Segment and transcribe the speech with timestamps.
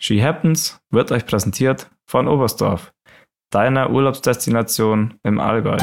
[0.00, 2.92] She Happens wird euch präsentiert von Oberstdorf,
[3.50, 5.76] deiner Urlaubsdestination im Allgäu.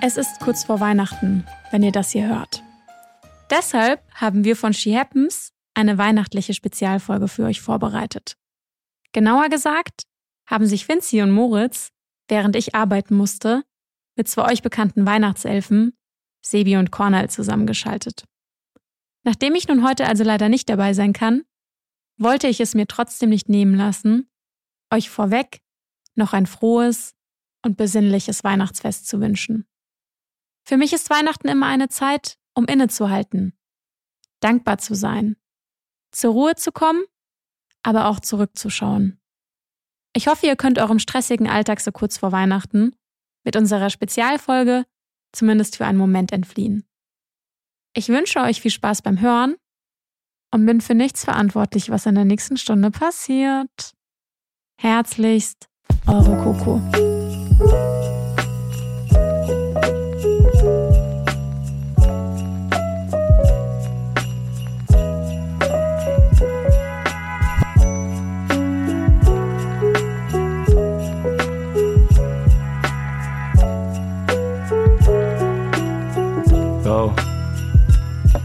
[0.00, 2.62] Es ist kurz vor Weihnachten, wenn ihr das hier hört.
[3.50, 8.36] Deshalb haben wir von She Happens eine weihnachtliche Spezialfolge für euch vorbereitet.
[9.12, 10.04] Genauer gesagt
[10.46, 11.90] haben sich Vinci und Moritz,
[12.28, 13.64] während ich arbeiten musste,
[14.16, 15.96] mit zwei euch bekannten Weihnachtselfen,
[16.42, 18.24] Sebi und Cornel, zusammengeschaltet.
[19.24, 21.42] Nachdem ich nun heute also leider nicht dabei sein kann,
[22.16, 24.30] wollte ich es mir trotzdem nicht nehmen lassen,
[24.92, 25.60] euch vorweg
[26.14, 27.14] noch ein frohes
[27.62, 29.66] und besinnliches Weihnachtsfest zu wünschen.
[30.64, 33.58] Für mich ist Weihnachten immer eine Zeit, um innezuhalten,
[34.40, 35.36] dankbar zu sein
[36.14, 37.02] zur Ruhe zu kommen,
[37.82, 39.20] aber auch zurückzuschauen.
[40.16, 42.94] Ich hoffe, ihr könnt eurem stressigen Alltag so kurz vor Weihnachten
[43.44, 44.84] mit unserer Spezialfolge
[45.32, 46.86] zumindest für einen Moment entfliehen.
[47.94, 49.56] Ich wünsche euch viel Spaß beim Hören
[50.52, 53.92] und bin für nichts verantwortlich, was in der nächsten Stunde passiert.
[54.80, 55.68] Herzlichst,
[56.06, 56.80] eure Coco.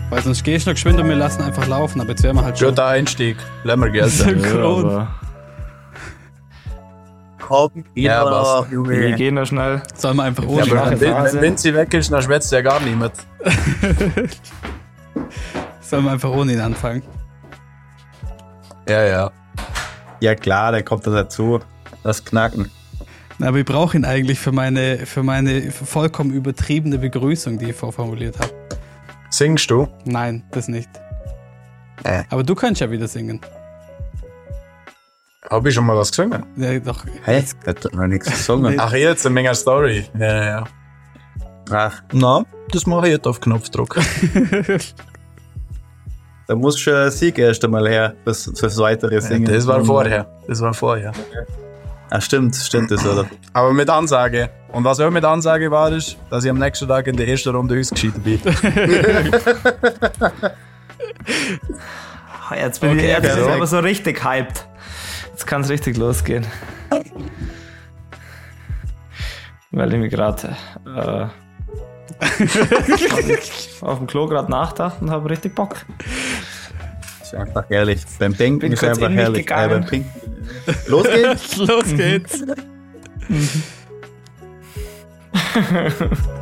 [0.10, 2.44] Weil sonst gehst du noch geschwind und wir lassen einfach laufen, aber jetzt wären wir
[2.46, 2.70] halt schon.
[2.70, 3.38] Guter Einstieg.
[3.64, 4.10] Gelten.
[4.10, 5.08] Synchron.
[7.50, 8.70] Ja, aber Komm, geh Ja, mal, was?
[8.70, 9.14] wir Junge.
[9.16, 9.82] gehen noch schnell.
[9.96, 12.80] Sollen wir einfach Ja, ohne aber Schwache wenn, Vinci weg ist, dann schwätzt ja gar
[12.80, 13.14] niemand.
[15.82, 17.02] Sollen wir einfach ohne ihn anfangen?
[18.88, 19.32] Ja, ja.
[20.20, 21.60] Ja klar, der kommt da dazu.
[22.04, 22.70] Das Knacken.
[23.40, 27.76] Na, aber ich brauche ihn eigentlich für meine, für meine vollkommen übertriebene Begrüßung, die ich
[27.76, 28.52] vorformuliert habe.
[29.30, 29.88] Singst du?
[30.04, 30.90] Nein, das nicht.
[32.04, 32.24] Äh.
[32.30, 33.40] Aber du kannst ja wieder singen.
[35.50, 36.44] Hab ich schon mal was gesungen?
[36.58, 37.06] Ja, doch.
[37.24, 37.44] Hä?
[37.66, 38.76] Der hat noch nichts gesungen.
[38.78, 40.06] Ach, jetzt eine Menge Story.
[40.20, 40.64] Ja, ja.
[41.72, 43.96] Ach, Na, das mache ich jetzt auf Knopfdruck.
[46.48, 49.46] da muss schon ein Sieg erst einmal her fürs, fürs weitere Singen.
[49.46, 50.28] das war vorher.
[50.48, 51.14] Das war vorher.
[52.12, 53.26] Ah, stimmt, stimmt das, oder?
[53.54, 54.50] Aber mit Ansage.
[54.72, 57.56] Und was auch mit Ansage war, ist, dass ich am nächsten Tag in der ersten
[57.56, 58.40] Runde ausgeschieden bin.
[62.56, 64.66] Jetzt bin Okay, ich jetzt aber so richtig hyped.
[65.28, 66.46] Jetzt kann es richtig losgehen.
[69.72, 70.56] Weil ich mir gerade
[70.88, 71.28] äh,
[73.82, 75.76] auf dem Klo gerade nachgedacht und habe richtig Bock.
[77.32, 78.02] Ist einfach herrlich.
[78.18, 79.50] Beim Denken Bin ist einfach herrlich.
[79.52, 80.04] Äh, beim.
[80.88, 81.58] Los geht's!
[81.68, 82.44] Los geht's.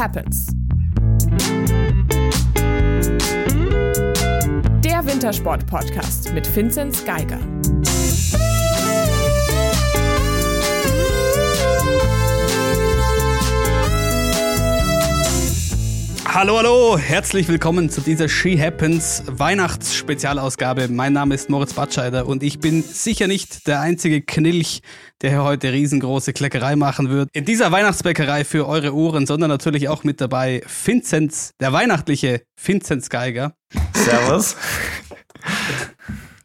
[0.00, 0.46] Happens.
[4.82, 7.38] Der Wintersport-Podcast mit Vinzenz Geiger.
[16.32, 20.86] Hallo, hallo, herzlich willkommen zu dieser She Happens Weihnachtsspezialausgabe.
[20.86, 24.80] Mein Name ist Moritz Batscheider und ich bin sicher nicht der einzige Knilch,
[25.22, 27.30] der hier heute riesengroße Kleckerei machen wird.
[27.32, 33.08] In dieser Weihnachtsbäckerei für eure Ohren, sondern natürlich auch mit dabei Vinzenz, der weihnachtliche Vinzenz
[33.08, 33.56] Geiger.
[33.92, 34.54] Servus.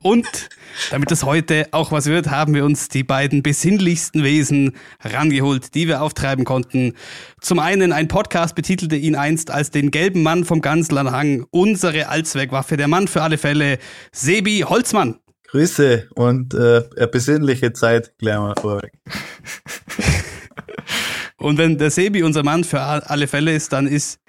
[0.06, 0.50] Und
[0.92, 5.88] damit es heute auch was wird, haben wir uns die beiden besinnlichsten Wesen rangeholt, die
[5.88, 6.94] wir auftreiben konnten.
[7.42, 12.78] Zum einen ein Podcast betitelte ihn einst als den gelben Mann vom Ganzlernhang, unsere Allzweckwaffe,
[12.78, 13.80] der Mann für alle Fälle,
[14.12, 15.18] Sebi Holzmann.
[15.48, 18.92] Grüße und äh, eine besinnliche Zeit gleich mal vorweg.
[21.38, 24.20] Und wenn der Sebi unser Mann für alle Fälle ist, dann ist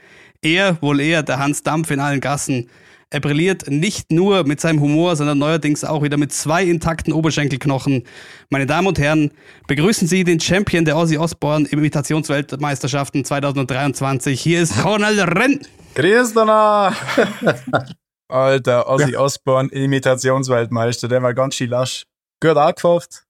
[0.40, 2.70] er wohl eher der Hans Dampf in allen Gassen.
[3.10, 8.02] Er brilliert nicht nur mit seinem Humor, sondern neuerdings auch wieder mit zwei intakten Oberschenkelknochen.
[8.50, 9.30] Meine Damen und Herren,
[9.68, 14.40] begrüßen Sie den Champion der Ozzy Osbourne Imitationsweltmeisterschaften 2023.
[14.40, 15.60] Hier ist Cornel Renn.
[15.94, 16.96] Danach!
[18.28, 22.06] Alter, Ozzy Osbourne, Imitationsweltmeister, der war ganz schön lasch.
[22.42, 23.24] Gut angepfafft,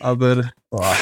[0.00, 0.96] aber boah.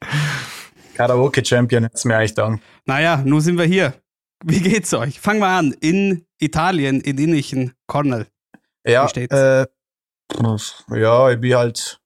[0.94, 2.60] Karaoke-Champion hätte mir eigentlich dann.
[2.84, 3.94] Naja, nun sind wir hier.
[4.44, 5.20] Wie geht's euch?
[5.20, 5.72] Fangen wir an.
[5.80, 8.26] In Italien, in Innichen, Cornell.
[8.86, 9.34] Ja, Wie steht's?
[9.34, 9.66] äh,
[10.90, 12.00] ja, ich bin halt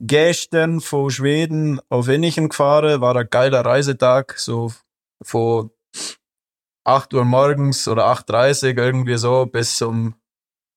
[0.00, 4.72] gestern von Schweden auf Innichen gefahren, war ein geiler Reisetag, so
[5.22, 5.70] von
[6.84, 10.14] 8 Uhr morgens oder 8.30 Uhr irgendwie so bis um,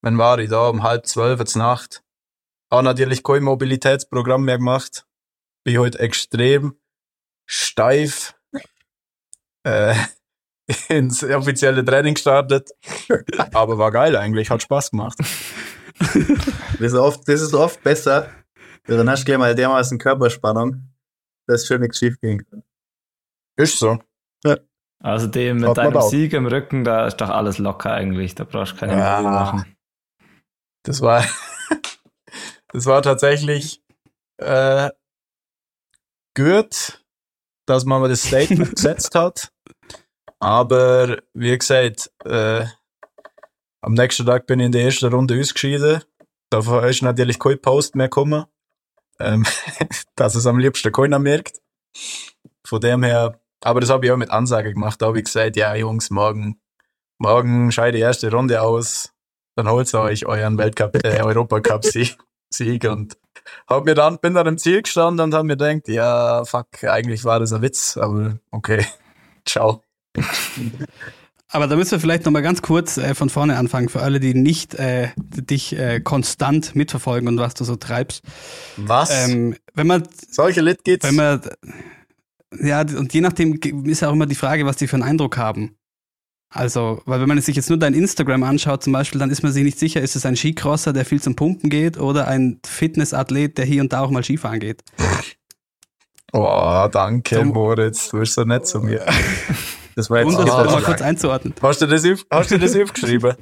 [0.02, 2.04] wann war ich da, um halb zwölf zur Nacht.
[2.72, 5.06] Habe natürlich kein Mobilitätsprogramm mehr gemacht.
[5.64, 6.80] Bin heute extrem
[7.46, 8.36] steif
[9.64, 9.96] äh,
[10.90, 12.70] ins offizielle Training gestartet.
[13.54, 15.18] Aber war geil eigentlich, hat Spaß gemacht.
[16.00, 18.30] Das ist oft, das ist oft besser.
[18.86, 20.90] Dann hast du gleich mal dermaßen Körperspannung,
[21.48, 22.64] dass schon nichts schief gehen kann.
[23.58, 24.00] Ist so.
[25.02, 26.10] Außerdem mit Hat man deinem auch.
[26.10, 28.36] Sieg im Rücken, da ist doch alles locker eigentlich.
[28.36, 29.22] Da brauchst du keine Ja.
[29.22, 29.78] Mühe machen.
[30.84, 31.24] Das war,
[32.74, 33.82] das war tatsächlich
[34.38, 34.90] äh,
[36.36, 37.02] gut,
[37.66, 39.52] dass man mal das Statement gesetzt hat.
[40.40, 42.66] Aber wie gesagt, äh,
[43.82, 46.04] am nächsten Tag bin ich in der ersten Runde ausgeschieden.
[46.50, 48.46] Davon ist natürlich kein Post mehr gekommen.
[49.20, 49.46] Ähm,
[50.16, 51.60] dass es am liebsten keiner merkt.
[52.66, 55.02] Von dem her, aber das habe ich auch mit Ansage gemacht.
[55.02, 56.62] Da habe ich gesagt, ja Jungs, morgen,
[57.18, 59.14] morgen scheide die erste Runde aus
[59.60, 62.18] dann holt euch euren Weltcup, äh, Europacup-Sieg
[62.54, 63.18] Sieg und
[63.68, 67.26] hab mir dann, bin dann im Ziel gestanden und hab mir gedacht, ja, fuck, eigentlich
[67.26, 68.86] war das ein Witz, aber okay,
[69.46, 69.84] ciao.
[71.52, 74.36] Aber da müssen wir vielleicht nochmal ganz kurz äh, von vorne anfangen, für alle, die
[74.36, 78.24] nicht äh, dich äh, konstant mitverfolgen und was du so treibst.
[78.78, 79.10] Was?
[79.12, 81.06] Ähm, wenn man, Solche Lit geht's?
[81.08, 81.42] wenn man,
[82.62, 85.38] ja, und je nachdem ist ja auch immer die Frage, was die für einen Eindruck
[85.38, 85.76] haben.
[86.52, 89.52] Also, weil wenn man sich jetzt nur dein Instagram anschaut zum Beispiel, dann ist man
[89.52, 93.58] sich nicht sicher, ist es ein Skicrosser, der viel zum Pumpen geht oder ein Fitnessathlet,
[93.58, 94.84] der hier und da auch mal Skifahren geht.
[96.34, 99.04] oh, danke, Zum- Moritz, du bist so nett zu mir.
[100.00, 101.54] Das war jetzt Um das noch mal kurz einzuordnen.
[101.62, 103.34] Hast du das, auf, hast du das aufgeschrieben?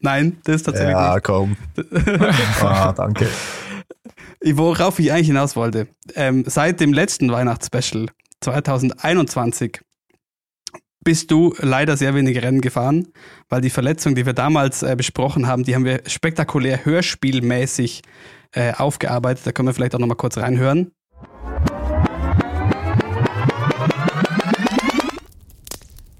[0.00, 1.04] Nein, das ist tatsächlich nicht.
[1.04, 1.56] ja, komm.
[2.60, 3.28] Ah, danke.
[4.44, 5.86] Worauf ich eigentlich hinaus wollte.
[6.16, 8.06] Ähm, seit dem letzten Weihnachtsspecial
[8.40, 9.80] 2021
[11.04, 13.06] bist du leider sehr wenig Rennen gefahren,
[13.48, 18.02] weil die Verletzung, die wir damals äh, besprochen haben, die haben wir spektakulär hörspielmäßig
[18.56, 19.46] äh, aufgearbeitet.
[19.46, 20.90] Da können wir vielleicht auch nochmal kurz reinhören.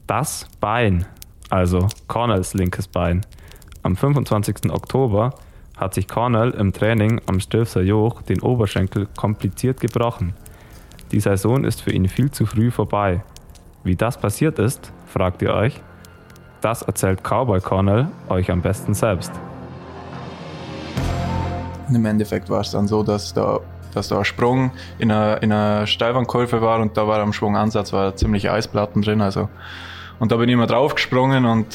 [0.08, 1.04] Das Bein,
[1.50, 3.26] also Cornells linkes Bein.
[3.82, 4.72] Am 25.
[4.72, 5.34] Oktober
[5.76, 10.32] hat sich Cornell im Training am Stilfser Joch den Oberschenkel kompliziert gebrochen.
[11.12, 13.22] Die Saison ist für ihn viel zu früh vorbei.
[13.84, 15.78] Wie das passiert ist, fragt ihr euch?
[16.62, 19.32] Das erzählt Cowboy Cornell euch am besten selbst.
[21.92, 23.60] Im Endeffekt war es dann so, dass da,
[23.92, 27.92] dass da ein Sprung in einer, in einer Steilwandkurve war und da war am Schwungansatz
[27.92, 29.20] war ziemlich Eisplatten drin.
[29.20, 29.50] Also.
[30.18, 31.66] Und da bin ich mal draufgesprungen und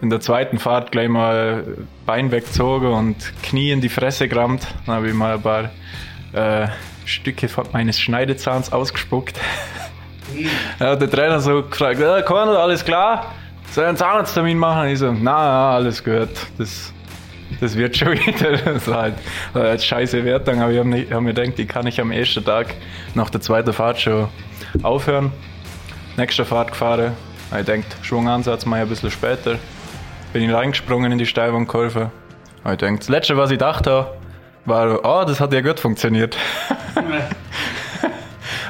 [0.00, 1.64] in der zweiten Fahrt gleich mal
[2.06, 4.66] Bein weggezogen und Knie in die Fresse gerammt.
[4.86, 5.70] Dann habe ich mal ein paar
[6.32, 6.68] äh,
[7.04, 9.38] Stücke meines Schneidezahns ausgespuckt.
[10.78, 13.34] Ja, der Trainer so gefragt, ja, Cornel, alles klar?
[13.72, 14.88] Soll ich einen Zahnarzttermin machen?
[14.88, 16.28] Ich so, na, na, alles gut.
[16.56, 16.92] Das,
[17.60, 18.56] das wird schon wieder.
[18.56, 19.14] Das war halt,
[19.52, 22.44] war halt scheiße Wertung, aber ich habe hab mir gedacht, die kann ich am ersten
[22.44, 22.74] Tag
[23.14, 24.28] nach der zweiten Fahrt schon
[24.82, 25.32] aufhören.
[26.16, 27.12] Nächste Fahrt gefahren.
[27.58, 29.56] Ich denkt, Schwungansatz mal ein bisschen später.
[30.32, 32.10] Bin ich reingesprungen in die Steilwandkurve.
[32.70, 34.06] Ich denkt, das letzte, was ich dachte,
[34.64, 36.36] war, oh, das hat ja gut funktioniert.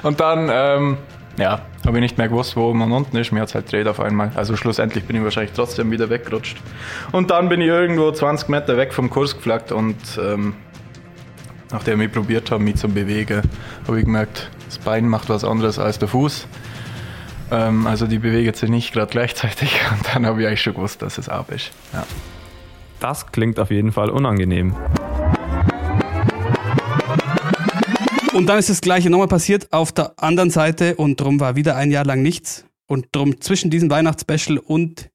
[0.03, 0.97] Und dann, ähm,
[1.37, 3.33] ja, habe ich nicht mehr gewusst, wo und unten ist.
[3.33, 4.33] Mir hat es halt dreht auf einmal.
[4.35, 6.57] Also schlussendlich bin ich wahrscheinlich trotzdem wieder weggerutscht.
[7.13, 10.55] Und dann bin ich irgendwo 20 Meter weg vom Kurs geflaggt und ähm,
[11.71, 13.43] nachdem ich probiert habe, mich zu bewegen,
[13.87, 16.47] habe ich gemerkt, das Bein macht was anderes als der Fuß.
[17.51, 19.81] Ähm, also die bewegt sich nicht gerade gleichzeitig.
[19.91, 21.71] Und dann habe ich eigentlich schon gewusst, dass es ab ist.
[21.93, 22.07] Ja.
[23.01, 24.75] Das klingt auf jeden Fall unangenehm.
[28.33, 31.77] Und dann ist das Gleiche nochmal passiert auf der anderen Seite und drum war wieder
[31.77, 32.65] ein Jahr lang nichts.
[32.87, 35.11] Und drum zwischen diesem Weihnachtsspecial und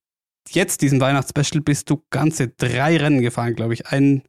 [0.49, 3.87] jetzt diesem Weihnachtsspecial bist du ganze drei Rennen gefahren, glaube ich.
[3.87, 4.23] Ein,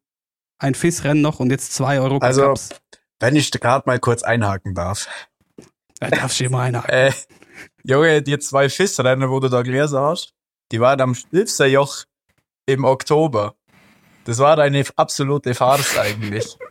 [0.58, 2.70] ein FIS-Rennen noch und jetzt zwei Also, Europacups.
[3.20, 5.08] wenn ich gerade mal kurz einhaken darf.
[6.00, 6.88] Da darfst du immer einer.
[6.88, 7.12] Äh,
[7.88, 10.35] Junge, die zwei FIS-Rennen, wo du da gelesen hast,
[10.73, 12.05] die waren am Stilfser Joch
[12.66, 13.55] im Oktober.
[14.25, 16.57] Das war eine absolute Farce eigentlich.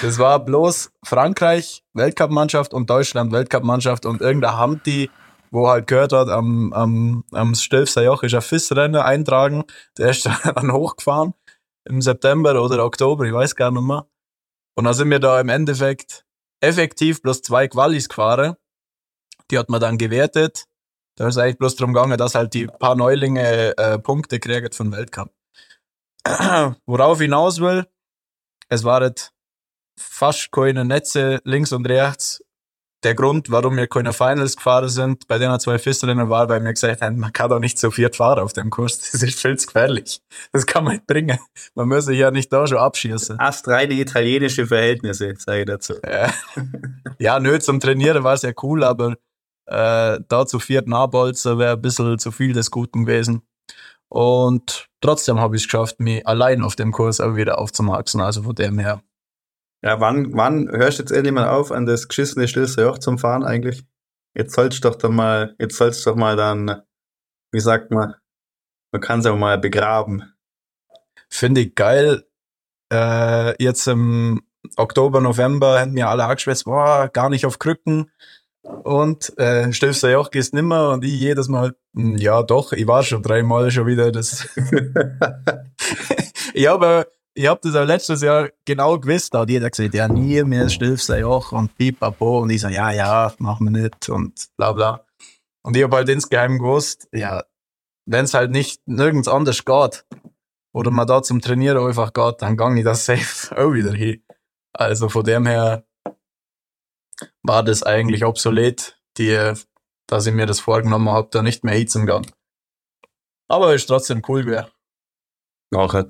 [0.00, 5.10] Das war bloß Frankreich Weltcup-Mannschaft und Deutschland Weltcup-Mannschaft und irgendein Hamti
[5.50, 9.64] wo halt gehört hat, am, am, am Stelfser Joch ist ein FIS-Rennen eintragen.
[9.96, 11.34] Der ist dann hochgefahren
[11.84, 14.06] im September oder Oktober, ich weiß gar nicht mehr.
[14.76, 16.24] Und dann sind wir da im Endeffekt
[16.60, 18.56] effektiv bloß zwei Qualis gefahren.
[19.50, 20.64] Die hat man dann gewertet.
[21.16, 24.92] Da ist eigentlich bloß darum gegangen, dass halt die paar Neulinge äh, Punkte kriegen von
[24.92, 25.32] Weltcup.
[26.86, 27.86] Worauf hinaus will,
[28.68, 29.14] es waren
[29.98, 32.40] fast keine Netze links und rechts.
[33.04, 36.72] Der Grund, warum wir keine Finals gefahren sind, bei den zwei Fistrinnen war, weil wir
[36.72, 38.98] gesagt haben, man kann doch nicht so viert fahren auf dem Kurs.
[38.98, 40.20] Das ist viel zu gefährlich.
[40.52, 41.38] Das kann man nicht bringen.
[41.76, 43.38] Man muss sich ja nicht da schon abschießen.
[43.38, 45.94] Astreine italienische Verhältnisse, sage ich dazu.
[46.04, 46.32] Ja,
[47.18, 49.16] ja nö, zum Trainieren war es ja cool, aber
[49.68, 53.42] äh, da zu viert nachbolzen wäre ein bisschen zu viel des Guten gewesen.
[54.08, 58.20] Und trotzdem habe ich es geschafft, mich allein auf dem Kurs auch wieder aufzumaxen.
[58.20, 59.02] Also von dem her.
[59.84, 63.18] Ja, wann, wann hörst du jetzt endlich mal auf, an das geschissene Stilse Joch zum
[63.18, 63.84] Fahren eigentlich?
[64.34, 66.82] Jetzt sollst du doch dann mal, jetzt sollst du doch mal dann,
[67.52, 68.14] wie sagt man,
[68.92, 70.32] man kann es auch mal begraben.
[71.28, 72.24] Finde ich geil.
[72.90, 74.42] Äh, jetzt im
[74.76, 78.10] Oktober, November haben mir alle angeschwätzt, boah, gar nicht auf Krücken.
[78.62, 83.02] Und äh, Stilfser Joch gehst nimmer und ich jedes Mal, hm, ja doch, ich war
[83.02, 84.48] schon dreimal schon wieder das.
[86.54, 90.08] ich habe ich hab das auch letztes Jahr genau gewusst, da hat jeder gesagt, ja
[90.08, 94.48] nie mehr Stilfser Joch und pipapo und ich so, ja, ja, machen wir nicht und
[94.56, 95.04] bla bla.
[95.62, 97.44] Und ich habe halt insgeheim gewusst, ja,
[98.06, 100.04] wenn es halt nicht nirgends anders geht
[100.72, 104.22] oder man da zum Trainieren einfach geht, dann gang ich das safe auch wieder hin.
[104.72, 105.84] Also von dem her
[107.42, 109.54] war das eigentlich obsolet, die,
[110.06, 112.26] dass ich mir das vorgenommen habe, da nicht mehr hinzugehen.
[113.48, 114.70] Aber ist trotzdem cool wäre.
[115.70, 116.08] Nachher.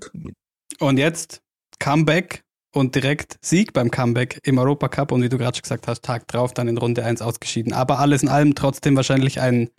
[0.81, 1.41] Und jetzt
[1.79, 6.05] Comeback und direkt Sieg beim Comeback im Europacup und wie du gerade schon gesagt hast,
[6.05, 7.73] Tag drauf dann in Runde 1 ausgeschieden.
[7.73, 9.71] Aber alles in allem trotzdem wahrscheinlich ein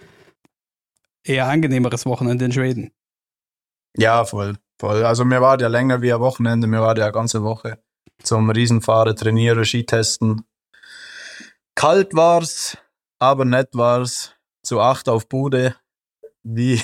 [1.24, 2.91] eher angenehmeres Wochenende in Schweden.
[3.95, 5.03] Ja, voll, voll.
[5.05, 7.81] Also mir war der länger wie ein Wochenende, mir war der eine ganze Woche
[8.24, 10.43] zum Riesenfahren, trainieren, Skitesten.
[11.79, 12.77] Kalt war's,
[13.19, 14.33] aber nett war's.
[14.63, 15.77] Zu acht auf Bude,
[16.43, 16.81] wie,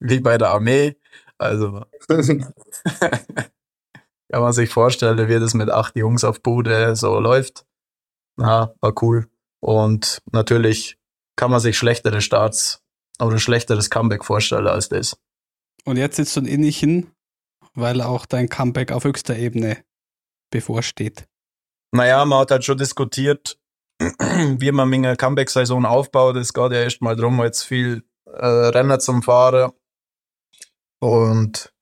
[0.00, 0.96] wie bei der Armee.
[1.38, 2.42] Also kann
[4.32, 7.64] man sich vorstellen, wie das mit acht Jungs auf Bude so läuft.
[8.36, 9.30] Ja, war cool.
[9.60, 10.98] Und natürlich
[11.36, 12.82] kann man sich schlechtere Starts
[13.20, 15.16] oder ein schlechteres Comeback vorstellen als das.
[15.84, 17.12] Und jetzt sitzt du in Innichen,
[17.74, 19.84] weil auch dein Comeback auf höchster Ebene
[20.50, 21.28] bevorsteht.
[21.92, 23.61] Naja, man hat halt schon diskutiert,
[24.58, 26.36] wie man meine Comeback-Saison aufbaut.
[26.36, 29.72] Es geht ja erst mal darum, jetzt viel äh, Rennen zum Fahren.
[31.00, 31.72] Und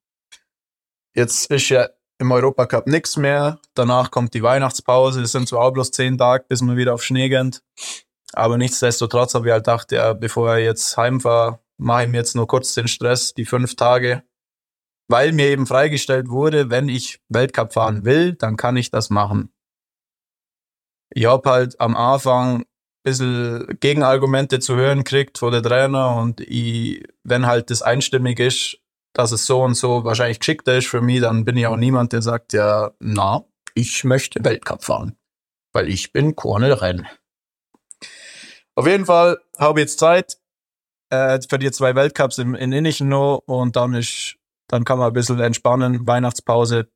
[1.14, 3.60] jetzt ist ja im Europacup nichts mehr.
[3.74, 5.22] Danach kommt die Weihnachtspause.
[5.22, 7.56] Es sind zwar auch bloß zehn Tage, bis wir wieder auf Schnee gehen.
[8.32, 12.36] Aber nichtsdestotrotz habe ich halt gedacht, ja, bevor ich jetzt heimfahre, mache ich mir jetzt
[12.36, 14.22] nur kurz den Stress, die fünf Tage.
[15.08, 19.52] Weil mir eben freigestellt wurde, wenn ich Weltcup fahren will, dann kann ich das machen.
[21.10, 22.66] Ich habe halt am Anfang ein
[23.02, 28.78] bisschen Gegenargumente zu hören kriegt von der Trainer und ich, wenn halt das einstimmig ist,
[29.12, 32.12] dass es so und so wahrscheinlich geschickter ist für mich, dann bin ich auch niemand,
[32.12, 35.16] der sagt, ja, na, ich möchte Weltcup fahren,
[35.72, 37.06] weil ich bin Cornel Renn.
[38.76, 40.38] Auf jeden Fall habe ich jetzt Zeit
[41.10, 44.36] äh, für die zwei Weltcups in, in Innichen noch und dann ist,
[44.68, 46.88] dann kann man ein bisschen entspannen, Weihnachtspause.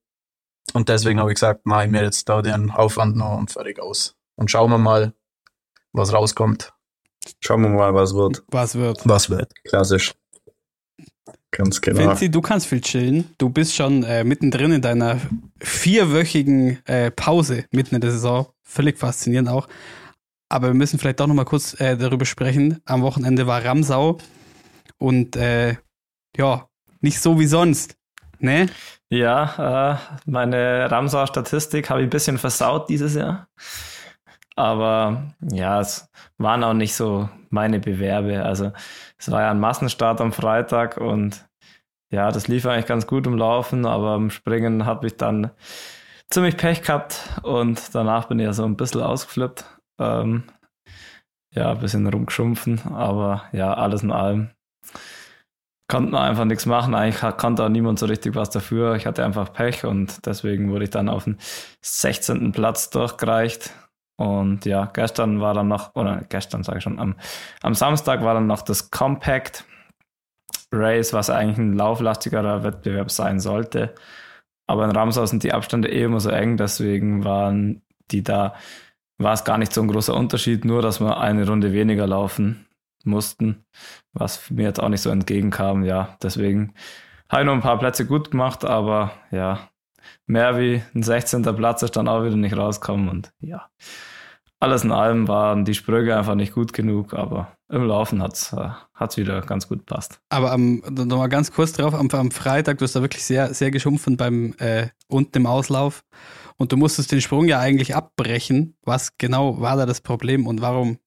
[0.72, 3.80] Und deswegen habe ich gesagt, mache ich mir jetzt da den Aufwand noch und fertig
[3.80, 4.16] aus.
[4.36, 5.12] Und schauen wir mal,
[5.92, 6.72] was rauskommt.
[7.40, 8.42] Schauen wir mal, was wird.
[8.48, 9.00] Was wird?
[9.04, 9.52] Was wird.
[9.64, 10.14] Klassisch.
[11.50, 12.00] Ganz genau.
[12.00, 13.30] Vinci, du kannst viel chillen.
[13.38, 15.20] Du bist schon äh, mittendrin in deiner
[15.60, 18.48] vierwöchigen äh, Pause mitten in der Saison.
[18.62, 19.68] Völlig faszinierend auch.
[20.48, 22.80] Aber wir müssen vielleicht doch noch mal kurz äh, darüber sprechen.
[22.84, 24.18] Am Wochenende war Ramsau
[24.98, 25.76] und äh,
[26.36, 26.68] ja,
[27.00, 27.96] nicht so wie sonst.
[28.44, 28.66] Ne?
[29.08, 33.48] Ja, äh, meine Ramsauer Statistik habe ich ein bisschen versaut dieses Jahr.
[34.54, 38.44] Aber ja, es waren auch nicht so meine Bewerbe.
[38.44, 38.72] Also
[39.18, 41.48] es war ja ein Massenstart am Freitag und
[42.12, 45.50] ja, das lief eigentlich ganz gut im Laufen, aber im Springen habe ich dann
[46.28, 49.64] ziemlich Pech gehabt und danach bin ich ja so ein bisschen ausgeflippt.
[49.98, 50.44] Ähm,
[51.54, 54.50] ja, ein bisschen rumgeschumpfen, aber ja, alles in allem
[55.88, 56.94] konnte man einfach nichts machen.
[56.94, 58.94] Eigentlich konnte auch niemand so richtig was dafür.
[58.96, 61.38] Ich hatte einfach Pech und deswegen wurde ich dann auf den
[61.82, 62.52] 16.
[62.52, 63.70] Platz durchgereicht.
[64.16, 67.16] Und ja, gestern war dann noch, oder gestern sage ich schon, am,
[67.62, 69.64] am Samstag war dann noch das Compact
[70.72, 73.94] Race, was eigentlich ein lauflastigerer Wettbewerb sein sollte.
[74.66, 78.54] Aber in Ramsau sind die Abstände eh immer so eng, deswegen waren die da,
[79.18, 82.66] war es gar nicht so ein großer Unterschied, nur dass wir eine Runde weniger laufen
[83.04, 83.64] mussten,
[84.12, 85.84] was mir jetzt auch nicht so entgegenkam.
[85.84, 86.74] Ja, deswegen
[87.28, 89.68] habe ich noch ein paar Plätze gut gemacht, aber ja,
[90.26, 91.42] mehr wie ein 16.
[91.56, 93.68] Platz ist dann auch wieder nicht rausgekommen und ja,
[94.60, 98.52] alles in allem waren die Sprünge einfach nicht gut genug, aber im Laufen hat es
[98.52, 100.20] äh, wieder ganz gut passt.
[100.28, 103.70] Aber am, nochmal ganz kurz drauf, am, am, Freitag, du hast da wirklich sehr, sehr
[103.70, 106.04] geschumpfen beim äh, unten im Auslauf
[106.56, 108.76] und du musstest den Sprung ja eigentlich abbrechen.
[108.82, 110.98] Was genau war da das Problem und warum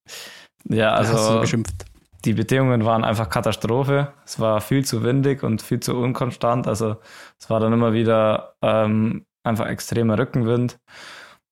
[0.69, 1.85] ja, also, hast du geschimpft?
[2.25, 4.13] Die Bedingungen waren einfach Katastrophe.
[4.25, 6.67] Es war viel zu windig und viel zu unkonstant.
[6.67, 6.97] Also
[7.39, 10.79] es war dann immer wieder ähm, einfach extremer Rückenwind.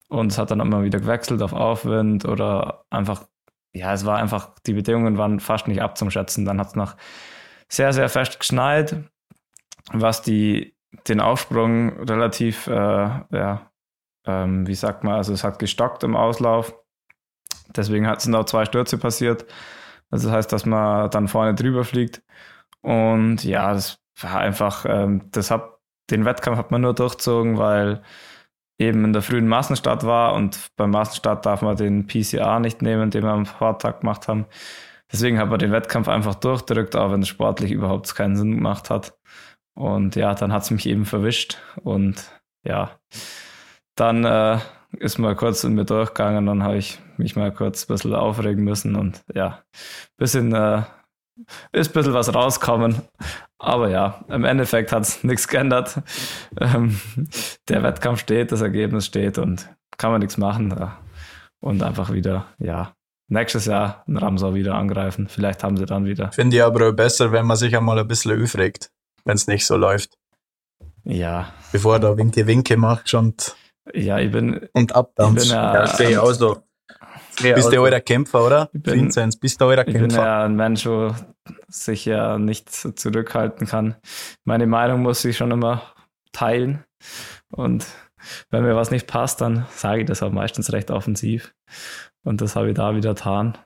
[0.09, 3.25] Und es hat dann immer wieder gewechselt auf Aufwind oder einfach,
[3.73, 6.45] ja, es war einfach, die Bedingungen waren fast nicht abzuschätzen.
[6.45, 6.95] Dann hat es noch
[7.71, 9.03] sehr, sehr fest geschneit,
[9.91, 10.75] was die,
[11.07, 13.71] den Aufsprung relativ, äh, ja,
[14.27, 16.73] ähm, wie sagt man, also es hat gestockt im Auslauf.
[17.75, 19.45] Deswegen sind auch zwei Stürze passiert.
[20.09, 22.21] Also das heißt, dass man dann vorne drüber fliegt.
[22.81, 28.01] Und ja, das war einfach, ähm, das hat, den Wettkampf hat man nur durchzogen, weil
[28.77, 33.09] eben in der frühen Massenstart war und beim Massenstart darf man den PCR nicht nehmen,
[33.09, 34.45] den wir am Vortag gemacht haben.
[35.11, 38.89] Deswegen hat man den Wettkampf einfach durchdrückt, auch wenn es sportlich überhaupt keinen Sinn gemacht
[38.89, 39.17] hat.
[39.75, 42.31] Und ja, dann hat es mich eben verwischt und
[42.63, 42.91] ja,
[43.95, 44.59] dann äh,
[44.97, 48.63] ist mal kurz in mir durchgegangen, dann habe ich mich mal kurz ein bisschen aufregen
[48.63, 49.63] müssen und ja,
[50.17, 50.83] bisschen äh,
[51.71, 53.01] ist ein bisschen was rauskommen.
[53.57, 56.01] Aber ja, im Endeffekt hat es nichts geändert.
[56.59, 56.99] Ähm,
[57.67, 60.73] der Wettkampf steht, das Ergebnis steht und kann man nichts machen.
[61.59, 62.93] Und einfach wieder, ja,
[63.27, 65.27] nächstes Jahr in Ramsau wieder angreifen.
[65.27, 66.31] Vielleicht haben sie dann wieder.
[66.31, 68.91] Finde ich aber besser, wenn man sich einmal ein bisschen aufregt,
[69.23, 70.17] wenn es nicht so läuft.
[71.03, 71.53] Ja.
[71.71, 73.55] Bevor da Winke Winke macht und,
[73.93, 75.43] ja, ich bin, und abdampft.
[75.43, 76.33] Ich bin ja, Ja, sehe ich auch
[77.39, 77.53] so.
[77.55, 78.69] Bist du euer Kämpfer, oder?
[78.73, 80.23] Ich bin- Vinzenz, bist du euer Ich bin Kämpfer?
[80.23, 81.13] ja ein Mensch, wo
[81.67, 83.95] sich ja nicht zurückhalten kann.
[84.43, 85.81] Meine Meinung muss ich schon immer
[86.31, 86.83] teilen.
[87.51, 87.85] Und
[88.49, 91.53] wenn mir was nicht passt, dann sage ich das auch meistens recht offensiv.
[92.23, 93.57] Und das habe ich da wieder getan.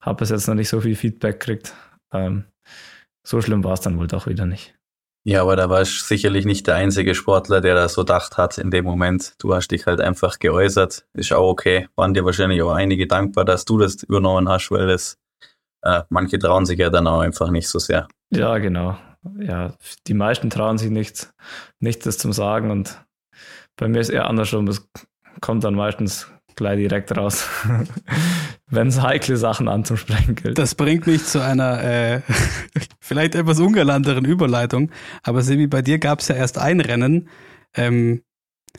[0.00, 1.74] Habe bis jetzt noch nicht so viel Feedback gekriegt.
[2.12, 2.44] Ähm,
[3.26, 4.74] so schlimm war es dann wohl doch wieder nicht.
[5.24, 8.70] Ja, aber da warst sicherlich nicht der einzige Sportler, der das so gedacht hat in
[8.70, 9.34] dem Moment.
[9.38, 11.04] Du hast dich halt einfach geäußert.
[11.12, 11.88] Ist auch okay.
[11.94, 15.18] Waren dir wahrscheinlich auch einige dankbar, dass du das übernommen hast, weil es
[15.82, 18.08] äh, manche trauen sich ja dann auch einfach nicht so sehr.
[18.30, 18.96] Ja, genau.
[19.38, 19.74] Ja,
[20.06, 21.32] die meisten trauen sich nichts,
[21.78, 23.04] nichts das zum Sagen und
[23.76, 24.68] bei mir ist eher andersrum.
[24.68, 24.88] Es
[25.40, 27.48] kommt dann meistens gleich direkt raus,
[28.70, 30.58] wenn es heikle Sachen anzusprechen gilt.
[30.58, 32.20] Das bringt mich zu einer äh,
[33.00, 34.90] vielleicht etwas ungalanteren Überleitung.
[35.22, 37.28] Aber Sebi, bei dir gab es ja erst ein Rennen.
[37.74, 38.22] Ähm,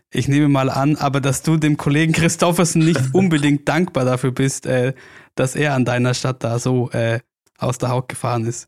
[0.10, 4.66] ich nehme mal an, aber dass du dem Kollegen Christoffersen nicht unbedingt dankbar dafür bist,
[4.66, 4.94] äh,
[5.36, 7.20] dass er an deiner Stadt da so äh,
[7.58, 8.68] aus der Haut gefahren ist.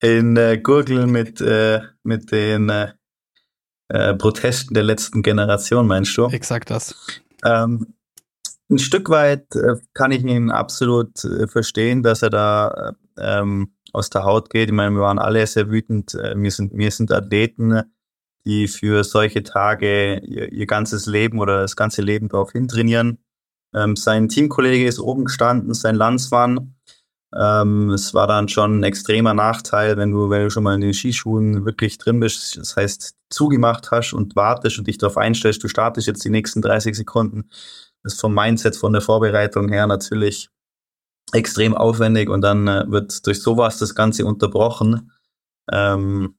[0.00, 2.92] In äh, Gurgel mit, äh, mit den äh,
[3.88, 6.26] äh, Protesten der letzten Generation, meinst du?
[6.26, 7.20] Exakt das.
[7.44, 7.94] Ähm,
[8.70, 13.72] ein Stück weit äh, kann ich ihn absolut äh, verstehen, dass er da äh, ähm,
[13.92, 14.68] aus der Haut geht.
[14.68, 16.14] Ich meine, wir waren alle sehr wütend.
[16.14, 17.82] Äh, wir, sind, wir sind Athleten,
[18.44, 23.18] die für solche Tage ihr, ihr ganzes Leben oder das ganze Leben darauf hintrainieren.
[23.74, 26.74] Ähm, sein Teamkollege ist oben gestanden, sein Landsmann.
[27.34, 30.80] Ähm, es war dann schon ein extremer Nachteil, wenn du, wenn du schon mal in
[30.80, 35.62] den Skischuhen wirklich drin bist, das heißt zugemacht hast und wartest und dich darauf einstellst,
[35.62, 37.50] du startest jetzt die nächsten 30 Sekunden.
[38.04, 40.50] Ist vom Mindset, von der Vorbereitung her natürlich
[41.32, 45.12] extrem aufwendig und dann äh, wird durch sowas das Ganze unterbrochen.
[45.70, 46.36] Ähm,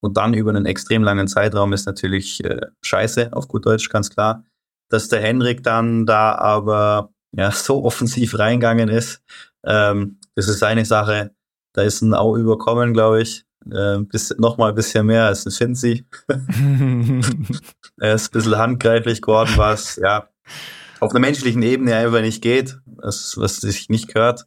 [0.00, 4.10] und dann über einen extrem langen Zeitraum ist natürlich äh, scheiße, auf gut Deutsch, ganz
[4.10, 4.44] klar.
[4.90, 9.22] Dass der Henrik dann da aber ja so offensiv reingegangen ist,
[9.64, 11.34] ähm, das ist seine Sache.
[11.72, 13.44] Da ist ein Au überkommen, glaube ich.
[13.70, 16.06] Äh, bis, noch mal ein bisschen mehr als ein Finzi.
[17.98, 20.28] er ist ein bisschen handgreiflich geworden, was ja
[21.00, 24.46] auf einer menschlichen Ebene einfach nicht geht, was, was sich nicht gehört.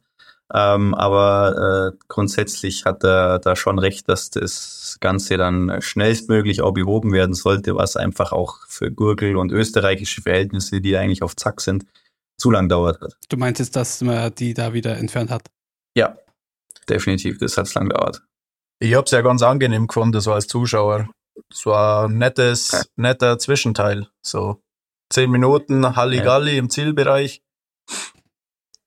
[0.52, 6.72] Ähm, aber äh, grundsätzlich hat er da schon recht, dass das Ganze dann schnellstmöglich auch
[6.72, 11.60] behoben werden sollte, was einfach auch für Gurgel und österreichische Verhältnisse, die eigentlich auf Zack
[11.60, 11.84] sind,
[12.38, 13.18] zu lang dauert hat.
[13.28, 15.50] Du meinst jetzt, dass man die da wieder entfernt hat?
[15.94, 16.16] Ja,
[16.88, 18.22] definitiv, das hat lang gedauert.
[18.80, 21.10] Ich hab's ja ganz angenehm gefunden, so als Zuschauer.
[21.50, 24.08] Es war ein nettes, netter Zwischenteil.
[24.22, 24.62] So
[25.10, 27.42] zehn Minuten Halligalli im Zielbereich.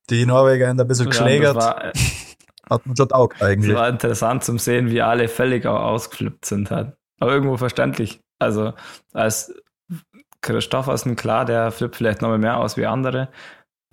[0.09, 1.55] Die Norweger haben ein bisschen Ja, geschlägert.
[1.55, 1.93] war, äh,
[2.69, 3.75] Hat man schon auch Es eigentlich.
[3.75, 6.95] war interessant zum sehen, wie alle völlig auch ausgeflippt sind halt.
[7.19, 8.21] Aber irgendwo verständlich.
[8.39, 8.73] Also
[9.13, 9.53] als
[10.41, 13.29] Christophersen, klar, der flippt vielleicht noch mal mehr aus wie andere.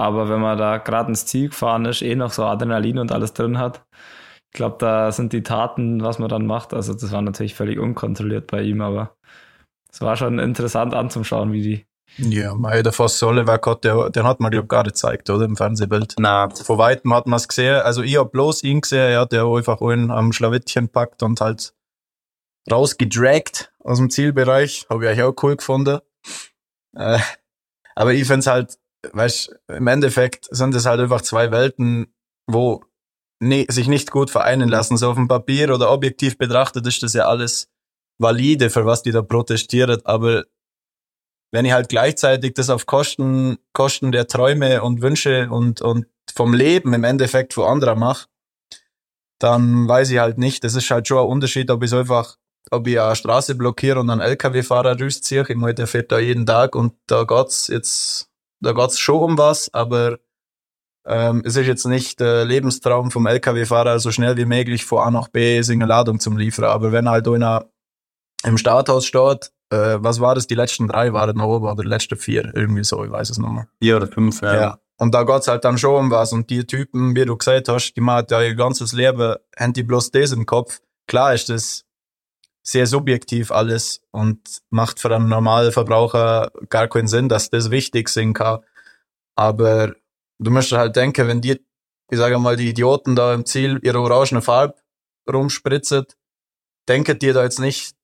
[0.00, 3.32] Aber wenn man da gerade ins Ziel gefahren ist, eh noch so Adrenalin und alles
[3.34, 3.84] drin hat,
[4.50, 6.72] ich glaube, da sind die Taten, was man dann macht.
[6.72, 9.16] Also das war natürlich völlig unkontrolliert bei ihm, aber
[9.90, 11.87] es war schon interessant anzuschauen, wie die.
[12.16, 15.30] Ja, mei, der Foss Sollewerk hat, der, den hat man, glaube ich, gar nicht gezeigt,
[15.30, 15.44] oder?
[15.44, 16.14] Im Fernsehbild.
[16.18, 17.80] Na, Von weitem hat man es gesehen.
[17.82, 21.40] Also ich hab bloß ihn gesehen, er hat ja einfach einen am Schlawittchen packt und
[21.40, 21.74] halt
[22.70, 24.86] rausgedragt aus dem Zielbereich.
[24.90, 26.00] Habe ich auch cool gefunden.
[26.96, 27.18] Äh,
[27.94, 28.78] aber ich find's halt,
[29.12, 32.12] weißt im Endeffekt sind es halt einfach zwei Welten,
[32.46, 32.82] wo
[33.40, 34.96] ne, sich nicht gut vereinen lassen.
[34.96, 37.70] So auf dem Papier oder objektiv betrachtet ist das ja alles
[38.18, 40.06] valide, für was die da protestiert.
[40.06, 40.44] Aber
[41.50, 46.54] wenn ich halt gleichzeitig das auf Kosten, Kosten der Träume und Wünsche und, und vom
[46.54, 48.26] Leben im Endeffekt für andere mache,
[49.38, 50.64] dann weiß ich halt nicht.
[50.64, 52.36] Das ist halt schon ein Unterschied, ob ich so einfach,
[52.70, 55.44] ob ich eine Straße blockiere und einen LKW-Fahrer rausziehe.
[55.48, 58.28] Ich meine, der fährt da jeden Tag und da geht's jetzt,
[58.60, 60.18] da geht's schon um was, aber
[61.06, 65.10] ähm, es ist jetzt nicht der Lebenstraum vom LKW-Fahrer, so schnell wie möglich von A
[65.10, 66.66] nach B seine Ladung zum liefern.
[66.66, 67.70] Aber wenn halt einer
[68.44, 70.46] im Starthaus steht, äh, was war das?
[70.46, 73.50] Die letzten drei waren oben oder die letzten vier, irgendwie so, ich weiß es noch
[73.50, 73.68] mal.
[73.82, 74.40] vier oder fünf.
[74.42, 74.78] Ja.
[75.00, 76.32] Und da geht's halt dann schon um was.
[76.32, 79.84] Und die Typen, wie du gesagt hast, die machen ja ihr ganzes Leben, haben die
[79.84, 80.80] bloß das im Kopf.
[81.06, 81.84] Klar ist das
[82.62, 88.08] sehr subjektiv alles und macht für einen normalen Verbraucher gar keinen Sinn, dass das wichtig
[88.08, 88.60] sein kann.
[89.36, 89.94] Aber
[90.38, 91.64] du musst halt denken, wenn die,
[92.10, 94.74] ich sage mal, die Idioten da im Ziel ihre orangene Farbe
[95.32, 96.06] rumspritzen,
[96.88, 97.94] denken die da jetzt nicht,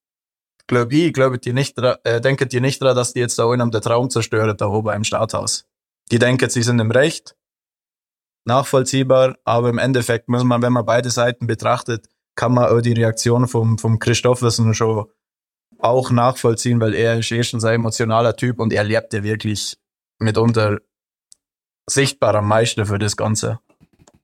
[0.66, 3.70] glaub ich, glaube die nicht, äh, denken die nicht dran, dass die jetzt da einem
[3.70, 5.66] den Traum zerstören, da oben im Starthaus.
[6.10, 7.36] Die denken, sie sind im Recht,
[8.44, 12.92] nachvollziehbar, aber im Endeffekt muss man, wenn man beide Seiten betrachtet, kann man auch die
[12.92, 15.06] Reaktion vom, vom Christoffersen schon
[15.78, 19.76] auch nachvollziehen, weil er ist erstens ein emotionaler Typ und er lebt ja wirklich
[20.18, 20.78] mitunter
[21.88, 23.60] sichtbar am meisten für das Ganze.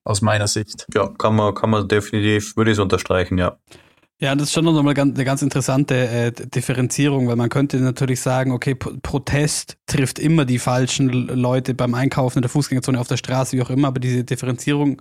[0.03, 0.87] Aus meiner Sicht.
[0.95, 3.59] Ja, kann man, kann man definitiv, würde ich es unterstreichen, ja.
[4.23, 8.53] Ja, das ist schon nochmal eine ganz interessante äh, Differenzierung, weil man könnte natürlich sagen,
[8.53, 13.17] okay, P Protest trifft immer die falschen Leute beim Einkaufen in der Fußgängerzone, auf der
[13.17, 15.01] Straße, wie auch immer, aber diese Differenzierung,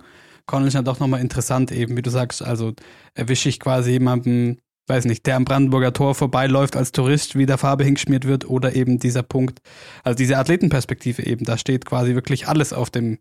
[0.64, 2.72] ist ja doch nochmal interessant eben, wie du sagst, also
[3.14, 7.58] erwische ich quasi jemanden, weiß nicht, der am Brandenburger Tor vorbeiläuft als Tourist, wie der
[7.58, 9.60] Farbe hingeschmiert wird oder eben dieser Punkt,
[10.02, 13.18] also diese Athletenperspektive eben, da steht quasi wirklich alles auf dem,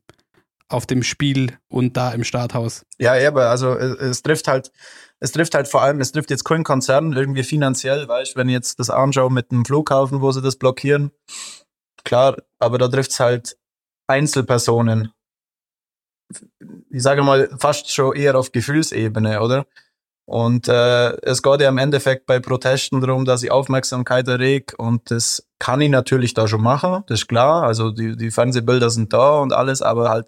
[0.69, 2.85] auf dem Spiel und da im Starthaus.
[2.99, 4.71] Ja, eben, also es, es trifft halt,
[5.19, 8.53] es trifft halt vor allem, es trifft jetzt keinen Konzern irgendwie finanziell, weißt wenn ich
[8.53, 11.11] jetzt das anschaue mit dem Flughafen, wo sie das blockieren,
[12.03, 13.57] klar, aber da trifft's halt
[14.07, 15.11] Einzelpersonen.
[16.91, 19.65] Ich sage mal, fast schon eher auf Gefühlsebene, oder?
[20.25, 25.09] Und äh, es geht ja im Endeffekt bei Protesten darum, dass ich Aufmerksamkeit erreg und
[25.09, 27.63] das kann ich natürlich da schon machen, das ist klar.
[27.63, 30.27] Also die, die Fernsehbilder sind da und alles, aber halt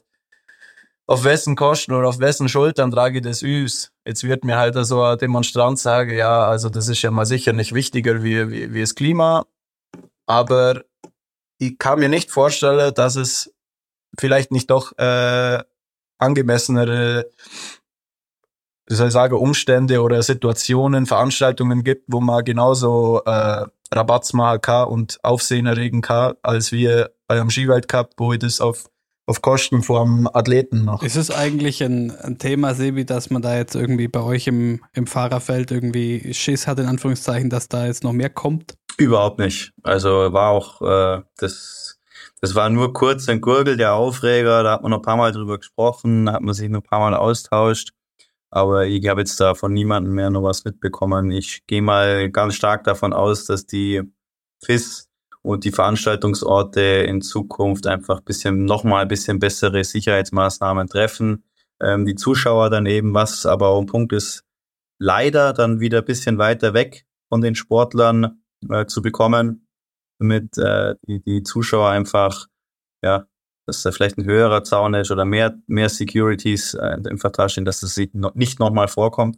[1.11, 3.91] auf wessen Kosten oder auf wessen Schultern trage ich das üs?
[4.05, 7.51] Jetzt wird mir halt so ein Demonstrant sagen, ja, also das ist ja mal sicher
[7.51, 9.45] nicht wichtiger wie, wie, wie das Klima,
[10.25, 10.83] aber
[11.57, 13.53] ich kann mir nicht vorstellen, dass es
[14.17, 15.61] vielleicht nicht doch äh,
[16.17, 17.29] angemessenere,
[18.87, 24.61] wie soll ich sagen, Umstände oder Situationen, Veranstaltungen gibt, wo man genauso äh, Rabatz machen
[24.61, 28.90] kann und Aufsehen erregen kann, als wir bei einem Skiweltcup, wo ich das auf
[29.31, 31.03] auf Kosten vom Athleten noch.
[31.03, 34.81] Ist es eigentlich ein, ein Thema, Sebi, dass man da jetzt irgendwie bei euch im,
[34.91, 38.75] im Fahrerfeld irgendwie Schiss hat, in Anführungszeichen, dass da jetzt noch mehr kommt?
[38.97, 39.71] Überhaupt nicht.
[39.83, 41.97] Also war auch, äh, das,
[42.41, 45.31] das war nur kurz ein Gurgel, der Aufreger, da hat man noch ein paar Mal
[45.31, 47.91] drüber gesprochen, da hat man sich noch ein paar Mal austauscht.
[48.49, 51.31] Aber ich habe jetzt da von niemandem mehr noch was mitbekommen.
[51.31, 54.01] Ich gehe mal ganz stark davon aus, dass die
[54.61, 55.07] FIS
[55.43, 61.43] und die Veranstaltungsorte in Zukunft einfach bisschen nochmal ein bisschen bessere Sicherheitsmaßnahmen treffen.
[61.81, 64.43] Ähm, die Zuschauer dann eben, was aber auch ein Punkt ist,
[64.99, 69.67] leider dann wieder ein bisschen weiter weg von den Sportlern äh, zu bekommen,
[70.19, 72.47] damit äh, die, die Zuschauer einfach,
[73.03, 73.25] ja,
[73.65, 77.65] dass da vielleicht ein höherer Zaun ist oder mehr, mehr Securities äh, im Vertrag stehen,
[77.65, 79.37] dass das nicht nochmal vorkommt.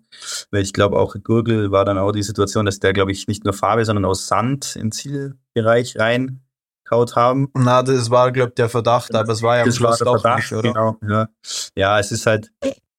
[0.51, 3.43] Weil ich glaube, auch Gurgel war dann auch die Situation, dass der, glaube ich, nicht
[3.43, 7.49] nur Farbe, sondern auch Sand im Zielbereich reinkaut haben.
[7.53, 9.97] Na, das war, glaube ich, der Verdacht, aber es war ja am Das war Schluss
[9.99, 10.73] der doch Verdacht, nicht, oder?
[10.73, 10.97] genau.
[11.07, 11.29] Ja.
[11.75, 12.51] ja, es ist halt,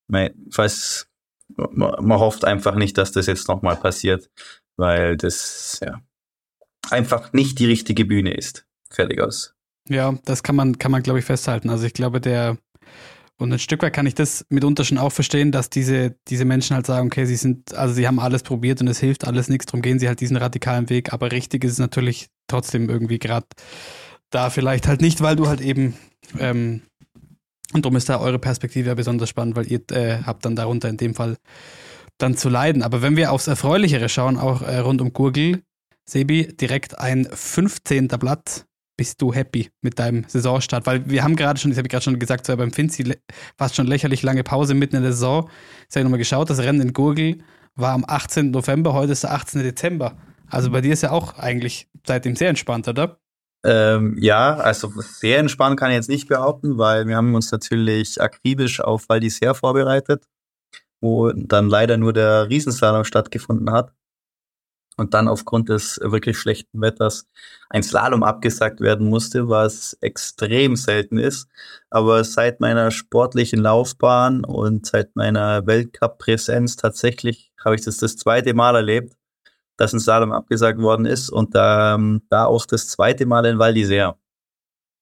[0.09, 1.09] mein, falls,
[1.57, 4.31] man, man hofft einfach nicht, dass das jetzt nochmal passiert,
[4.77, 6.01] weil das, ja,
[6.91, 8.67] einfach nicht die richtige Bühne ist.
[8.91, 9.54] Fertig aus.
[9.89, 11.69] Ja, das kann man, kann man, glaube ich, festhalten.
[11.69, 12.57] Also ich glaube, der,
[13.39, 16.75] und ein Stück weit kann ich das mitunter schon auch verstehen, dass diese, diese Menschen
[16.75, 19.67] halt sagen, okay, sie sind, also sie haben alles probiert und es hilft alles nichts,
[19.67, 23.47] darum gehen sie halt diesen radikalen Weg, aber richtig ist es natürlich trotzdem irgendwie gerade
[24.31, 25.95] da vielleicht halt nicht, weil du halt eben,
[26.39, 26.83] ähm,
[27.73, 30.89] und darum ist da eure Perspektive ja besonders spannend, weil ihr äh, habt dann darunter
[30.89, 31.37] in dem Fall
[32.19, 32.83] dann zu leiden.
[32.83, 35.63] Aber wenn wir aufs Erfreulichere schauen, auch äh, rund um Gurgel,
[36.09, 38.09] Sebi, direkt ein 15.
[38.09, 38.67] Blatt.
[38.97, 40.87] Bist du happy mit deinem Saisonstart?
[40.87, 43.17] Weil wir haben gerade schon, das habe ich gerade schon gesagt, so beim Finzi
[43.59, 45.49] fast schon lächerlich lange Pause mitten in der Saison.
[45.83, 47.39] Jetzt habe ich nochmal geschaut, das Rennen in Gurgel
[47.75, 48.51] war am 18.
[48.51, 49.63] November, heute ist der 18.
[49.63, 50.17] Dezember.
[50.49, 53.19] Also bei dir ist ja auch eigentlich seitdem sehr entspannt, oder?
[53.65, 58.21] Ähm, ja, also sehr entspannt kann ich jetzt nicht behaupten, weil wir haben uns natürlich
[58.21, 60.29] akribisch auf Val d'Isère vorbereitet,
[61.01, 63.93] wo dann leider nur der Riesenslalom stattgefunden hat
[64.97, 67.27] und dann aufgrund des wirklich schlechten Wetters
[67.69, 71.49] ein Slalom abgesagt werden musste, was extrem selten ist.
[71.91, 78.55] Aber seit meiner sportlichen Laufbahn und seit meiner Weltcup-Präsenz tatsächlich habe ich das das zweite
[78.55, 79.17] Mal erlebt,
[79.77, 83.73] dass ein Slalom abgesagt worden ist und ähm, da auch das zweite Mal in Val
[83.73, 84.15] d'Isère.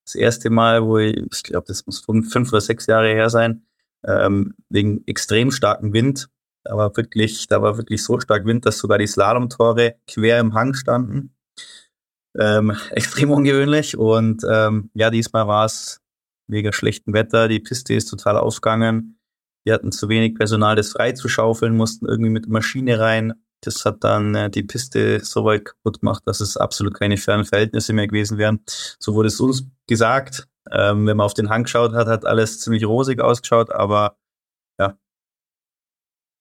[0.05, 3.67] Das erste Mal, wo ich, ich glaube, das muss fünf oder sechs Jahre her sein,
[4.05, 6.29] ähm, wegen extrem starken Wind
[6.65, 10.55] da war wirklich, da war wirklich so stark Wind, dass sogar die Slalomtore quer im
[10.55, 11.35] Hang standen.
[12.39, 13.97] Ähm, extrem ungewöhnlich.
[13.97, 16.01] Und ähm, ja, diesmal war es
[16.49, 17.49] mega schlechten Wetter.
[17.49, 19.19] Die Piste ist total aufgegangen.
[19.67, 23.35] Die hatten zu wenig Personal, das frei zu schaufeln, mussten irgendwie mit Maschine rein.
[23.61, 27.45] Das hat dann äh, die Piste so weit kaputt gemacht, dass es absolut keine fairen
[27.45, 28.61] Verhältnisse mehr gewesen wären.
[28.99, 30.49] So wurde es uns gesagt.
[30.71, 34.17] Ähm, wenn man auf den Hang geschaut hat, hat alles ziemlich rosig ausgeschaut, aber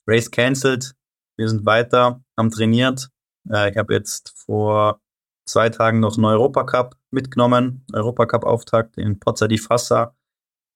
[0.08, 0.94] Race cancelled.
[1.38, 3.10] Wir sind weiter, haben trainiert.
[3.50, 5.02] Äh, ich habe jetzt vor
[5.46, 7.86] zwei Tagen noch einen Europacup mitgenommen.
[7.94, 10.16] Europacup-Auftakt in Pozza di Fassa.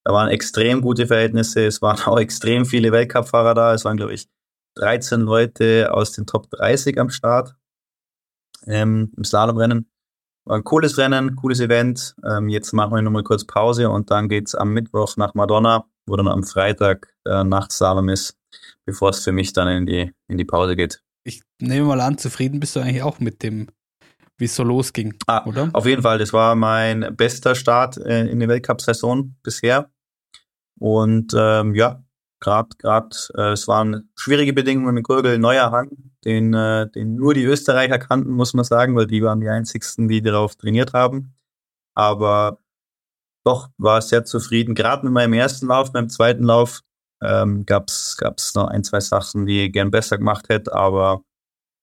[0.03, 1.65] Da waren extrem gute Verhältnisse.
[1.65, 3.73] Es waren auch extrem viele Weltcup-Fahrer da.
[3.73, 4.27] Es waren, glaube ich,
[4.75, 7.55] 13 Leute aus den Top 30 am Start
[8.67, 9.89] ähm, im Slalomrennen.
[10.45, 12.15] War ein cooles Rennen, cooles Event.
[12.23, 16.15] Ähm, jetzt machen wir nochmal kurz Pause und dann geht's am Mittwoch nach Madonna, wo
[16.15, 18.37] dann am Freitag äh, Nachtslalom ist
[18.85, 21.01] bevor es für mich dann in die, in die Pause geht.
[21.23, 23.67] Ich nehme mal an, zufrieden bist du eigentlich auch mit dem,
[24.37, 25.69] wie es so losging, ah, oder?
[25.73, 29.89] Auf jeden Fall, das war mein bester Start äh, in die Weltcup-Saison bisher.
[30.77, 32.03] Und ähm, ja,
[32.39, 35.89] gerade, gerade, äh, es waren schwierige Bedingungen in Gurgel, neuer Hang,
[36.25, 40.07] den, äh, den nur die Österreicher kannten, muss man sagen, weil die waren die einzigsten,
[40.07, 41.33] die darauf trainiert haben.
[41.95, 42.59] Aber
[43.45, 46.81] doch war sehr zufrieden, gerade mit meinem ersten Lauf, meinem zweiten Lauf
[47.23, 51.23] ähm, gab es noch ein, zwei Sachen, die ich gern besser gemacht hätte, aber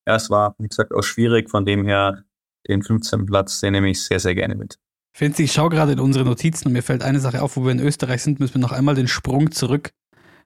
[0.06, 1.50] ja, es war, wie gesagt, auch schwierig.
[1.50, 2.24] Von dem her,
[2.68, 3.26] den 15.
[3.26, 4.78] Platz, den nehme ich sehr, sehr gerne mit.
[5.14, 7.72] Finzi, ich schaue gerade in unsere Notizen und mir fällt eine Sache auf, wo wir
[7.72, 9.90] in Österreich sind, müssen wir noch einmal den Sprung zurück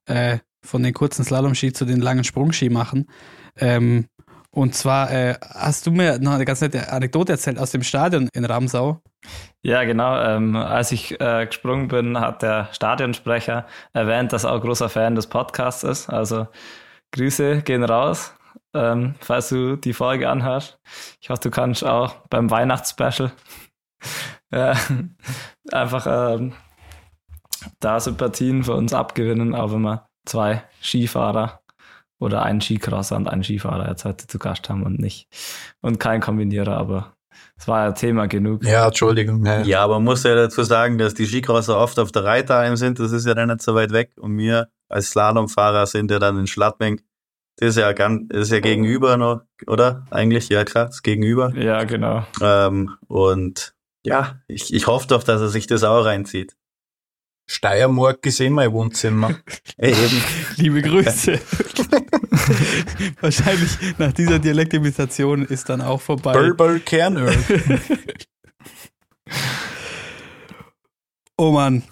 [0.06, 3.08] äh, von den kurzen Slalom-Ski zu den langen Sprungski machen.
[3.56, 4.06] Ähm,
[4.56, 8.30] und zwar äh, hast du mir noch eine ganz nette Anekdote erzählt aus dem Stadion
[8.32, 9.02] in Ramsau.
[9.62, 10.18] Ja, genau.
[10.18, 15.14] Ähm, als ich äh, gesprungen bin, hat der Stadionsprecher erwähnt, dass er auch großer Fan
[15.14, 16.08] des Podcasts ist.
[16.08, 16.48] Also
[17.12, 18.32] Grüße gehen raus,
[18.74, 20.78] ähm, falls du die Folge anhörst.
[21.20, 23.32] Ich hoffe, du kannst auch beim Weihnachtsspecial
[24.52, 24.74] äh,
[25.70, 26.54] einfach ähm,
[27.80, 31.60] da Sympathien für uns abgewinnen, auch wenn wir zwei Skifahrer
[32.18, 35.28] oder einen Skicrosser und einen Skifahrer jetzt heute zu Gast haben und nicht
[35.80, 37.16] und kein Kombinierer, aber
[37.56, 38.64] das war ja Thema genug.
[38.64, 39.44] Ja, Entschuldigung.
[39.44, 42.76] Ja, ja aber man muss ja dazu sagen, dass die Skicrosser oft auf der Reiterheim
[42.76, 42.98] sind.
[42.98, 44.12] Das ist ja dann nicht so weit weg.
[44.18, 47.02] Und wir als Slalomfahrer sind ja dann in Schlattmenk.
[47.56, 50.04] Das ist ja ganz, das ist ja gegenüber noch, oder?
[50.10, 51.54] Eigentlich, ja klar, das Gegenüber.
[51.56, 52.26] Ja, genau.
[52.42, 53.74] Ähm, und
[54.04, 56.54] ja, ich, ich hoffe doch, dass er sich das auch reinzieht.
[57.46, 59.38] Steiermark ist eh mein Wohnzimmer.
[59.78, 60.22] Eben.
[60.56, 61.40] Liebe Grüße.
[63.20, 66.52] Wahrscheinlich nach dieser Dialektimitation ist dann auch vorbei.
[66.84, 67.32] Kerner.
[71.36, 71.84] oh Mann.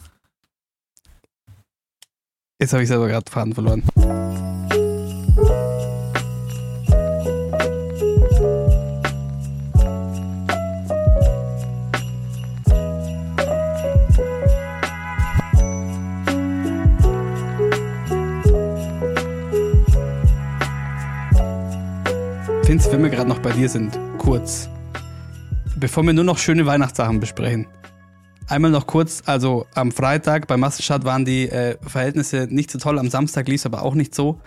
[2.61, 3.83] Jetzt habe ich selber gerade Faden verloren.
[22.75, 24.69] Vince, wenn wir gerade noch bei dir sind, kurz.
[25.77, 27.69] Bevor wir nur noch schöne Weihnachtssachen besprechen.
[28.49, 32.99] Einmal noch kurz, also am Freitag bei Massenstart waren die äh, Verhältnisse nicht so toll,
[32.99, 34.41] am Samstag lief es aber auch nicht so.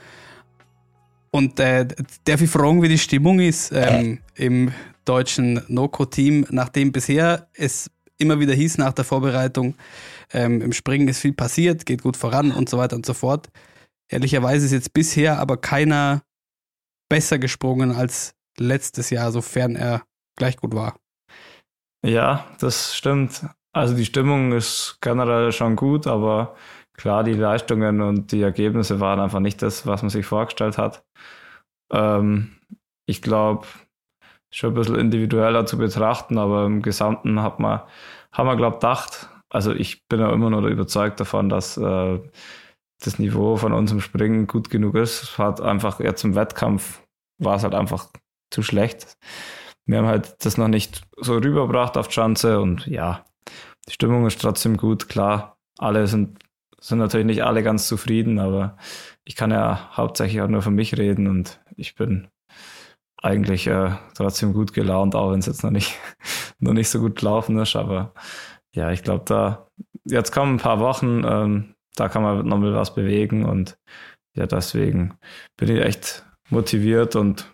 [1.31, 1.87] Und äh,
[2.25, 4.73] darf ich fragen, wie die Stimmung ist ähm, im
[5.05, 9.75] deutschen Noco-Team, nachdem bisher es immer wieder hieß nach der Vorbereitung,
[10.33, 13.47] ähm, im Springen ist viel passiert, geht gut voran und so weiter und so fort.
[14.09, 16.23] Ehrlicherweise ist jetzt bisher aber keiner
[17.09, 20.03] besser gesprungen als letztes Jahr, sofern er
[20.35, 20.95] gleich gut war.
[22.05, 23.45] Ja, das stimmt.
[23.73, 26.55] Also die Stimmung ist generell schon gut, aber
[26.93, 31.05] klar, die Leistungen und die Ergebnisse waren einfach nicht das, was man sich vorgestellt hat.
[31.91, 32.55] Ähm,
[33.05, 33.67] ich glaube,
[34.51, 37.81] schon ein bisschen individueller zu betrachten, aber im Gesamten hat man,
[38.31, 42.19] haben wir, glaube ich, gedacht, also ich bin ja immer noch überzeugt davon, dass äh,
[42.99, 45.23] das Niveau von uns im Springen gut genug ist.
[45.23, 47.01] Es hat einfach jetzt im Wettkampf
[47.39, 48.09] war es halt einfach
[48.49, 49.17] zu schlecht.
[49.85, 53.25] Wir haben halt das noch nicht so rübergebracht auf Chance und ja,
[53.87, 55.07] die Stimmung ist trotzdem gut.
[55.07, 56.39] Klar, alle sind,
[56.79, 58.77] sind natürlich nicht alle ganz zufrieden, aber
[59.23, 62.27] ich kann ja hauptsächlich auch nur für mich reden und ich bin
[63.21, 65.97] eigentlich äh, trotzdem gut gelaunt, auch wenn es jetzt noch nicht,
[66.59, 67.75] noch nicht so gut gelaufen ist.
[67.75, 68.13] Aber
[68.73, 69.67] ja, ich glaube, da
[70.05, 73.77] jetzt kommen ein paar Wochen, ähm, da kann man nochmal was bewegen und
[74.35, 75.15] ja, deswegen
[75.57, 77.53] bin ich echt motiviert und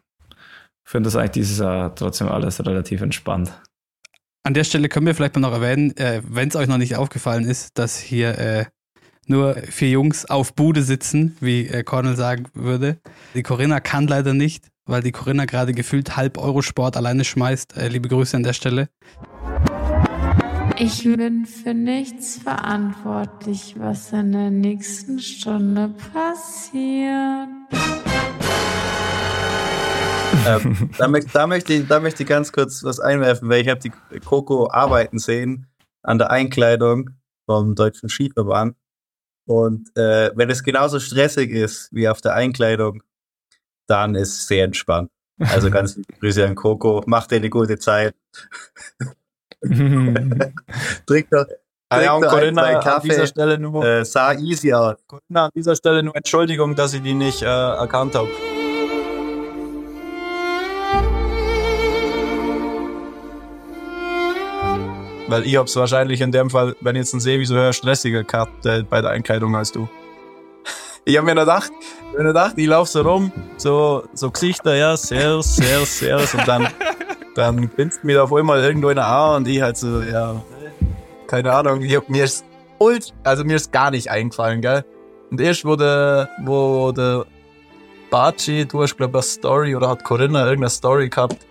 [0.83, 3.51] finde das eigentlich dieses Jahr trotzdem alles relativ entspannt.
[4.45, 6.97] An der Stelle können wir vielleicht mal noch erwähnen, äh, wenn es euch noch nicht
[6.97, 8.65] aufgefallen ist, dass hier äh,
[9.25, 12.99] nur vier Jungs auf Bude sitzen, wie äh, Cornel sagen würde.
[13.33, 17.77] Die Corinna kann leider nicht, weil die Corinna gerade gefühlt halb Eurosport alleine schmeißt.
[17.77, 18.89] Äh, liebe Grüße an der Stelle.
[20.79, 27.47] Ich bin für nichts verantwortlich, was in der nächsten Stunde passiert.
[30.47, 33.69] ähm, da, möchte, da, möchte ich, da möchte ich ganz kurz was einwerfen, weil ich
[33.69, 35.67] habe die Coco arbeiten sehen
[36.01, 37.11] an der Einkleidung
[37.45, 38.75] vom Deutschen Skiverband.
[39.45, 43.03] Und äh, wenn es genauso stressig ist wie auf der Einkleidung,
[43.87, 45.11] dann ist es sehr entspannt.
[45.39, 48.15] Also ganz liebe Grüße an Coco, macht dir eine gute Zeit.
[51.05, 51.45] Trink doch,
[51.89, 53.09] Ah ja, und Corinna, an Kaffee.
[53.09, 54.95] dieser Stelle nur, äh, sah easy aus.
[55.05, 58.29] Corinna, an dieser Stelle nur Entschuldigung, dass ich die nicht äh, erkannt habe.
[65.27, 67.73] Weil ich hab's wahrscheinlich in dem Fall, wenn ich jetzt einen sehe, wie so höher
[67.73, 69.87] stressiger gehabt äh, bei der Einkleidung als du.
[71.05, 74.05] Ich hab mir nur gedacht, ich hab mir nur gedacht, ich lauf so rum, so,
[74.13, 76.69] so Gesichter, ja, sehr, sehr, sehr, und dann,
[77.35, 80.41] dann bindet mir auf einmal irgendwo in der A und ich halt so, ja,
[81.27, 82.45] keine Ahnung, ich hab, mir ist
[82.79, 84.85] ult, also mir ist gar nicht eingefallen, gell.
[85.31, 87.25] Und erst der, wo der
[88.11, 91.47] Baci, du hast glaub ich eine Story oder hat Corinna irgendeine Story gehabt,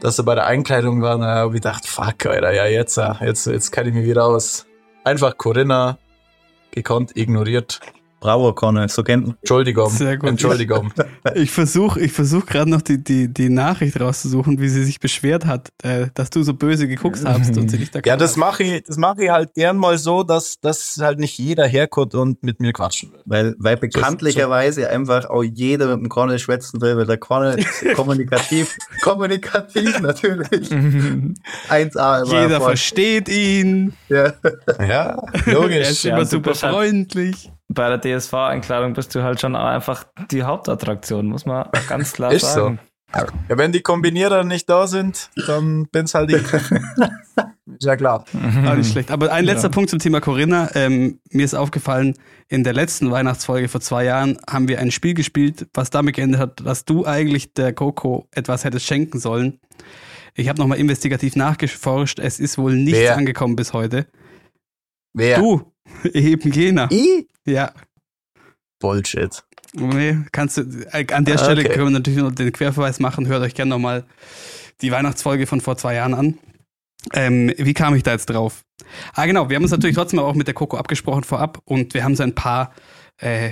[0.00, 3.12] dass er bei der Einkleidung war, da hab ich gedacht, fuck, Alter, ja jetzt, äh,
[3.20, 4.66] jetzt, jetzt kann ich mich wieder aus.
[5.02, 5.98] Einfach Corinna
[6.70, 7.80] gekonnt ignoriert.
[8.24, 9.90] Bravo, Connor, so kennt Entschuldigung.
[9.90, 10.30] Sehr gut.
[10.30, 10.90] Entschuldigung.
[11.34, 15.44] Ich versuche ich versuch gerade noch die, die, die Nachricht rauszusuchen, wie sie sich beschwert
[15.44, 18.82] hat, äh, dass du so böse geguckt hast und sie nicht Ja, das mache ich,
[18.84, 22.60] das mache ich halt gern mal so, dass, dass halt nicht jeder herkommt und mit
[22.60, 23.20] mir quatschen will.
[23.26, 27.84] Weil, weil bekanntlicherweise einfach auch jeder mit dem Cornel schwätzen will, weil der Cornel ist
[27.94, 30.70] kommunikativ, kommunikativ natürlich.
[31.68, 32.62] 1A immer Jeder Erfolg.
[32.62, 33.92] versteht ihn.
[34.08, 34.32] Ja.
[34.80, 35.90] Ja, Er logisch.
[35.90, 37.50] ist Ja, immer super halt- freundlich.
[37.68, 42.42] Bei der DSV-Einkleidung bist du halt schon einfach die Hauptattraktion, muss man ganz klar Ist
[42.42, 42.46] so.
[42.60, 42.78] sagen.
[43.14, 43.26] Ja,
[43.58, 46.42] wenn die Kombinierer nicht da sind, dann bin's halt ich.
[46.52, 48.24] Ist ja klar.
[48.64, 49.10] Ah, nicht schlecht.
[49.10, 49.72] Aber ein letzter Ja.
[49.72, 50.70] Punkt zum Thema Corinna.
[50.74, 52.14] Ähm, mir ist aufgefallen,
[52.48, 56.40] in der letzten Weihnachtsfolge vor zwei Jahren haben wir ein Spiel gespielt, was damit geendet
[56.40, 59.60] hat, dass du eigentlich der Coco etwas hättest schenken sollen.
[60.34, 62.18] Ich habe nochmal investigativ nachgeforscht.
[62.18, 63.16] Es ist wohl nichts Wer?
[63.16, 64.06] angekommen bis heute.
[65.14, 65.38] Wer?
[65.38, 65.72] Du,
[66.12, 66.90] eben jener.
[66.92, 67.28] I?
[67.46, 67.72] Ja.
[68.80, 69.42] Bullshit.
[69.72, 71.72] Nee, kannst du, äh, an der Stelle Okay.
[71.72, 73.26] können wir natürlich noch den Querverweis machen.
[73.26, 74.04] Hört euch gerne nochmal
[74.82, 76.38] die Weihnachtsfolge von vor zwei Jahren an.
[77.12, 78.62] Ähm, wie kam ich da jetzt drauf?
[79.14, 82.04] Ah, genau, wir haben uns natürlich trotzdem auch mit der Coco abgesprochen vorab und wir
[82.04, 82.72] haben so ein paar,
[83.20, 83.50] äh,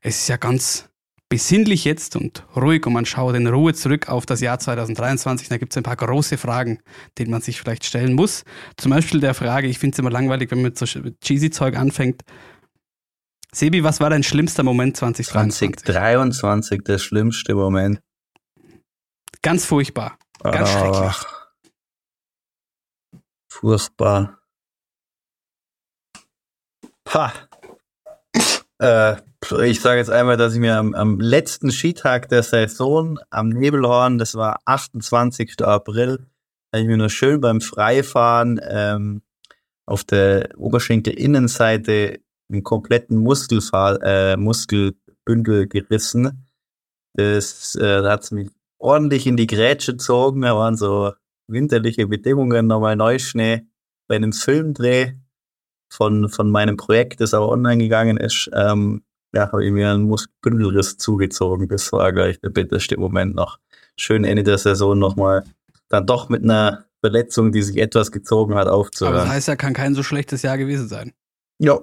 [0.00, 0.88] es ist ja ganz
[1.28, 5.48] besinnlich jetzt und ruhig und man schaut in Ruhe zurück auf das Jahr 2023.
[5.48, 6.80] Da gibt es ein paar große Fragen,
[7.18, 8.44] denen man sich vielleicht stellen muss.
[8.76, 11.76] Zum Beispiel der Frage, ich finde es immer langweilig, wenn man mit so cheesy Zeug
[11.76, 12.22] anfängt.
[13.54, 15.84] Sebi, was war dein schlimmster Moment 2023?
[15.84, 18.00] 2023, der schlimmste Moment.
[19.42, 20.18] Ganz furchtbar.
[20.42, 21.10] Ganz schrecklich.
[21.10, 21.42] Ach,
[23.50, 24.38] Furchtbar.
[27.10, 27.32] Ha.
[28.80, 29.16] Äh,
[29.64, 34.18] ich sage jetzt einmal, dass ich mir am, am letzten Skitag der Saison am Nebelhorn,
[34.18, 35.62] das war 28.
[35.62, 36.26] April,
[36.72, 39.22] habe ich mir nur schön beim Freifahren ähm,
[39.86, 42.20] auf der Oberschenkelinnenseite
[42.52, 46.46] einen kompletten Muskelfahr äh, Muskelbündel gerissen.
[47.14, 48.48] Das äh, da hat's mich
[48.78, 50.42] ordentlich in die Grätsche gezogen.
[50.42, 51.12] Da waren so
[51.48, 53.62] winterliche Bedingungen, nochmal Neuschnee
[54.08, 55.12] bei einem Filmdreh
[55.92, 58.50] von, von meinem Projekt, das aber online gegangen ist.
[58.54, 59.02] Ähm,
[59.34, 61.68] ja, habe ich mir einen Muskelbündelriss zugezogen.
[61.68, 63.58] Das war gleich der bitterste Moment noch.
[63.96, 65.44] Schön Ende der Saison nochmal
[65.88, 69.16] dann doch mit einer Verletzung, die sich etwas gezogen hat, Aber aufzuhören.
[69.16, 71.12] das heißt ja, kann kein so schlechtes Jahr gewesen sein.
[71.58, 71.78] ja,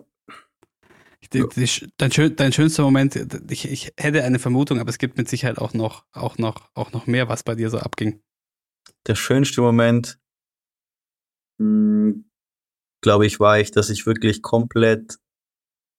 [1.34, 3.16] Die, die, dein, schön, dein schönster Moment,
[3.50, 6.92] ich, ich hätte eine Vermutung, aber es gibt mit Sicherheit auch noch, auch noch, auch
[6.92, 8.22] noch mehr, was bei dir so abging.
[9.06, 10.20] der schönste Moment,
[13.02, 15.18] glaube ich, war ich, dass ich wirklich komplett,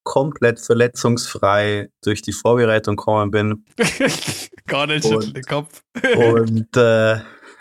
[0.05, 3.65] komplett verletzungsfrei durch die Vorbereitung gekommen bin.
[4.67, 5.83] Gar nicht schütteln den Kopf.
[6.17, 7.15] Und äh,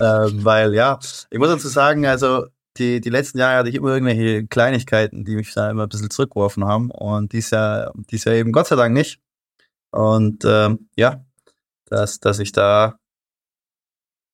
[0.00, 0.98] ähm, weil ja,
[1.30, 2.46] ich muss dazu sagen, also
[2.78, 6.10] die, die letzten Jahre hatte ich immer irgendwelche Kleinigkeiten, die mich da immer ein bisschen
[6.10, 6.90] zurückgeworfen haben.
[6.90, 9.20] Und dies Jahr, dies Jahr eben Gott sei Dank nicht.
[9.90, 11.24] Und ähm, ja,
[11.86, 12.98] dass, dass ich da,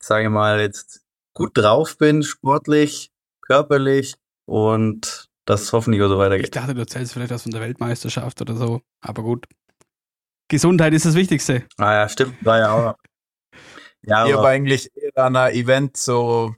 [0.02, 1.02] sage ich mal, jetzt
[1.34, 3.10] gut drauf bin, sportlich,
[3.42, 4.16] körperlich
[4.46, 6.56] und dass es hoffentlich auch so Ich weitergeht.
[6.56, 9.46] dachte, du erzählst vielleicht was von der Weltmeisterschaft oder so, aber gut.
[10.48, 11.66] Gesundheit ist das Wichtigste.
[11.78, 12.96] Ah ja, stimmt, war ja auch.
[14.04, 16.56] Ja, Ich habe aber, eigentlich eher an einem Event so,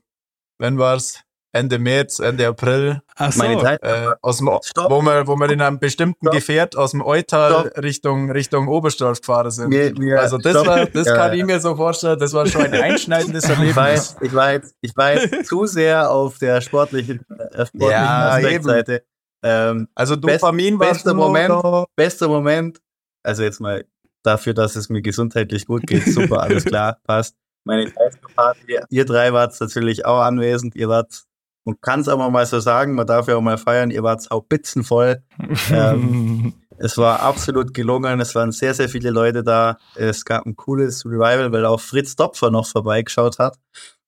[0.56, 1.23] wenn war's?
[1.54, 3.38] Ende März, Ende April, Ach so.
[3.38, 4.90] meine Zeit, äh, aus dem, Stopp.
[4.90, 6.34] wo wir, wo wir in einem bestimmten Stopp.
[6.34, 7.78] Gefährt aus dem Eutal Stopp.
[7.82, 9.68] Richtung, Richtung Oberstdorf gefahren sind.
[9.68, 11.38] Mir- mir- also das, war, das Ja, kann ja.
[11.38, 13.76] ich mir so vorstellen, das war schon ein einschneidendes Ich Erlebnis.
[13.76, 19.04] weiß, ich war jetzt, ich jetzt zu sehr auf der sportlichen, äh, sportlichen Ja, Aspektseite.
[19.44, 21.86] Ähm, Also Best- Dopamin war bester nur Moment.
[21.94, 22.80] bester Moment,
[23.22, 23.84] also jetzt mal
[24.24, 27.36] dafür, dass es mir gesundheitlich gut geht, super, alles klar, passt.
[27.66, 27.92] Meine
[28.34, 31.22] Party, ihr drei wart natürlich auch anwesend, ihr wart,
[31.64, 34.28] man kann es aber mal so sagen, man darf ja auch mal feiern, ihr wart
[34.30, 35.22] haubitzenvoll.
[35.70, 38.20] Ähm, Es war absolut gelungen.
[38.20, 39.78] Es waren sehr, sehr viele Leute da.
[39.94, 43.58] Es gab ein cooles Revival, weil auch Fritz Dopfer noch vorbeigeschaut hat.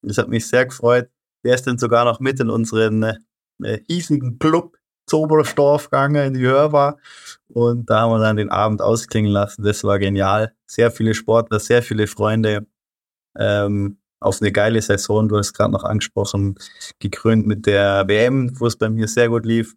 [0.03, 1.09] Das hat mich sehr gefreut.
[1.45, 3.03] Der ist dann sogar noch mit in unseren
[3.63, 4.77] äh, hiesigen Club
[5.07, 6.99] Zoberstorf gegangen in die Hörbar.
[7.49, 9.63] Und da haben wir dann den Abend ausklingen lassen.
[9.63, 10.53] Das war genial.
[10.67, 12.67] Sehr viele Sportler, sehr viele Freunde.
[13.39, 16.57] Ähm, auf eine geile Saison, du hast gerade noch angesprochen,
[17.01, 19.75] gekrönt mit der WM, wo es bei mir sehr gut lief.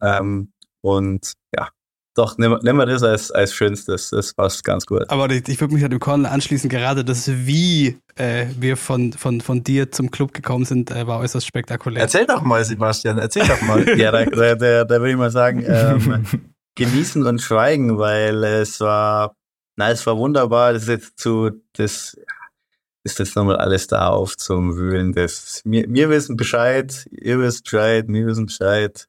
[0.00, 1.68] Ähm, und ja,
[2.16, 4.10] doch, nehmen wir- das als, als Schönstes.
[4.10, 5.08] Das passt ganz gut.
[5.10, 9.12] Aber ich, ich würde mich an dem Cornel anschließen, gerade das, wie äh, wir von,
[9.12, 12.02] von, von dir zum Club gekommen sind, äh, war äußerst spektakulär.
[12.02, 13.84] Erzähl doch mal, Sebastian, erzähl doch mal.
[13.98, 16.26] Ja, da, da, da, da würde ich mal sagen, ähm,
[16.76, 19.34] genießen und schweigen, weil es war,
[19.76, 20.72] na, es war wunderbar.
[20.72, 22.16] Das ist jetzt zu, das
[23.04, 25.12] ist jetzt nochmal alles da auf zum Wühlen.
[25.12, 29.06] Das, wir, wir wissen Bescheid, ihr wisst Bescheid, wir wissen Bescheid.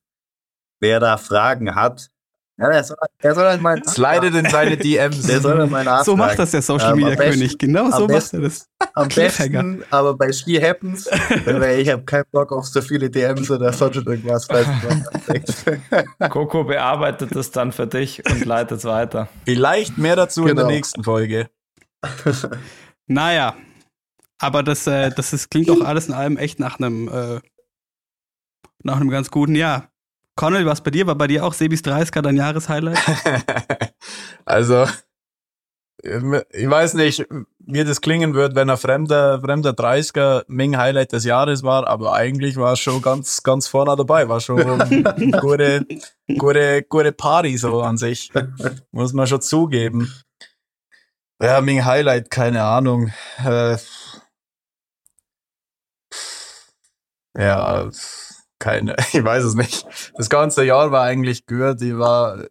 [0.82, 2.10] Wer da Fragen hat,
[2.58, 5.24] ja, der soll, der soll halt mal Slidet in seine DMs.
[5.28, 6.06] Der soll halt mal nachfragen.
[6.06, 7.58] so macht das der Social Ähm, Media am besten- König.
[7.58, 8.70] Genau so macht besten- er das.
[8.94, 11.06] Am besten, aber bei Ski Happens,
[11.46, 14.48] weil ich habe keinen Bock auf so viele DMs oder sonst irgendwas.
[16.30, 19.28] Coco bearbeitet das dann für dich und leitet es weiter.
[19.44, 20.68] Vielleicht mehr dazu in der Genau.
[20.70, 21.50] nächsten Folge.
[23.08, 23.56] Naja,
[24.40, 27.40] aber das, äh, das ist, klingt doch alles in allem echt nach einem, äh,
[28.84, 29.90] nach einem ganz guten Jahr.
[30.36, 31.08] Connell, was bei dir?
[31.08, 33.00] War bei dir auch Sebis 30er dein Jahreshighlight?
[34.46, 34.86] also,
[36.04, 37.26] ich weiß nicht,
[37.60, 42.14] wie das klingen wird, wenn ein fremder, fremder 30er Ming Highlight des Jahres war, aber
[42.14, 45.88] eigentlich war es schon ganz, ganz vorne dabei, war schon eine gute,
[46.38, 48.32] gute, gute Party so an sich.
[48.92, 50.14] Muss man schon zugeben.
[51.42, 53.12] Ja, Ming Highlight, keine Ahnung.
[53.44, 53.78] Äh,
[57.38, 57.90] ja,
[58.60, 59.86] keine, ich weiß es nicht.
[60.16, 61.82] Das ganze Jahr war eigentlich gut.
[61.82, 62.46] Ich war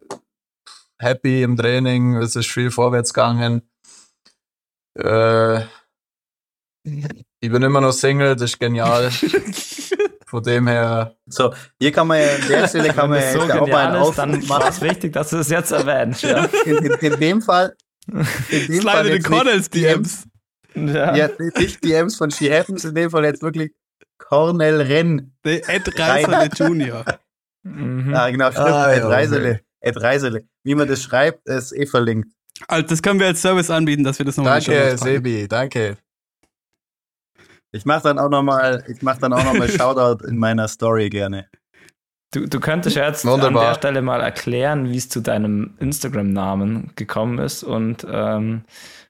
[0.99, 3.61] happy im Training, es ist viel vorwärts gegangen.
[4.97, 5.61] Äh,
[6.83, 9.11] ich bin immer noch Single, das ist genial.
[10.27, 13.47] Von dem her, So, hier kann man ja, an der Stelle kann man ja das
[13.47, 16.23] so auch mal einen ist, dann war es wichtig, dass du es jetzt erwähnst.
[16.23, 16.45] Ja.
[16.65, 17.75] In, in, in dem Fall,
[18.07, 20.27] in dem Fall Slide in jetzt Connells nicht DMs.
[20.73, 21.15] Ja.
[21.15, 23.71] Ja, nicht DMs von She Happens, in dem Fall jetzt wirklich
[24.17, 25.33] Cornell Renn.
[25.43, 27.05] Ed Reiserle Junior.
[27.63, 28.13] Mhm.
[28.13, 28.67] Ah, genau, stimmt.
[28.67, 29.61] Ah, Ed ja, Reisele.
[29.79, 30.47] Ed Reisele.
[30.63, 32.29] Wie man das schreibt, ist eh verlinkt.
[32.67, 35.97] Also das können wir als Service anbieten, dass wir das nochmal danke Sebi, danke.
[37.71, 41.49] Ich mache dann auch nochmal, ich mache dann auch nochmal Shoutout in meiner Story gerne.
[42.31, 43.61] Du, du könntest jetzt Wunderbar.
[43.63, 48.63] an der Stelle mal erklären, wie es zu deinem Instagram-Namen gekommen ist und ähm,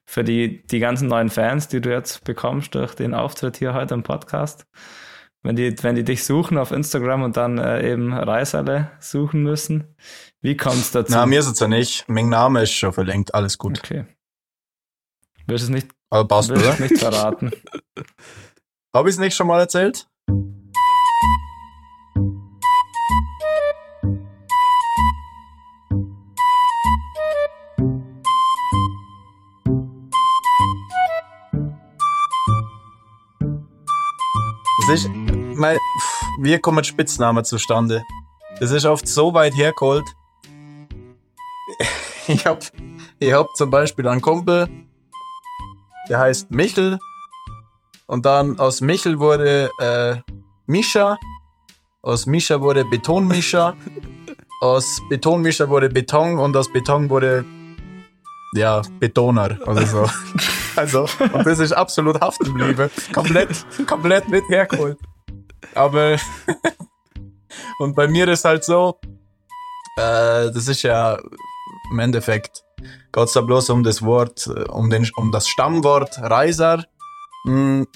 [0.06, 3.94] für die, die ganzen neuen Fans, die du jetzt bekommst durch den Auftritt hier heute
[3.94, 4.66] im Podcast,
[5.42, 9.96] wenn die, wenn die dich suchen auf Instagram und dann äh, eben Reiserle suchen müssen,
[10.40, 11.12] wie kommt es dazu?
[11.12, 12.08] Na, mir ist es ja nicht.
[12.08, 13.78] Mein Name ist schon verlinkt, alles gut.
[13.78, 14.06] Okay.
[15.46, 17.52] Willst du es nicht, passt, willst es nicht verraten?
[18.94, 20.08] Habe ich es nicht schon mal erzählt?
[34.92, 35.10] Ist,
[35.56, 35.78] mein,
[36.38, 38.04] wie kommen Spitznamen zustande?
[38.60, 40.04] Das ist oft so weit hergeholt.
[42.28, 42.60] Ich hab,
[43.20, 44.68] ich hab zum Beispiel einen Kumpel,
[46.08, 46.98] der heißt Michel.
[48.08, 50.16] Und dann aus Michel wurde äh,
[50.66, 51.16] Mischa.
[52.02, 53.76] Aus Mischa wurde Betonmischa.
[54.60, 57.44] Aus Betonmischer wurde Beton und aus Beton wurde
[58.54, 60.08] ja Betoner oder so.
[60.76, 62.90] also, und das ist absolut haften geblieben.
[63.12, 63.48] Komplett,
[63.86, 64.98] komplett mit hergeholt.
[65.74, 66.16] Aber
[67.78, 68.98] und bei mir ist halt so,
[69.96, 71.18] äh, das ist ja
[71.90, 72.62] im Endeffekt
[73.12, 76.84] geht es da bloß um das Wort, äh, um, den, um das Stammwort Reiser.
[77.44, 77.86] Hm,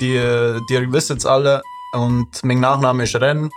[0.00, 0.20] die,
[0.68, 1.62] die wissen es alle.
[1.92, 3.50] Und mein Nachname ist Renn.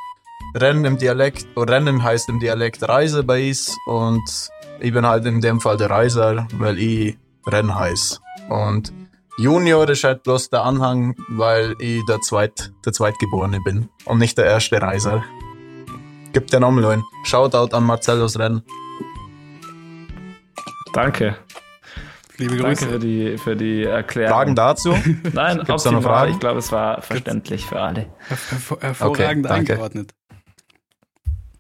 [0.56, 3.76] Renn im Dialekt, Rennen heißt im Dialekt Reise bei uns.
[3.88, 4.50] Und
[4.80, 7.18] ich bin halt in dem Fall der Reiser, weil ich
[7.48, 8.22] Renn heiß.
[8.50, 8.94] Und
[9.40, 14.38] Junior ist halt bloß der Anhang, weil ich der, Zweit, der Zweitgeborene bin und nicht
[14.38, 15.24] der erste Reiser.
[16.34, 17.04] Gibt ja nochmal einen.
[17.24, 18.62] Shoutout an Marcellus Renn.
[20.94, 21.36] Danke.
[22.38, 22.88] Liebe Danke Grüße.
[22.90, 24.34] für die, für die Erklärung.
[24.36, 24.96] Fragen dazu?
[25.34, 26.04] Nein, Gibt's da noch.
[26.04, 26.32] Fragen?
[26.34, 28.08] Ich glaube, es war verständlich für alle.
[28.28, 29.74] Hervor hervorragend Okay, danke.
[29.74, 30.14] eingeordnet.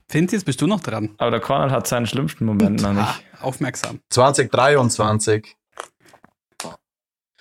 [0.09, 1.09] Finzi, jetzt bist du noch dran.
[1.17, 3.25] Aber der Cornel hat seinen schlimmsten Moment noch Ah, nicht.
[3.41, 3.99] aufmerksam.
[4.09, 5.57] 2023.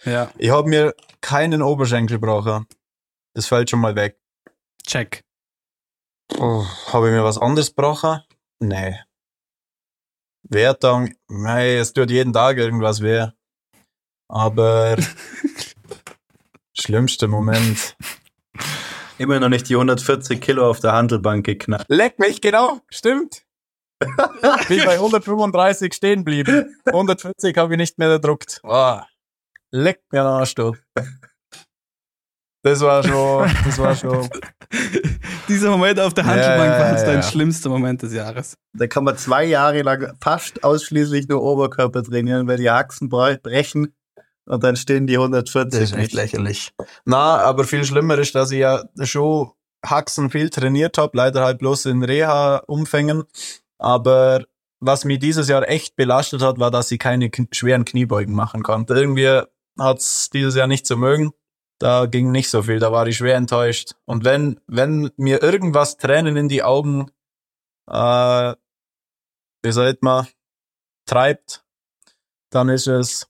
[0.06, 2.66] Ja, Ich habe mir keinen Oberschenkel gebrochen.
[3.34, 4.18] Das fällt schon mal weg.
[4.86, 5.22] check.
[6.38, 8.22] Oh, habe ich mir was anderes gebrochen?
[8.60, 8.98] Nee.
[10.48, 11.12] Wertung?
[11.28, 13.26] Nee, es tut jeden Tag irgendwas weh.
[14.28, 14.96] Aber
[16.72, 17.96] schlimmster Moment.
[19.18, 21.86] Immer noch nicht die 140 Kilo auf der Handelbank geknackt.
[21.88, 23.44] Leck mich, genau, stimmt.
[24.00, 26.76] Bin bei 135 stehen geblieben.
[26.86, 28.60] 140 habe ich nicht mehr gedruckt.
[28.62, 29.00] Oh,
[29.76, 30.74] leck mir den Arsch, du.
[32.62, 34.28] Das war schon, das war schon.
[35.48, 37.22] Dieser Moment auf der Handelbank ja, war jetzt ja, dein ja.
[37.22, 38.56] schlimmster Moment des Jahres.
[38.72, 43.40] Da kann man zwei Jahre lang fast ausschließlich nur Oberkörper trainieren, weil die Achsen bre-
[43.40, 43.94] brechen
[44.46, 45.78] und dann stehen die 140.
[45.80, 46.72] Das ist echt lächerlich.
[47.04, 49.52] Na, aber viel schlimmer ist, dass ich ja schon
[49.84, 53.22] Haxen viel trainiert habe, leider halt bloß in Reha-Umfängen.
[53.78, 54.44] Aber
[54.80, 58.94] was mich dieses Jahr echt belastet hat, war, dass ich keine schweren Kniebeugen machen konnte.
[58.94, 59.42] Irgendwie
[59.78, 61.32] hat's dieses Jahr nicht so mögen.
[61.78, 63.92] Da ging nicht so viel, da war ich schwer enttäuscht.
[64.06, 67.10] Und wenn, wenn mir irgendwas Tränen in die Augen,
[67.90, 68.54] äh,
[69.62, 70.26] wie sagt man,
[71.06, 71.64] treibt,
[72.50, 73.28] dann ist es,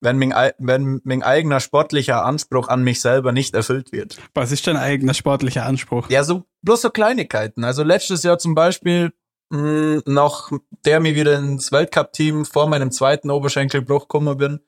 [0.00, 4.18] wenn mein, ei- wenn mein eigener sportlicher Anspruch an mich selber nicht erfüllt wird.
[4.34, 6.10] Was ist dein eigener sportlicher Anspruch?
[6.10, 7.64] Ja, so bloß so Kleinigkeiten.
[7.64, 9.12] Also letztes Jahr zum Beispiel
[9.50, 10.52] mh, noch,
[10.84, 14.60] der mir wieder ins Weltcup-Team vor meinem zweiten Oberschenkelbruch gekommen bin,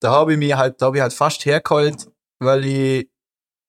[0.00, 2.08] da habe ich mich halt, da habe ich halt fast hergeholt,
[2.40, 3.10] weil ich,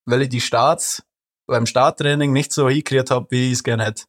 [0.06, 1.02] weil ich die Starts
[1.46, 4.04] beim Starttraining nicht so hingekriegt habe, wie ich es gerne hätte.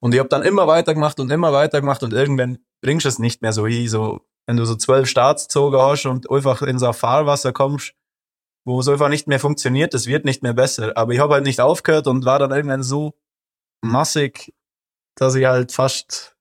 [0.00, 3.42] Und ich habe dann immer weitergemacht und immer weitergemacht und irgendwann bringst du es nicht
[3.42, 6.86] mehr so hin, so wenn du so zwölf Starts gezogen hast und einfach in so
[6.86, 7.92] ein Fahrwasser kommst,
[8.64, 10.96] wo es einfach nicht mehr funktioniert, es wird nicht mehr besser.
[10.96, 13.14] Aber ich habe halt nicht aufgehört und war dann irgendwann so
[13.82, 14.54] massig,
[15.16, 16.36] dass ich halt fast,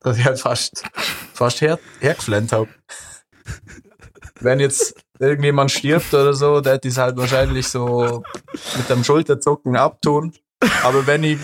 [0.00, 0.82] dass ich halt fast,
[1.32, 2.68] fast her, hergeflennt habe.
[4.40, 8.22] Wenn jetzt irgendjemand stirbt oder so, der hätte ich halt wahrscheinlich so
[8.76, 10.32] mit dem Schulterzucken abtun.
[10.82, 11.38] Aber wenn ich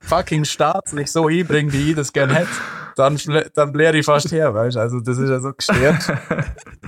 [0.00, 2.48] fucking Start nicht so hinbringe, wie ich das gern hätte,
[2.96, 3.18] dann,
[3.54, 4.80] dann bläre ich fast her, weißt du?
[4.80, 6.12] Also das ist ja so gestört.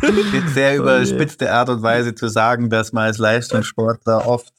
[0.03, 4.53] Mit sehr überspitzte Art und Weise zu sagen, dass man als Leistungssportler oft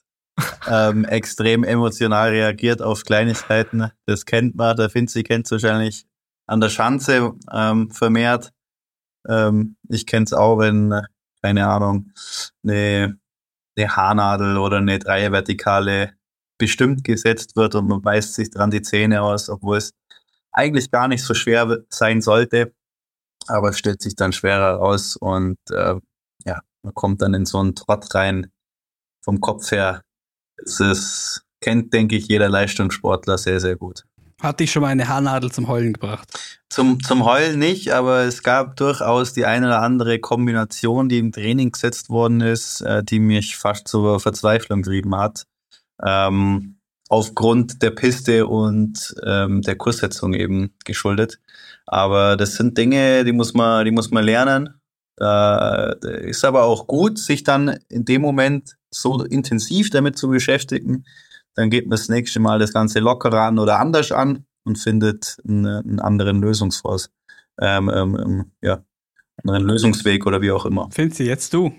[0.70, 3.92] ähm, extrem emotional reagiert auf Kleinigkeiten.
[4.06, 6.06] Das kennt man, der Finzi kennt wahrscheinlich
[6.48, 8.52] an der Schanze ähm, vermehrt.
[9.28, 11.04] Ähm, ich kenne es auch, wenn, äh,
[11.42, 12.12] keine Ahnung,
[12.64, 13.18] eine,
[13.78, 16.14] eine Haarnadel oder eine Dreiervertikale
[16.58, 19.94] bestimmt gesetzt wird und man beißt sich dran die Zähne aus, obwohl es
[20.52, 22.74] eigentlich gar nicht so schwer sein sollte
[23.48, 25.96] aber es stellt sich dann schwerer raus und äh,
[26.46, 28.52] ja, man kommt dann in so einen Trott rein
[29.24, 30.04] vom Kopf her.
[30.58, 34.06] Es ist, kennt, denke ich, jeder Leistungssportler sehr, sehr gut.
[34.42, 36.28] Hat dich schon mal eine Haarnadel zum Heulen gebracht?
[36.70, 41.32] Zum, zum Heulen nicht, aber es gab durchaus die eine oder andere Kombination, die im
[41.32, 45.48] Training gesetzt worden ist, äh, die mich fast zur Verzweiflung getrieben hat.
[46.06, 46.78] Ähm,
[47.10, 51.40] aufgrund der Piste und ähm, der Kurssetzung eben geschuldet.
[51.86, 54.80] Aber das sind Dinge, die muss man, die muss man lernen.
[55.16, 61.06] Da ist aber auch gut, sich dann in dem Moment so intensiv damit zu beschäftigen.
[61.58, 65.38] Dann geht man das nächste Mal das Ganze lockerer an oder anders an und findet
[65.48, 67.10] einen, einen anderen Lösungsvors,
[67.60, 68.84] ähm, ähm, ähm, ja,
[69.44, 70.88] anderen Lösungsweg oder wie auch immer.
[70.92, 71.74] Finzi, jetzt du.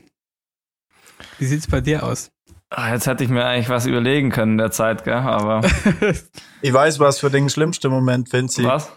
[1.38, 2.30] Wie sieht's bei dir aus?
[2.70, 5.14] Ah, Jetzt hätte ich mir eigentlich was überlegen können in der Zeit, gell?
[5.14, 5.62] Aber
[6.62, 8.64] Ich weiß, was für den schlimmsten Moment sie.
[8.64, 8.90] was?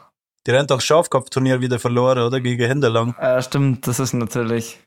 [0.48, 2.42] Die rennt doch Schafkopfturnier wieder verloren, oder?
[2.42, 3.16] Gegen Hinterlang.
[3.22, 4.80] Ja, stimmt, das ist natürlich.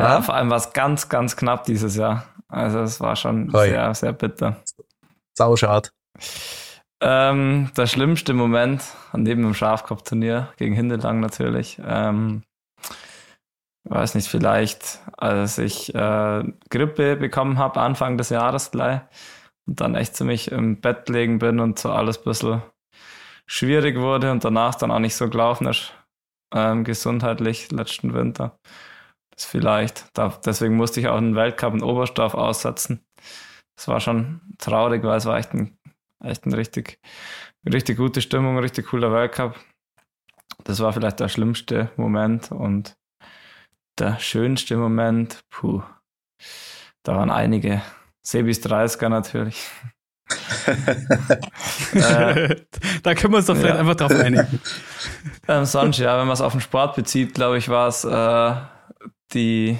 [0.00, 2.24] Ja, vor allem war es ganz, ganz knapp dieses Jahr.
[2.48, 3.68] Also es war schon Oi.
[3.68, 4.56] sehr, sehr bitter.
[5.36, 5.92] Sauschad.
[7.00, 8.82] Ähm, der schlimmste Moment
[9.12, 11.80] neben dem Schafkopfturnier gegen Hindelang natürlich.
[11.84, 12.44] Ähm,
[13.84, 19.00] weiß nicht, vielleicht, als ich äh, Grippe bekommen habe, Anfang des Jahres gleich,
[19.66, 22.62] und dann echt ziemlich im Bett legen bin und so alles ein bisschen
[23.46, 25.92] schwierig wurde und danach dann auch nicht so gelaufen ist,
[26.54, 28.58] ähm, gesundheitlich letzten Winter.
[29.34, 30.06] Das vielleicht.
[30.14, 33.04] Da, deswegen musste ich auch einen Weltcup in Oberstdorf aussetzen.
[33.76, 35.76] Das war schon traurig, weil es war echt ein,
[36.22, 37.00] echt ein richtig,
[37.70, 39.58] richtig gute Stimmung, richtig cooler Weltcup.
[40.62, 42.96] Das war vielleicht der schlimmste Moment und
[43.98, 45.82] der schönste Moment, puh,
[47.02, 47.82] da waren einige.
[48.22, 49.68] Sebis 30er natürlich.
[51.94, 52.56] Äh,
[53.02, 53.80] da können wir uns doch vielleicht ja.
[53.80, 54.60] einfach drauf einigen.
[55.46, 58.54] Ähm, sonst, ja, wenn man es auf den Sport bezieht, glaube ich, war es äh,
[59.32, 59.78] die,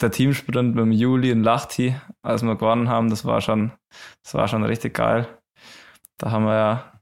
[0.00, 3.10] der Teamsprint mit dem Juli in Lahti, als wir gewonnen haben.
[3.10, 3.72] Das war schon,
[4.22, 5.26] das war schon richtig geil.
[6.18, 7.00] Da haben wir ja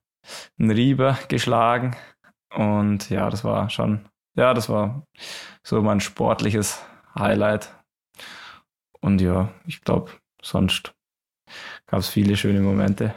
[0.58, 1.96] einen Rieber geschlagen.
[2.54, 5.04] Und ja, das war schon, ja, das war
[5.62, 6.80] so mein sportliches
[7.18, 7.74] Highlight.
[9.00, 10.94] Und ja, ich glaube, sonst
[11.86, 13.14] gab es viele schöne Momente.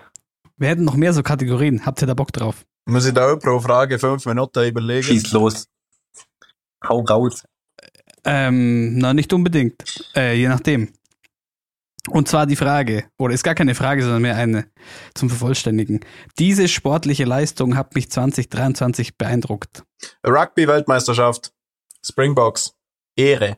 [0.58, 1.86] Wir hätten noch mehr so Kategorien.
[1.86, 2.66] Habt ihr da Bock drauf?
[2.86, 5.04] Muss ich da auch pro Frage fünf Minuten überlegen?
[5.04, 5.68] Schieß los.
[6.84, 7.46] Hau raus.
[8.28, 9.84] Ähm, na, nicht unbedingt.
[10.16, 10.90] Äh, je nachdem.
[12.10, 14.68] Und zwar die Frage, oder ist gar keine Frage, sondern mehr eine
[15.14, 16.02] zum Vervollständigen.
[16.38, 19.84] Diese sportliche Leistung hat mich 2023 beeindruckt.
[20.26, 21.52] Rugby-Weltmeisterschaft.
[22.06, 22.74] Springboks.
[23.18, 23.58] Ehre.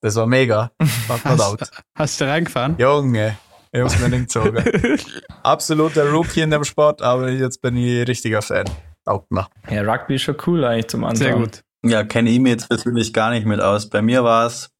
[0.00, 0.72] Das war mega.
[1.08, 2.76] Hast, hast du reingefahren?
[2.78, 3.36] Junge.
[3.72, 4.64] Ich hab's mir nicht gezogen.
[5.42, 8.64] Absoluter Rookie in dem Sport, aber jetzt bin ich richtiger Fan.
[9.04, 9.48] Taugt mir.
[9.70, 11.16] Ja, Rugby ist schon cool eigentlich zum Anschauen.
[11.16, 11.64] Sehr gut.
[11.82, 13.88] Ja, kenne ich mir jetzt persönlich gar nicht mit aus.
[13.88, 14.70] Bei mir war es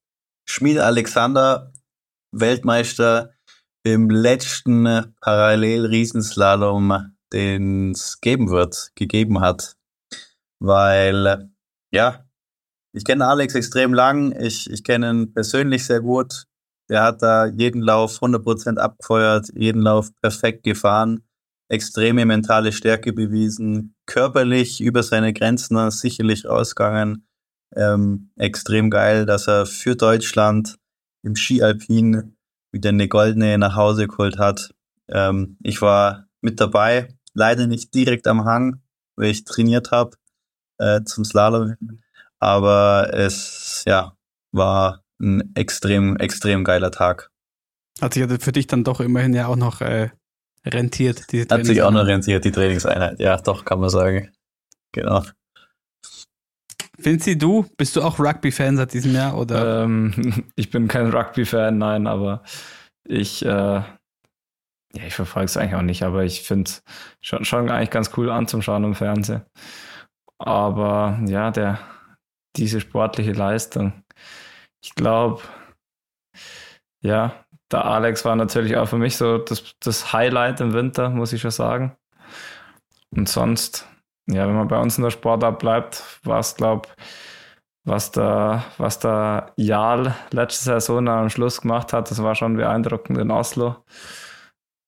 [0.47, 1.73] Schmied Alexander,
[2.31, 3.33] Weltmeister
[3.83, 9.77] im letzten Parallel-Riesenslalom, den es geben wird, gegeben hat.
[10.59, 11.49] Weil,
[11.91, 12.23] ja,
[12.93, 16.45] ich kenne Alex extrem lang, ich, ich kenne ihn persönlich sehr gut.
[16.87, 21.23] Der hat da jeden Lauf 100% abgefeuert, jeden Lauf perfekt gefahren,
[21.71, 27.25] extreme mentale Stärke bewiesen, körperlich über seine Grenzen sicherlich rausgegangen.
[27.73, 30.77] Ähm, extrem geil, dass er für Deutschland
[31.23, 32.35] im Ski Alpin
[32.73, 34.71] wieder eine goldene nach Hause geholt hat.
[35.07, 38.81] Ähm, ich war mit dabei, leider nicht direkt am Hang,
[39.15, 40.17] weil ich trainiert habe
[40.77, 41.77] äh, zum Slalom.
[42.39, 44.17] Aber es ja
[44.51, 47.31] war ein extrem, extrem geiler Tag.
[48.01, 50.09] Hat sich ja für dich dann doch immerhin ja auch noch äh,
[50.65, 51.31] rentiert.
[51.31, 53.19] Diese Hat sich auch noch rentiert, die Trainingseinheit.
[53.19, 54.31] Ja, doch, kann man sagen.
[54.91, 55.23] Genau.
[56.97, 59.37] Vinci, du, bist du auch Rugby-Fan seit diesem Jahr?
[59.37, 59.83] Oder?
[59.83, 62.43] Ähm, ich bin kein Rugby-Fan, nein, aber
[63.07, 63.87] ich, äh, ja,
[64.93, 66.83] ich verfolge es eigentlich auch nicht, aber ich finde es
[67.21, 69.43] schon, schon eigentlich ganz cool anzuschauen im Fernsehen.
[70.37, 71.79] Aber ja, der,
[72.55, 74.03] diese sportliche Leistung,
[74.83, 75.41] ich glaube,
[77.01, 81.33] ja, der Alex war natürlich auch für mich so das, das Highlight im Winter, muss
[81.33, 81.95] ich schon sagen.
[83.11, 83.87] Und sonst,
[84.27, 86.89] ja, wenn man bei uns in der Sportart bleibt, war es, glaube
[87.83, 93.17] was der, was der Jarl letzte Saison am Schluss gemacht hat, das war schon beeindruckend
[93.17, 93.77] in Oslo.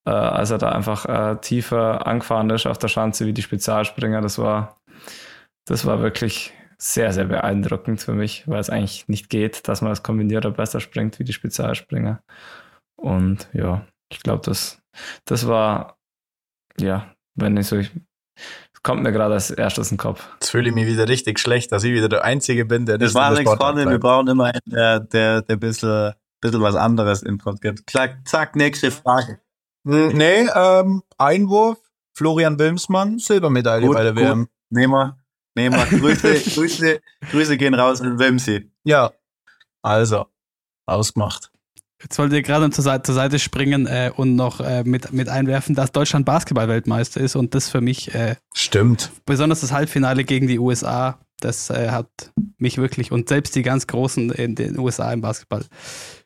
[0.06, 4.22] Äh, als er da einfach äh, tiefer angefahren ist auf der Schanze wie die Spezialspringer,
[4.22, 4.78] das war,
[5.66, 9.90] das war wirklich sehr, sehr beeindruckend für mich, weil es eigentlich nicht geht, dass man
[9.92, 12.22] als Kombinierer besser springt wie die Spezialspringer.
[13.04, 14.82] Und ja, ich glaube, das,
[15.26, 15.98] das war,
[16.80, 17.92] ja, wenn ich so, ich,
[18.82, 20.26] kommt mir gerade als erstes in den Kopf.
[20.36, 23.08] Jetzt fühle ich mich wieder richtig schlecht, dass ich wieder der Einzige bin, der Das
[23.10, 26.14] nicht in war der nichts vorne, wir brauchen immer einen, der, der, der ein bisschen,
[26.40, 27.86] bisschen was anderes Input gibt.
[27.88, 29.42] Klack, zack, nächste Frage.
[29.86, 31.80] Hm, Nee, ähm, Einwurf.
[32.16, 34.22] Florian Wilmsmann, Silbermedaille Gut, bei der gut.
[34.22, 34.48] WM.
[34.70, 35.18] Nehmen wir,
[35.56, 36.00] nehmen wir.
[36.00, 37.02] Grüße, Grüße,
[37.32, 38.72] Grüße gehen raus in Wimsi.
[38.84, 39.12] Ja.
[39.82, 40.28] Also,
[40.86, 41.53] ausgemacht.
[42.04, 45.30] Jetzt wollt ihr gerade zur Seite, zur Seite springen äh, und noch äh, mit, mit
[45.30, 49.12] einwerfen, dass Deutschland Basketball-Weltmeister ist und das für mich, äh, Stimmt.
[49.26, 52.10] besonders das Halbfinale gegen die USA, das äh, hat
[52.58, 55.66] mich wirklich und selbst die ganz Großen in den USA im Basketball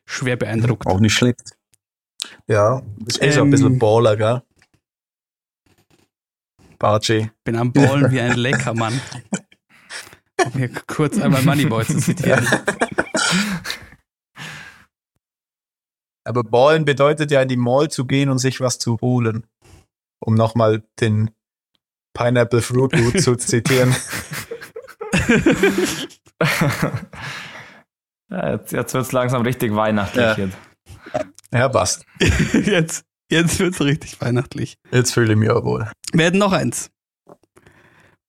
[0.04, 0.86] schwer beeindruckt.
[0.86, 1.40] Auch nicht schlecht.
[2.48, 4.42] Ja, ist eh so ein Ähm, bisschen Baller, gell?
[6.78, 7.30] Barci.
[7.44, 9.00] Bin am Ballen wie ein Leckermann.
[10.44, 12.46] Um hier kurz einmal Moneyboy zu zitieren.
[16.28, 19.46] Aber ballen bedeutet ja in die Mall zu gehen und sich was zu holen.
[20.20, 21.30] Um nochmal den
[22.12, 23.96] Pineapple Fruit Root zu zitieren.
[28.30, 30.22] ja, jetzt jetzt wird es langsam richtig weihnachtlich.
[30.22, 30.36] Ja.
[30.36, 30.58] Jetzt.
[31.50, 32.04] Ja, passt.
[32.52, 34.76] jetzt, jetzt wird's richtig weihnachtlich.
[34.90, 35.90] Jetzt fühle ich mich auch wohl.
[36.12, 36.90] Wir hätten noch eins.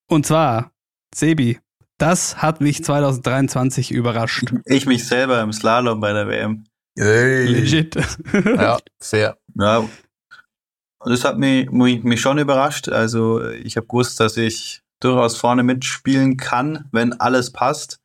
[0.08, 0.72] Und zwar,
[1.14, 1.60] Sebi,
[1.98, 4.54] das hat mich 2023 überrascht.
[4.64, 6.64] Ich mich selber im Slalom bei der WM.
[7.00, 7.46] Hey.
[7.46, 7.96] Legit.
[8.34, 9.38] Ja, fair.
[9.56, 9.78] Ja.
[9.78, 12.90] Und das hat mich, mich, mich schon überrascht.
[12.90, 18.02] Also ich habe gewusst, dass ich durchaus vorne mitspielen kann, wenn alles passt.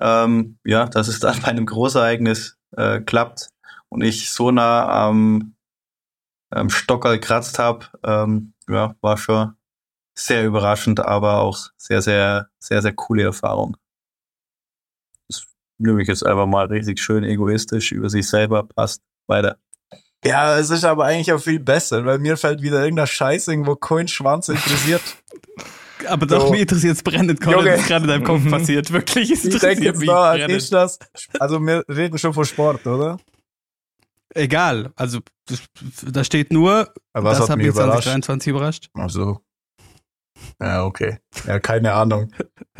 [0.00, 3.48] Ähm, ja, dass es dann bei einem Großereignis äh, klappt
[3.88, 5.54] und ich so nah am,
[6.50, 9.54] am Stockerl kratzt habe, ähm, ja, war schon
[10.16, 13.76] sehr überraschend, aber auch sehr, sehr, sehr, sehr coole Erfahrung.
[15.78, 19.58] Das nehme ich jetzt einfach mal richtig schön egoistisch über sich selber, passt weiter.
[20.24, 23.76] Ja, es ist aber eigentlich auch viel besser, weil mir fällt wieder irgendein Scheiß irgendwo
[23.76, 25.02] kein Schwanz interessiert.
[26.08, 26.50] Aber doch, So.
[26.52, 28.92] mich interessiert es brennend, Colin, was gerade in deinem Kopf passiert.
[28.92, 30.50] Wirklich, es Ich denke interessiert jetzt mich brennend.
[30.56, 30.98] ist das,
[31.40, 33.18] also wir reden schon von Sport, oder?
[34.34, 35.62] Egal, also das,
[36.06, 38.04] da steht nur, Aber was das hat mich mich überrascht?
[38.04, 38.90] 2023 überrascht.
[38.94, 39.40] Also.
[40.60, 41.18] Ja, okay.
[41.46, 42.32] Ja, keine Ahnung.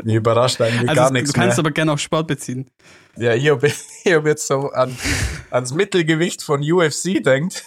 [0.04, 1.58] Mich überrascht eigentlich Also gar du nichts kannst mehr.
[1.60, 2.70] aber gerne auf Sport beziehen.
[3.16, 3.66] Ja, ich habe
[4.04, 4.96] ich hab jetzt so an,
[5.50, 7.64] ans Mittelgewicht von UFC denkt.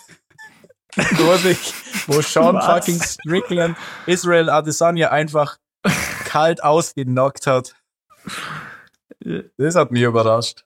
[0.95, 1.73] wo sich,
[2.07, 2.65] wo Sean Was?
[2.65, 3.77] fucking Strickland
[4.07, 5.57] Israel Adesanya einfach
[6.25, 7.75] kalt ausgenockt hat.
[9.57, 10.65] Das hat mich überrascht.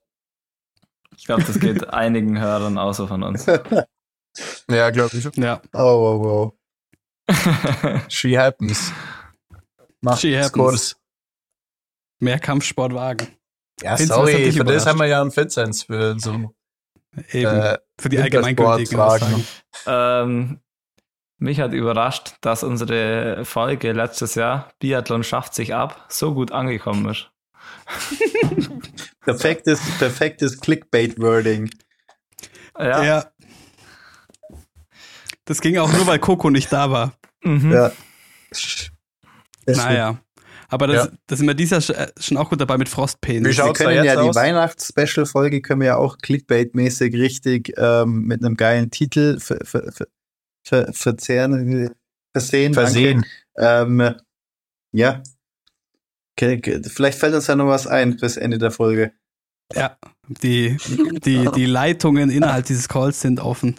[1.18, 3.46] Ich glaube, das geht einigen Hörern außer von uns.
[4.70, 5.32] Ja, glaube ich schon.
[5.38, 5.80] Ja, Oh,
[6.20, 6.54] wow,
[7.30, 8.04] wow.
[8.10, 8.92] She happens.
[10.02, 10.52] Macht She happens.
[10.52, 10.96] kurz.
[12.26, 13.28] Mehr Kampfsport wagen.
[13.82, 16.54] Ja, hat sorry, für das haben wir ja einen Vincent für so
[17.32, 18.18] Eben, äh, für die.
[18.18, 19.48] Wintersportfragen.
[19.88, 20.60] ähm,
[21.38, 27.10] mich hat überrascht, dass unsere Folge letztes Jahr, Biathlon schafft sich ab, so gut angekommen
[27.10, 27.30] ist.
[29.22, 31.70] Perfektes, perfektes Clickbait-Wording.
[32.78, 33.04] Ja.
[33.04, 33.26] Ja.
[35.46, 37.14] Das ging auch nur, weil Coco nicht da war.
[37.44, 37.72] Mhm.
[37.72, 37.92] Ja.
[39.68, 40.18] Naja.
[40.70, 41.12] Aber das, Ja.
[41.28, 43.46] das sind wir dieses Jahr sch- schon auch gut dabei mit Frostpain.
[43.46, 44.36] Wie Wir können jetzt ja die aus?
[44.36, 50.08] Weihnachts-Special-Folge können wir ja auch Clickbait-mäßig richtig ähm, mit einem geilen Titel ver, ver, ver,
[50.68, 51.92] ver, verzehren,
[52.34, 52.74] versehen.
[52.74, 53.26] Versehen.
[53.58, 54.16] Ähm,
[54.92, 55.22] ja.
[56.38, 56.82] Okay, okay.
[56.90, 59.14] Vielleicht fällt uns ja noch was ein bis Ende der Folge.
[59.74, 59.98] Ja,
[60.28, 60.78] die,
[61.26, 63.76] die, die Leitungen innerhalb dieses Calls sind offen.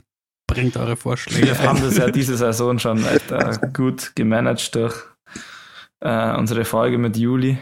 [0.48, 1.46] Bringt eure Vorschläge.
[1.48, 4.94] Wir haben das ja diese Saison schon echt äh, gut gemanagt durch
[6.00, 7.58] äh, unsere Folge mit Juli.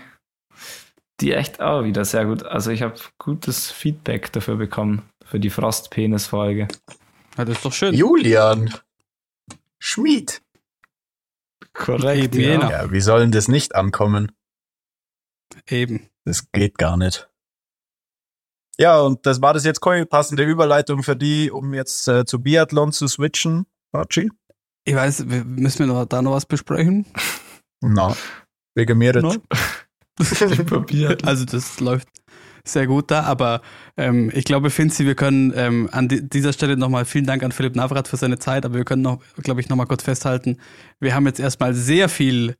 [1.21, 2.43] Die echt auch wieder sehr gut.
[2.43, 6.69] Also ich habe gutes Feedback dafür bekommen, für die Frostpenis-Folge.
[7.39, 7.95] Ja, das ist doch schön.
[7.95, 8.75] Julian
[9.79, 10.43] Schmied.
[11.73, 12.35] Korrekt.
[12.35, 14.33] Ja, wie soll denn das nicht ankommen?
[15.69, 16.09] Eben.
[16.25, 17.29] Das geht gar nicht.
[18.79, 22.41] Ja, und das war das jetzt keine passende Überleitung für die, um jetzt äh, zu
[22.43, 24.31] Biathlon zu switchen, Archie?
[24.85, 27.07] Ich weiß, wir- müssen wir noch, da noch was besprechen?
[27.93, 28.17] Na,
[28.75, 29.41] wegen mir jetzt.
[31.27, 32.09] Also das läuft
[32.65, 33.61] sehr gut da, aber
[33.97, 37.53] ähm, ich glaube, Finzi, wir können ähm, an di dieser Stelle nochmal vielen Dank an
[37.53, 40.59] Philipp Navrat für seine Zeit, aber wir können noch, glaube ich, nochmal kurz festhalten,
[41.01, 42.55] wir haben jetzt erstmal sehr viel,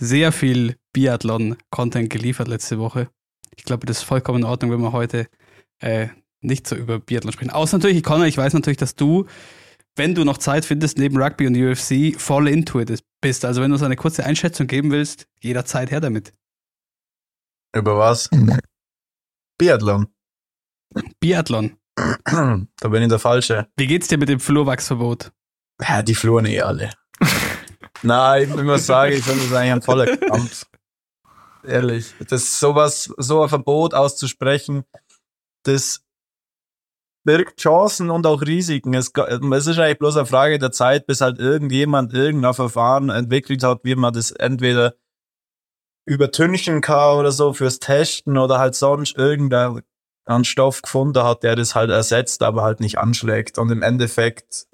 [0.00, 3.08] sehr viel Biathlon-Content geliefert letzte Woche.
[3.56, 5.26] Ich glaube, das ist vollkommen in Ordnung, wenn wir heute
[5.80, 6.08] äh,
[6.40, 7.50] nicht so über Biathlon sprechen.
[7.50, 9.26] Außer natürlich, Connor, ich weiß natürlich, dass du,
[9.98, 13.44] wenn du noch Zeit findest, neben Rugby und UFC, voll into it bist.
[13.44, 16.32] Also wenn du so eine kurze Einschätzung geben willst, jederzeit her damit.
[17.74, 18.30] Über was?
[19.58, 20.06] Biathlon.
[21.20, 21.76] Biathlon.
[22.24, 23.68] da bin ich der Falsche.
[23.76, 25.32] Wie geht's dir mit dem Flurwachsverbot?
[25.80, 26.90] Ja, die flohen eh alle.
[28.02, 30.66] Nein, ich muss sagen, ich finde das eigentlich ein voller Kampf.
[31.64, 32.14] Ehrlich.
[32.28, 34.84] Das sowas, so ein Verbot auszusprechen,
[35.64, 36.04] das
[37.28, 38.94] birgt Chancen und auch Risiken.
[38.94, 43.62] Es, es ist eigentlich bloß eine Frage der Zeit, bis halt irgendjemand irgendein Verfahren entwickelt
[43.62, 44.94] hat, wie man das entweder
[46.06, 49.84] übertünchen kann oder so fürs Testen oder halt sonst irgendeinen
[50.40, 53.58] Stoff gefunden hat, der das halt ersetzt, aber halt nicht anschlägt.
[53.58, 54.66] Und im Endeffekt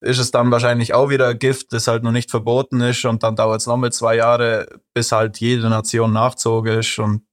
[0.00, 3.22] ist es dann wahrscheinlich auch wieder ein Gift, das halt noch nicht verboten ist und
[3.24, 7.24] dann dauert es nochmal zwei Jahre, bis halt jede Nation nachzogen ist und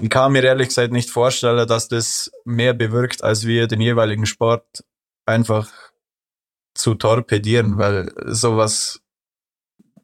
[0.00, 4.26] ich kann mir ehrlich gesagt nicht vorstellen, dass das mehr bewirkt, als wir den jeweiligen
[4.26, 4.84] Sport
[5.26, 5.70] einfach
[6.74, 9.00] zu torpedieren, weil sowas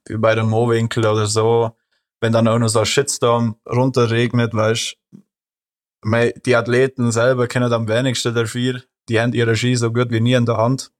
[0.06, 1.76] wie bei dem Mowinkel oder so,
[2.20, 4.96] wenn dann auch noch so ein Shitstorm runterregnet, weißt
[6.46, 10.32] die Athleten selber kennen am wenigsten dafür, die haben ihre Ski so gut wie nie
[10.32, 10.92] in der Hand.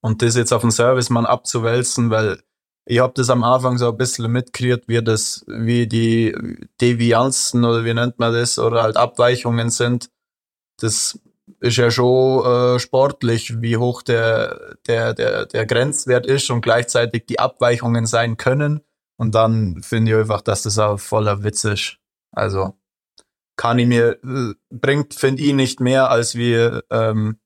[0.00, 2.42] Und das jetzt auf den Servicemann abzuwälzen, weil
[2.86, 6.34] ich habe das am Anfang so ein bisschen mitgekriegt, wie das, wie die
[6.80, 10.10] Devianzen oder wie nennt man das, oder halt Abweichungen sind.
[10.78, 11.18] Das
[11.60, 17.26] ist ja schon äh, sportlich, wie hoch der, der, der, der Grenzwert ist und gleichzeitig
[17.26, 18.80] die Abweichungen sein können.
[19.16, 21.98] Und dann finde ich einfach, dass das auch voller Witz ist.
[22.32, 22.74] Also
[23.56, 26.54] kann ich mir, äh, bringt, finde ich, nicht mehr als wie
[26.90, 27.38] ähm,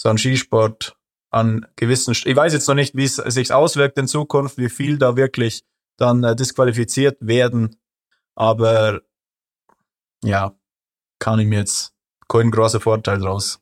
[0.00, 0.95] so ein Skisport
[1.36, 4.70] an gewissen, St ich weiß jetzt noch nicht, wie es sich auswirkt in Zukunft, wie
[4.70, 5.64] viel da wirklich
[5.98, 7.76] dann äh, disqualifiziert werden.
[8.34, 9.02] Aber
[10.24, 10.56] ja,
[11.18, 11.92] kann ich mir jetzt
[12.28, 13.60] keinen großen Vorteil draus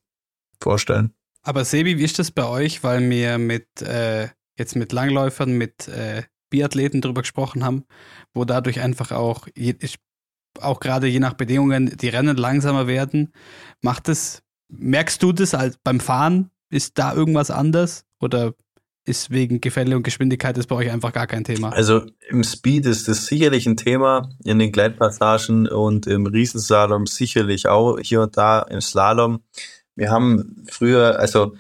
[0.61, 1.15] vorstellen.
[1.43, 2.83] Aber Sebi, wie ist das bei euch?
[2.83, 7.85] Weil wir mit äh, jetzt mit Langläufern, mit äh, Biathleten drüber gesprochen haben,
[8.33, 9.49] wo dadurch einfach auch,
[10.61, 13.33] auch gerade je nach Bedingungen, die Rennen langsamer werden.
[13.83, 16.51] Macht es, merkst du das als beim Fahren?
[16.71, 18.05] Ist da irgendwas anders?
[18.21, 18.55] Oder
[19.07, 21.71] ist wegen Gefälle und Geschwindigkeit ist bei euch einfach gar kein Thema?
[21.71, 27.69] Also im Speed ist das sicherlich ein Thema, in den Gleitpassagen und im Riesenslalom sicherlich
[27.69, 29.43] auch, hier und da im Slalom.
[29.95, 31.55] Wir haben früher, also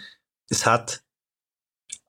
[0.48, 1.02] es hat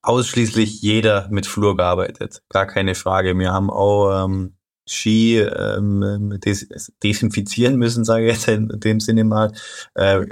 [0.02, 3.38] ausschließlich jeder mit Flur gearbeitet, gar keine Frage.
[3.38, 4.55] Wir haben auch ähm,
[4.88, 6.68] Ski ähm, des
[7.04, 9.52] desinfizieren müssen, sage ich jetzt in dem Sinne mal.
[9.96, 10.26] Äh,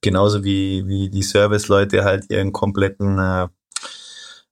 [0.00, 3.48] genauso wie, wie die Serviceleute halt ihren kompletten äh,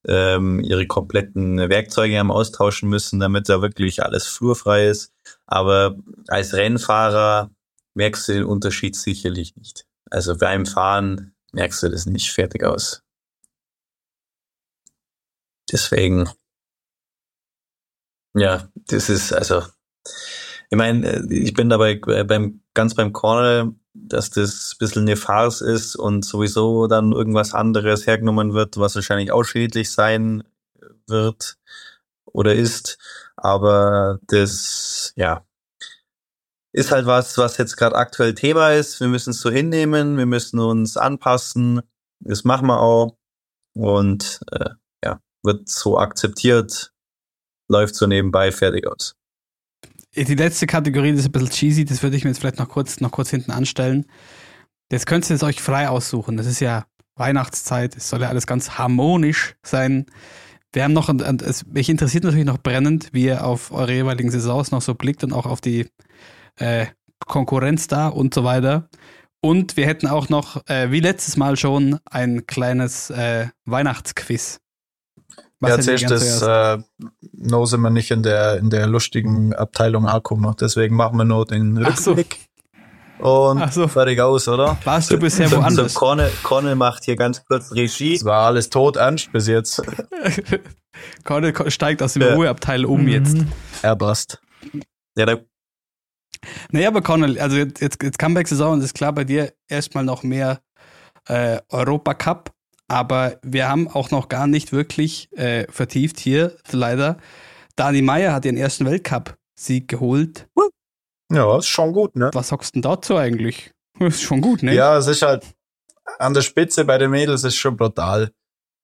[0.06, 5.12] ähm, ihre kompletten Werkzeuge am austauschen müssen, damit da wirklich alles flurfrei ist.
[5.46, 5.96] Aber
[6.28, 7.50] als Rennfahrer
[7.94, 9.86] merkst du den Unterschied sicherlich nicht.
[10.10, 13.02] Also beim Fahren merkst du das nicht fertig aus.
[15.70, 16.28] Deswegen,
[18.38, 19.62] ja, das ist also,
[20.70, 23.72] ich meine, ich bin dabei beim ganz beim Cornell
[24.06, 28.94] dass das ein bisschen eine Farce ist und sowieso dann irgendwas anderes hergenommen wird, was
[28.94, 30.44] wahrscheinlich auch schädlich sein
[31.06, 31.58] wird
[32.26, 32.98] oder ist.
[33.36, 35.44] Aber das, ja,
[36.72, 39.00] ist halt was, was jetzt gerade aktuell Thema ist.
[39.00, 41.82] Wir müssen es so hinnehmen, wir müssen uns anpassen.
[42.20, 43.16] Das machen wir auch.
[43.74, 44.70] Und äh,
[45.04, 46.92] ja, wird so akzeptiert,
[47.68, 49.14] läuft so nebenbei fertig aus.
[50.14, 53.00] Die letzte Kategorie ist ein bisschen cheesy, das würde ich mir jetzt vielleicht noch kurz,
[53.00, 54.06] noch kurz hinten anstellen.
[54.90, 56.36] Jetzt könnt ihr es euch frei aussuchen.
[56.36, 60.06] Das ist ja Weihnachtszeit, es soll ja alles ganz harmonisch sein.
[60.72, 61.08] Wir haben noch,
[61.42, 65.24] es, mich interessiert natürlich noch brennend, wie ihr auf eure jeweiligen Saisons noch so blickt
[65.24, 65.86] und auch auf die
[66.56, 66.86] äh,
[67.26, 68.88] Konkurrenz da und so weiter.
[69.40, 74.60] Und wir hätten auch noch, äh, wie letztes Mal schon, ein kleines äh, Weihnachtsquiz.
[75.60, 76.78] Was ja, zuerst das äh,
[77.32, 80.54] noch sind wir nicht in der, in der lustigen Abteilung angekommen.
[80.60, 82.38] Deswegen machen wir nur den Rückblick.
[82.40, 82.48] So.
[83.18, 83.88] Und so.
[83.88, 84.78] fertig aus, oder?
[84.84, 85.94] Warst du bisher woanders?
[85.94, 88.14] So Cornel, Cornel macht hier ganz kurz Regie.
[88.14, 89.82] Es war alles tot ernst bis jetzt.
[91.24, 92.34] Cornel steigt aus dem ja.
[92.34, 93.08] Ruheabteil um mhm.
[93.08, 93.36] jetzt.
[93.82, 94.40] Er passt.
[95.16, 95.38] Ja, da
[96.70, 100.60] naja, aber Cornel, also jetzt, jetzt, Comeback-Saison ist klar bei dir erstmal noch mehr
[101.26, 102.52] äh, Europa-Cup
[102.88, 107.18] aber wir haben auch noch gar nicht wirklich äh, vertieft hier, leider.
[107.76, 110.48] Dani Meyer hat ihren ersten Weltcup-Sieg geholt.
[111.30, 112.30] Ja, ist schon gut, ne?
[112.32, 113.70] Was sagst du denn dazu eigentlich?
[114.00, 114.74] Ist schon gut, ne?
[114.74, 115.44] Ja, es ist halt
[116.18, 118.32] an der Spitze bei den Mädels ist schon brutal,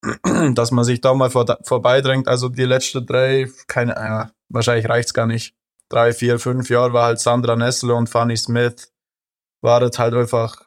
[0.55, 2.29] dass man sich da mal vor, vorbeidrängt.
[2.29, 5.55] Also die letzten drei, keine, ja, wahrscheinlich reicht's gar nicht.
[5.89, 8.93] Drei, vier, fünf Jahre war halt Sandra Nessel und Fanny Smith.
[9.63, 10.67] War das halt einfach,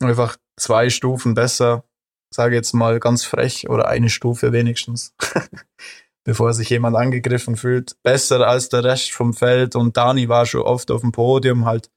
[0.00, 1.84] einfach zwei Stufen besser
[2.30, 5.14] sage jetzt mal ganz frech, oder eine Stufe wenigstens,
[6.24, 9.76] bevor sich jemand angegriffen fühlt, besser als der Rest vom Feld.
[9.76, 11.90] Und Dani war schon oft auf dem Podium, halt,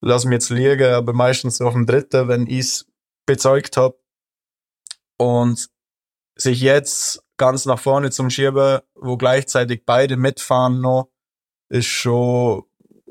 [0.00, 2.86] lass mich jetzt liegen, aber meistens auf dem Dritten, wenn ich es
[3.26, 3.98] bezeugt habe.
[5.18, 5.68] Und
[6.36, 11.10] sich jetzt ganz nach vorne zum Schieben, wo gleichzeitig beide mitfahren noch,
[11.68, 12.62] ist schon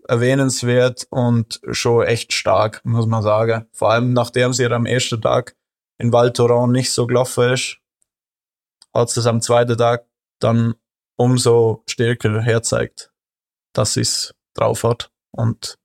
[0.08, 3.68] erwähnenswert und schon echt stark, muss man sagen.
[3.74, 5.56] Vor allem nachdem sie am ersten Tag
[5.98, 7.78] in Val Thorens nicht so gelaufen ist,
[8.94, 10.08] hat es am zweiten Tag
[10.40, 10.76] dann
[11.18, 13.12] umso stärker herzeigt,
[13.74, 15.12] dass sie es drauf hat.
[15.32, 15.78] Und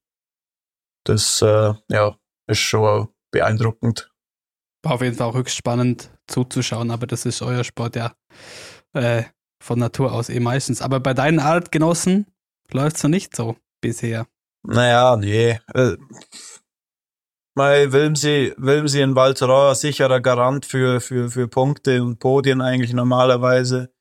[1.05, 4.11] das äh, ja, ist schon beeindruckend.
[4.83, 8.15] War auf jeden Fall auch höchst spannend zuzuschauen, aber das ist euer Sport ja
[8.93, 9.25] äh,
[9.63, 10.83] von Natur aus eh meistens.
[10.83, 12.27] Aber bei deinen Artgenossen
[12.71, 14.27] läuft es noch nicht so bisher.
[14.65, 15.61] Naja, nee.
[17.55, 23.93] Weil Wilmsee, Wilmsee in Valterra sicherer Garant für, für, für Punkte und Podien eigentlich normalerweise.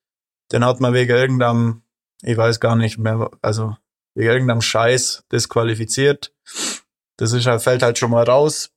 [0.51, 1.83] Den hat man wegen irgendeinem,
[2.21, 3.75] ich weiß gar nicht mehr, also
[4.15, 6.33] wegen irgendeinem Scheiß disqualifiziert.
[7.17, 8.71] Das ist halt, fällt halt schon mal raus.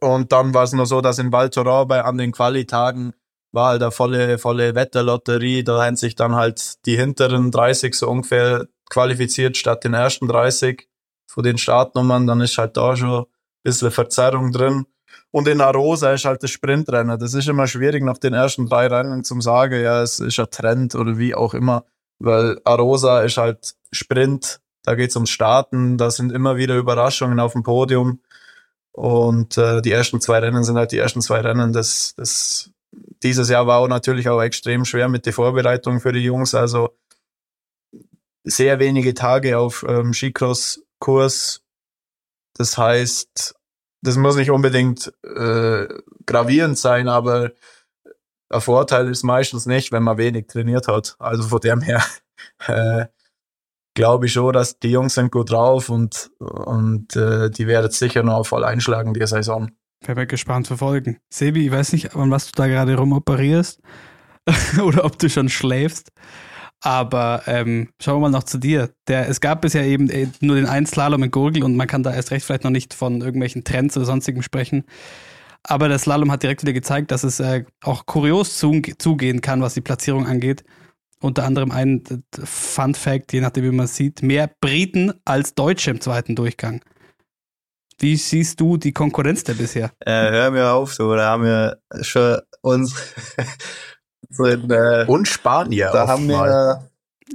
[0.00, 3.14] Und dann war es nur so, dass in Thorens bei an den Quali-Tagen
[3.52, 5.62] war halt eine volle, volle Wetterlotterie.
[5.62, 10.88] Da haben sich dann halt die hinteren 30 so ungefähr qualifiziert statt den ersten 30
[11.26, 12.26] von den Startnummern.
[12.26, 13.26] Dann ist halt da schon ein
[13.62, 14.86] bisschen Verzerrung drin.
[15.30, 17.18] Und in Arosa ist halt das Sprintrennen.
[17.18, 20.46] Das ist immer schwierig nach den ersten drei Rennen zum sagen, ja, es ist ein
[20.50, 21.84] Trend oder wie auch immer.
[22.20, 27.52] Weil Arosa ist halt Sprint, da geht's ums Starten, da sind immer wieder Überraschungen auf
[27.52, 28.20] dem Podium.
[28.92, 31.72] Und äh, die ersten zwei Rennen sind halt die ersten zwei Rennen.
[31.72, 32.70] Das, das,
[33.24, 36.54] dieses Jahr war auch natürlich auch extrem schwer mit der Vorbereitung für die Jungs.
[36.54, 36.90] Also
[38.44, 40.12] sehr wenige Tage auf ähm,
[41.04, 41.60] Skicross-Kurs.
[42.56, 43.54] Das heißt,
[44.02, 45.86] das muss nicht unbedingt äh,
[46.26, 47.52] gravierend sein, aber
[48.50, 51.16] ein Vorteil ist meistens nicht, wenn man wenig trainiert hat.
[51.18, 52.04] Also von dem her
[52.66, 53.06] äh,
[53.94, 58.22] glaube ich schon, dass die Jungs sind gut drauf und, und äh, die werden sicher
[58.22, 59.70] noch voll einschlagen die Saison.
[60.04, 61.18] Werden wir gespannt verfolgen.
[61.30, 63.80] Sebi, ich weiß nicht, an was du da gerade rumoperierst
[64.82, 66.12] oder ob du schon schläfst.
[66.84, 68.90] Aber ähm, schauen wir mal noch zu dir.
[69.08, 72.02] Der, es gab bisher eben äh, nur den einen Slalom in Gurgel und man kann
[72.02, 74.84] da erst recht vielleicht noch nicht von irgendwelchen Trends oder sonstigem sprechen.
[75.62, 79.72] Aber der Slalom hat direkt wieder gezeigt, dass es äh, auch kurios zugehen kann, was
[79.72, 80.62] die Platzierung angeht.
[81.20, 82.04] Unter anderem ein
[82.44, 86.82] Fun Fact, je nachdem, wie man sieht, mehr Briten als Deutsche im zweiten Durchgang.
[87.98, 89.90] Wie siehst du die Konkurrenz der bisher?
[90.00, 92.94] Äh, hör mir auf, so, da haben wir schon uns
[94.30, 95.90] so in, äh, und Spanier.
[95.92, 96.48] Da haben mal.
[96.48, 96.90] wir,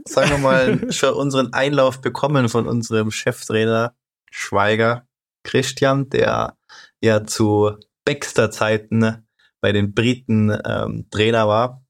[0.08, 3.96] sagen wir mal, schon unseren Einlauf bekommen von unserem Cheftrainer
[4.32, 5.08] Schweiger
[5.44, 6.58] Christian, der
[7.02, 7.76] ja zu
[8.06, 9.26] Baxter-Zeiten
[9.62, 11.84] bei den Briten ähm, Trainer war.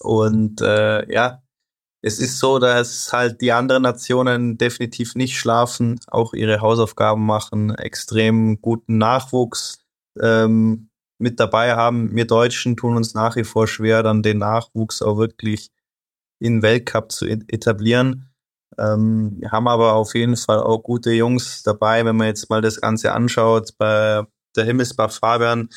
[0.00, 1.42] Und äh, ja,
[2.02, 7.74] es ist so, dass halt die anderen Nationen definitiv nicht schlafen, auch ihre Hausaufgaben machen,
[7.74, 9.78] extrem guten Nachwuchs
[10.20, 10.90] ähm,
[11.24, 12.14] mit dabei haben.
[12.14, 15.70] Wir Deutschen tun uns nach wie vor schwer, dann den Nachwuchs auch wirklich
[16.38, 18.28] in Weltcup zu etablieren.
[18.78, 22.60] Ähm, wir haben aber auf jeden Fall auch gute Jungs dabei, wenn man jetzt mal
[22.60, 23.70] das Ganze anschaut.
[23.78, 25.70] Bei der Himmelsbach Fabian,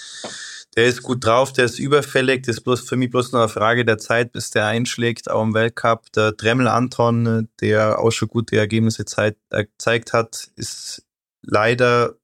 [0.75, 2.43] der ist gut drauf, der ist überfällig.
[2.43, 5.43] Das ist bloß für mich bloß noch eine Frage der Zeit, bis der einschlägt, auch
[5.43, 6.11] im Weltcup.
[6.11, 11.03] Der Dremmel Anton, der auch schon gute Ergebnisse gezeigt hat, ist
[11.41, 12.15] leider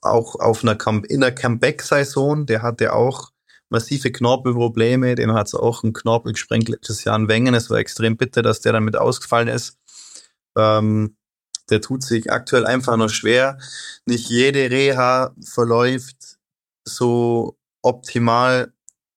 [0.00, 2.46] auch auf einer Come in der Comeback-Saison.
[2.46, 3.30] Der hatte auch
[3.70, 5.14] massive Knorpelprobleme.
[5.14, 7.54] Den hat es auch ein Knorpel gesprengt letztes Jahr in Wengen.
[7.54, 9.78] Es war extrem bitter, dass der damit ausgefallen ist.
[10.56, 11.16] Ähm,
[11.70, 13.58] der tut sich aktuell einfach noch schwer.
[14.06, 16.38] Nicht jede Reha verläuft
[16.84, 18.72] so optimal,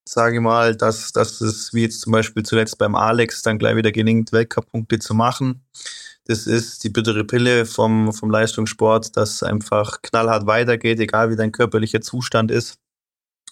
[0.07, 3.75] sage ich mal, dass, dass es wie jetzt zum Beispiel zuletzt beim Alex dann gleich
[3.75, 5.63] wieder gelingt, Weltcup-Punkte zu machen.
[6.25, 11.51] Das ist die bittere Pille vom, vom Leistungssport, dass einfach knallhart weitergeht, egal wie dein
[11.51, 12.77] körperlicher Zustand ist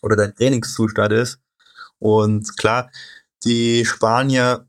[0.01, 1.39] oder dein Trainingszustand ist.
[1.97, 2.91] Und klar,
[3.43, 4.67] die Spanier,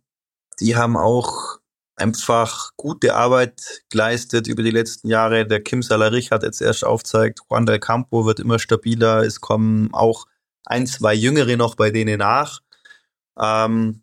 [0.61, 1.61] die haben auch
[1.97, 5.47] einfach gute Arbeit geleistet über die letzten Jahre.
[5.47, 9.23] Der Kim Salarich hat jetzt erst aufzeigt, Juan del Campo wird immer stabiler.
[9.23, 10.27] Es kommen auch
[10.65, 12.61] ein, zwei Jüngere noch bei denen nach.
[13.39, 14.03] Ähm,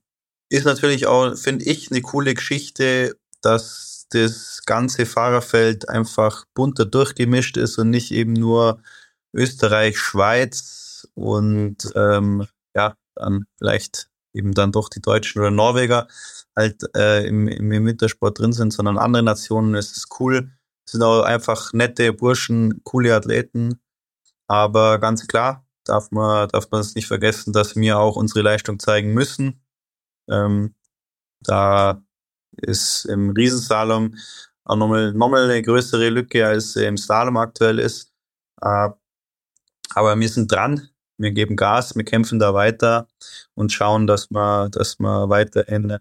[0.50, 7.58] ist natürlich auch, finde ich, eine coole Geschichte, dass das ganze Fahrerfeld einfach bunter durchgemischt
[7.58, 8.82] ist und nicht eben nur
[9.34, 16.08] Österreich, Schweiz und ähm, ja, dann vielleicht eben dann doch die Deutschen oder Norweger
[16.56, 19.76] halt äh, im, im Wintersport drin sind, sondern andere Nationen.
[19.76, 20.52] Es ist cool.
[20.86, 23.80] Es sind auch einfach nette Burschen, coole Athleten.
[24.48, 28.80] Aber ganz klar darf man, darf man es nicht vergessen, dass wir auch unsere Leistung
[28.80, 29.62] zeigen müssen.
[30.30, 30.76] Ähm,
[31.42, 32.02] da
[32.58, 34.16] ist im Riesenslalom
[34.66, 38.12] auch nochmal, nochmal eine größere Lücke, als im Slalom aktuell ist.
[38.62, 38.90] Äh,
[39.94, 43.08] aber wir sind dran wir geben Gas, wir kämpfen da weiter
[43.56, 45.98] und schauen, dass wir, dass wir weiterhin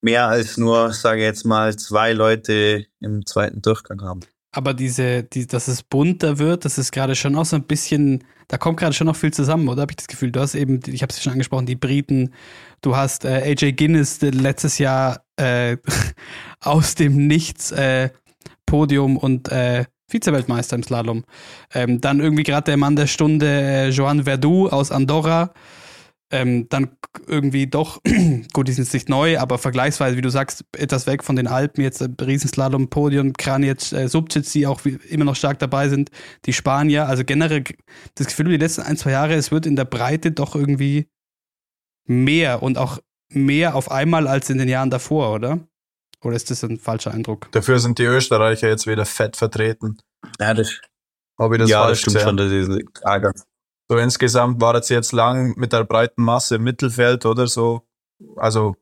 [0.00, 4.20] mehr als nur, sage ich jetzt mal, zwei Leute im zweiten Durchgang haben.
[4.52, 8.24] Aber diese, die, dass es bunter wird, das ist gerade schon auch so ein bisschen,
[8.48, 10.30] da kommt gerade schon noch viel zusammen, oder habe ich das Gefühl?
[10.32, 12.32] Du hast eben, ich habe es schon angesprochen, die Briten,
[12.80, 15.76] du hast äh, AJ Guinness letztes Jahr äh,
[16.60, 18.10] aus dem Nichts äh,
[18.66, 21.24] Podium und äh, Vize-Weltmeister im Slalom.
[21.74, 25.52] Ähm, dann irgendwie gerade der Mann der Stunde, äh, Joan Verdu aus Andorra.
[26.34, 28.00] Ähm, dann irgendwie doch,
[28.54, 31.46] gut, die sind jetzt nicht neu, aber vergleichsweise, wie du sagst, etwas weg von den
[31.46, 35.90] Alpen, jetzt äh, Riesenslalom, Podium, Kranitz, äh, Subcic, die auch wie, immer noch stark dabei
[35.90, 36.10] sind,
[36.46, 37.64] die Spanier, also generell
[38.14, 41.10] das Gefühl, die letzten ein, zwei Jahre, es wird in der Breite doch irgendwie
[42.06, 45.60] mehr und auch mehr auf einmal als in den Jahren davor, oder?
[46.22, 47.50] Oder ist das ein falscher Eindruck?
[47.52, 49.98] Dafür sind die Österreicher jetzt wieder fett vertreten.
[50.40, 50.80] Ja, das
[51.38, 52.28] Habe ich das ja, das falsch stimmt gesehen?
[52.28, 52.36] schon.
[52.38, 53.44] Das ist, ah, ganz-
[53.92, 57.82] So insgesamt war es jetzt lang mit der breiten Masse im Mittelfeld oder so.
[58.36, 58.74] Also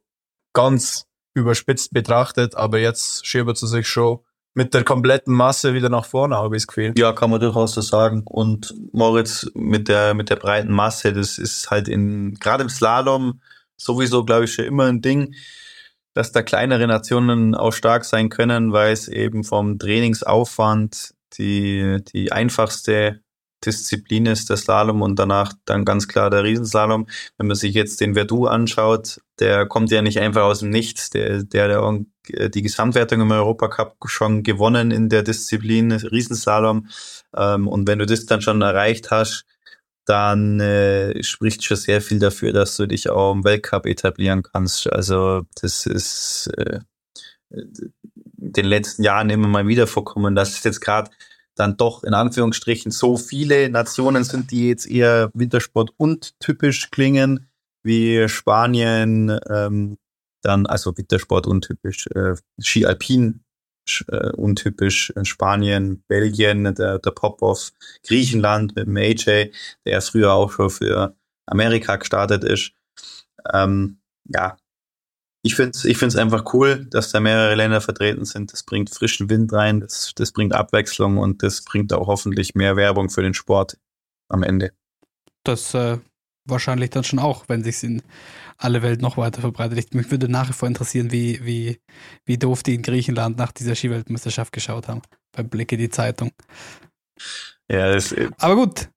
[0.53, 4.21] ganz überspitzt betrachtet, aber jetzt schiebt sie sich schon
[4.55, 6.95] mit der kompletten Masse wieder nach vorne, habe ich das Gefühl.
[6.97, 8.23] Ja, kann man durchaus so sagen.
[8.25, 13.41] Und Moritz mit der, mit der breiten Masse, das ist halt in, gerade im Slalom
[13.77, 15.35] sowieso, glaube ich, schon immer ein Ding,
[16.15, 22.31] dass da kleinere Nationen auch stark sein können, weil es eben vom Trainingsaufwand die, die
[22.31, 23.23] einfachste
[23.65, 27.07] Disziplin ist, der Slalom und danach dann ganz klar der Riesenslalom.
[27.37, 31.11] Wenn man sich jetzt den Verdu anschaut, der kommt ja nicht einfach aus dem Nichts.
[31.11, 36.89] Der, der, der äh, die Gesamtwertung im Europacup schon gewonnen in der Disziplin Riesenslalom.
[37.37, 39.45] Ähm, und wenn du das dann schon erreicht hast,
[40.07, 44.91] dann äh, spricht schon sehr viel dafür, dass du dich auch im Weltcup etablieren kannst.
[44.93, 46.81] Also das ist äh,
[47.51, 47.93] in
[48.39, 51.11] den letzten Jahren immer mal wieder vorkommen, dass es jetzt gerade
[51.61, 57.51] dann doch in Anführungsstrichen so viele Nationen sind, die jetzt eher Wintersport untypisch klingen,
[57.83, 59.99] wie Spanien, ähm,
[60.43, 63.45] dann also Wintersport untypisch, äh, Ski Alpin
[64.09, 67.73] äh, untypisch, äh, Spanien, Belgien, der, der Popov,
[68.07, 69.53] Griechenland mit dem AJ,
[69.85, 71.15] der früher auch schon für
[71.47, 72.73] Amerika gestartet ist.
[73.53, 74.57] Ähm, ja,
[75.43, 78.53] ich finde es ich find's einfach cool, dass da mehrere Länder vertreten sind.
[78.53, 82.76] Das bringt frischen Wind rein, das, das bringt Abwechslung und das bringt auch hoffentlich mehr
[82.76, 83.78] Werbung für den Sport
[84.28, 84.72] am Ende.
[85.45, 85.99] Das äh,
[86.45, 88.03] wahrscheinlich dann schon auch, wenn sich in
[88.59, 89.78] alle Welt noch weiter verbreitet.
[89.78, 91.80] Ich, mich würde nach wie vor interessieren, wie, wie,
[92.26, 95.01] wie doof die in Griechenland nach dieser Skiweltmeisterschaft geschaut haben.
[95.32, 96.32] Beim Blick in die Zeitung.
[97.70, 98.91] Ja, das äh, Aber gut,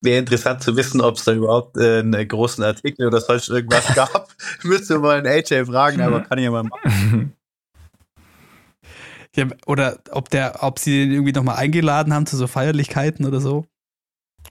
[0.00, 3.86] wäre interessant zu wissen, ob es da überhaupt äh, einen großen Artikel oder sonst irgendwas
[3.94, 4.28] gab.
[4.62, 7.36] Müsste mal einen AJ fragen, aber kann ich ja mal machen.
[9.36, 13.40] ja, oder ob der, ob sie den irgendwie nochmal eingeladen haben zu so Feierlichkeiten oder
[13.40, 13.66] so.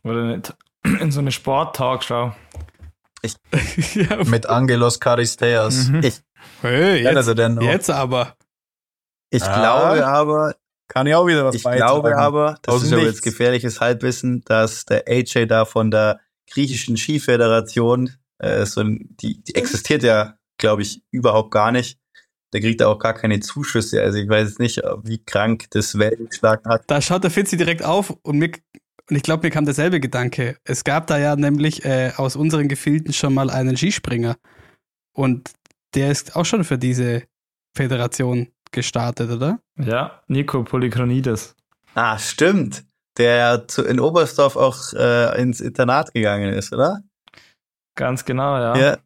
[0.03, 0.55] Oder nicht
[1.01, 2.35] in so eine Sporttagsschau.
[3.95, 5.89] ja, Mit Angelos Charisteas.
[5.89, 6.03] Mhm.
[6.03, 6.21] Ich,
[6.61, 7.61] hey, jetzt, noch?
[7.61, 8.35] jetzt aber.
[9.29, 9.59] ich Ah.
[9.59, 10.55] glaube aber,
[10.89, 14.41] Kann ich auch wieder was ich glaube aber, das Aus ist aber jetzt gefährliches Halbwissen,
[14.45, 16.19] dass der AJ da von der
[16.49, 21.99] griechischen Skiföderation, äh, so ein, die, die existiert ja, glaube ich, überhaupt gar nicht.
[22.53, 24.01] Der kriegt da auch gar keine Zuschüsse.
[24.01, 26.83] Also ich weiß jetzt nicht, wie krank das Wellen geschlagen hat.
[26.87, 28.51] Da schaut der Fitzi direkt auf und, mir,
[29.07, 30.57] und ich glaube, mir kam derselbe Gedanke.
[30.63, 34.37] Es gab da ja nämlich äh, aus unseren Gefilden schon mal einen Skispringer.
[35.13, 35.51] Und
[35.93, 37.23] der ist auch schon für diese
[37.75, 39.59] Föderation gestartet, oder?
[39.78, 41.55] Ja, Nico Polychronides.
[41.95, 42.86] Ah, stimmt.
[43.17, 47.01] Der zu, in Oberstdorf auch äh, ins Internat gegangen ist, oder?
[47.95, 48.78] Ganz genau, ja.
[48.78, 48.97] Ja.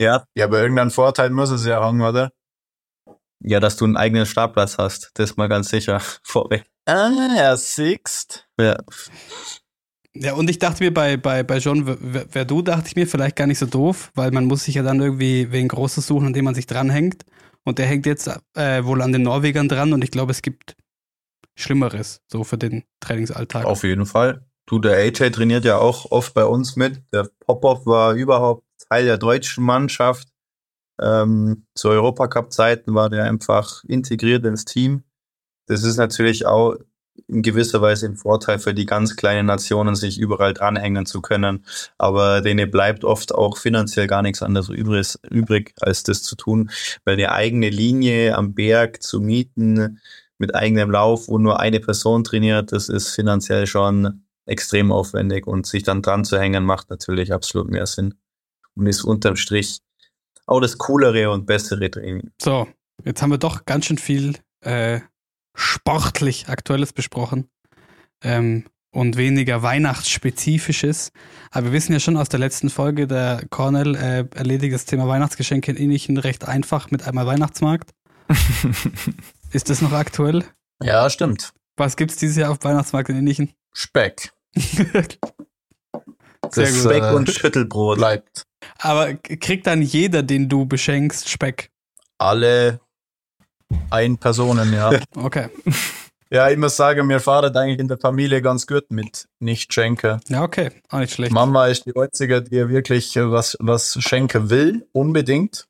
[0.00, 2.30] Ja, Ja, aber irgendeinen Vorteil muss es ja haben, oder?
[3.40, 5.10] ja, dass du einen eigenen Startplatz hast.
[5.14, 6.64] Das ist mal ganz sicher vorweg.
[6.86, 8.46] Ah, er sixt.
[8.58, 8.76] Ja.
[10.14, 13.36] Ja, und ich dachte mir bei, bei, bei John Ver- Verdu, dachte ich mir vielleicht
[13.36, 16.32] gar nicht so doof, weil man muss sich ja dann irgendwie wen Großes suchen, an
[16.32, 17.24] dem man sich dranhängt.
[17.66, 20.76] Und der hängt jetzt äh, wohl an den Norwegern dran und ich glaube, es gibt
[21.56, 23.64] Schlimmeres, so für den Trainingsalltag.
[23.64, 24.46] Auf jeden Fall.
[24.66, 27.02] Du, der AJ trainiert ja auch oft bei uns mit.
[27.12, 30.28] Der Popov war überhaupt Teil der deutschen Mannschaft.
[31.00, 35.02] Ähm, zu Europacup-Zeiten war der einfach integriert ins Team.
[35.66, 36.76] Das ist natürlich auch
[37.28, 41.64] in gewisser Weise ein Vorteil für die ganz kleinen Nationen, sich überall dranhängen zu können.
[41.98, 46.70] Aber denen bleibt oft auch finanziell gar nichts anderes übrig, übrig, als das zu tun,
[47.04, 50.00] weil eine eigene Linie am Berg zu mieten
[50.38, 55.66] mit eigenem Lauf, wo nur eine Person trainiert, das ist finanziell schon extrem aufwendig und
[55.66, 58.14] sich dann dran zu hängen, macht natürlich absolut mehr Sinn
[58.74, 59.80] und ist unterm Strich
[60.46, 62.30] auch das coolere und bessere Training.
[62.40, 62.68] So,
[63.04, 65.00] jetzt haben wir doch ganz schön viel äh,
[65.56, 67.48] sportlich Aktuelles besprochen
[68.22, 71.10] ähm, und weniger Weihnachtsspezifisches.
[71.50, 75.08] Aber wir wissen ja schon aus der letzten Folge, der Cornell äh, erledigt das Thema
[75.08, 77.90] Weihnachtsgeschenke in Innichen recht einfach mit einmal Weihnachtsmarkt.
[79.52, 80.44] Ist das noch aktuell?
[80.82, 81.52] Ja, stimmt.
[81.76, 83.52] Was gibt's dieses Jahr auf Weihnachtsmarkt in Innichen?
[83.72, 84.32] Speck.
[84.54, 85.16] Sehr
[86.42, 86.92] Das, gut.
[86.92, 87.98] Speck äh, und Schüttelbrot.
[87.98, 88.42] Bleibt.
[88.78, 91.70] Aber kriegt dann jeder, den du beschenkst, Speck?
[92.18, 92.80] Alle
[93.90, 94.90] ein Personen, ja.
[95.16, 95.48] Okay.
[96.30, 100.20] ja, ich muss sagen, wir fahren eigentlich in der Familie ganz gut mit nicht schenken.
[100.28, 100.70] Ja, okay.
[100.90, 101.32] Auch nicht schlecht.
[101.32, 105.66] Mama ist die einzige, die wirklich äh, was, was schenken will, unbedingt.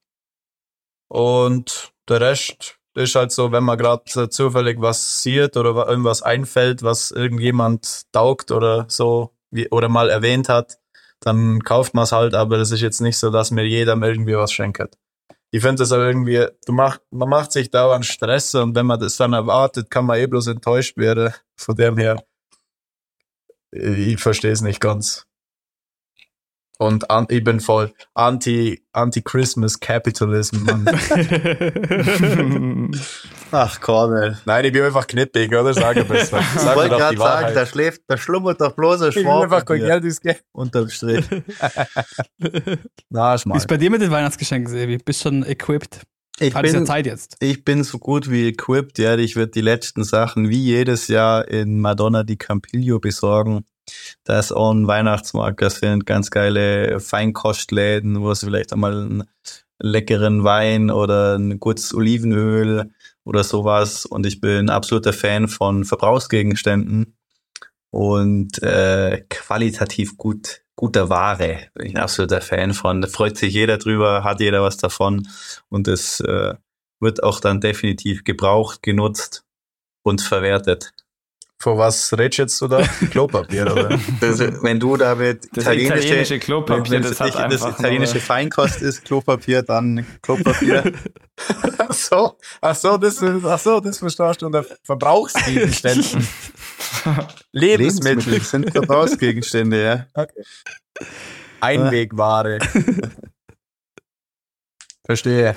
[1.08, 5.88] Und der Rest ist halt so, wenn man gerade äh, zufällig was sieht oder wa-
[5.88, 10.78] irgendwas einfällt, was irgendjemand taugt oder so, wie, oder mal erwähnt hat,
[11.20, 14.36] dann kauft man es halt, aber das ist jetzt nicht so, dass mir jedem irgendwie
[14.36, 14.96] was schenkt.
[15.50, 19.00] Ich finde das auch irgendwie, du mach, man macht sich dauernd Stress und wenn man
[19.00, 21.32] das dann erwartet, kann man eh bloß enttäuscht werden.
[21.56, 22.22] Von dem her,
[23.70, 25.26] ich verstehe es nicht ganz.
[26.78, 30.84] Und an, ich bin voll anti, anti-Christmas Capitalism, Mann.
[33.58, 34.36] Ach, Cornel.
[34.44, 35.72] Nein, ich bin einfach knippig, oder?
[35.72, 36.40] Sag ein bisschen.
[36.40, 39.22] Ich Sag mir wollte gerade sagen, da schläft, da schlummert doch bloß ein ich will
[39.22, 40.40] Schwarm einfach kein Geld ausgeben.
[40.52, 41.24] unterm Strich.
[43.08, 43.56] Na, Wie schmal.
[43.56, 44.98] ist bei dir mit den Weihnachtsgeschenken, Sebi?
[44.98, 46.02] Bist schon equipped?
[46.38, 47.36] Ich Hat es ja bin, Zeit jetzt.
[47.40, 49.16] ich bin so gut wie equipped, ja.
[49.16, 53.64] Ich werde die letzten Sachen wie jedes Jahr in Madonna di Campiglio besorgen.
[54.24, 59.24] Da ist auch ein Weihnachtsmarkt, das sind ganz geile Feinkostläden, wo es vielleicht einmal einen
[59.78, 62.90] leckeren Wein oder ein gutes Olivenöl
[63.26, 64.06] oder sowas.
[64.06, 67.18] Und ich bin absoluter Fan von Verbrauchsgegenständen
[67.90, 71.68] und äh, qualitativ gut, guter Ware.
[71.74, 73.02] Bin ich ein absoluter Fan von.
[73.02, 75.28] Da freut sich jeder drüber, hat jeder was davon.
[75.68, 76.54] Und es äh,
[77.00, 79.44] wird auch dann definitiv gebraucht, genutzt
[80.02, 80.92] und verwertet.
[81.58, 82.82] Vor was redest jetzt du da?
[83.10, 83.98] Klopapier, oder?
[84.20, 88.20] Das, wenn du da mit Das italienische, italienische Klopapier, wenn das hat nicht das italienische
[88.20, 90.92] Feinkost ist, Klopapier, dann Klopapier.
[91.78, 96.28] ach so, ach so, das, ist- ach so, das verstehst du unter Verbrauchsgegenständen.
[97.52, 98.40] Lebensmittel.
[98.42, 100.06] sind Verbrauchsgegenstände, ja.
[100.12, 100.42] Okay.
[101.60, 102.58] Einwegware.
[105.06, 105.56] Verstehe.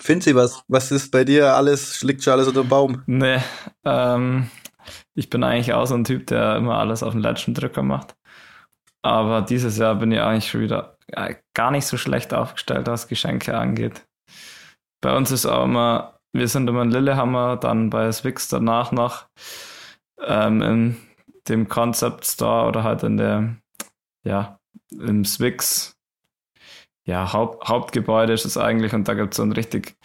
[0.00, 3.02] Finzi, was, was ist bei dir alles, liegt schon alles unter dem Baum?
[3.06, 3.40] Nee,
[3.84, 4.48] ähm,
[5.16, 8.14] ich bin eigentlich auch so ein Typ, der immer alles auf den letzten Drücker macht.
[9.02, 13.08] Aber dieses Jahr bin ich eigentlich schon wieder äh, gar nicht so schlecht aufgestellt, was
[13.08, 14.06] Geschenke angeht.
[15.00, 19.26] Bei uns ist auch immer, wir sind immer in Lillehammer, dann bei Swix danach noch
[20.20, 20.96] ähm, in
[21.48, 23.56] dem Concept Store oder halt in der,
[24.24, 24.58] ja,
[24.90, 25.96] im Swix
[27.06, 29.96] ja, Haupt, Hauptgebäude ist es eigentlich und da gibt es so einen richtig,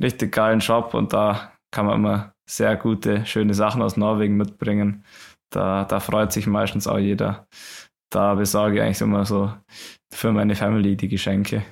[0.00, 5.04] richtig geilen Shop und da kann man immer sehr gute, schöne Sachen aus Norwegen mitbringen.
[5.50, 7.46] Da, da freut sich meistens auch jeder.
[8.10, 9.52] Da besorge ich eigentlich immer so
[10.12, 11.64] für meine Family die Geschenke.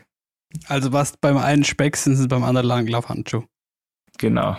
[0.69, 3.45] Also was beim einen Speck sind, sind beim anderen Langlaufhandschuh.
[4.19, 4.57] Genau.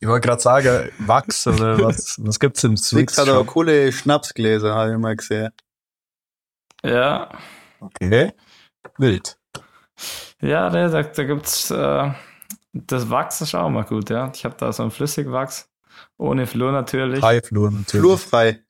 [0.00, 3.18] Ich wollte gerade sagen, Wachs oder was, was gibt's im Swix Swix?
[3.18, 5.50] hat aber coole Schnapsgläser, habe ich mal gesehen.
[6.84, 7.30] Ja,
[7.84, 8.32] Okay.
[8.98, 9.38] Wild.
[10.40, 12.10] ja, da, da, da gibt es äh,
[12.74, 14.30] das Wachs ist auch mal gut, ja.
[14.34, 15.70] Ich habe da so ein Flüssigwachs,
[16.18, 17.22] ohne Flur natürlich.
[17.22, 18.04] Highflur natürlich.
[18.04, 18.60] Flurfrei.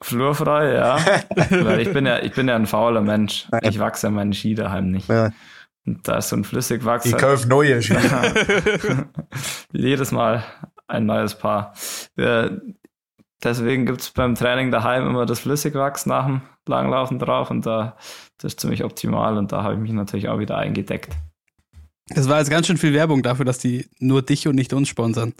[0.00, 0.98] Flurfrei, ja.
[1.50, 3.48] Weil ich bin ja, ich bin ja ein fauler Mensch.
[3.62, 5.08] Ich wachse ja meinen Ski daheim nicht.
[5.08, 5.30] Ja.
[5.86, 7.06] Und da ist so ein Flüssigwachs.
[7.06, 7.96] Ich halt- kaufe neue Ski.
[9.72, 10.44] Jedes Mal
[10.86, 11.72] ein neues Paar.
[12.16, 12.50] Ja,
[13.42, 17.96] deswegen gibt es beim Training daheim immer das Flüssigwachs nach dem Langlaufen drauf und da
[18.38, 21.16] das ist ziemlich optimal und da habe ich mich natürlich auch wieder eingedeckt.
[22.14, 24.88] Das war jetzt ganz schön viel Werbung dafür, dass die nur dich und nicht uns
[24.88, 25.34] sponsern.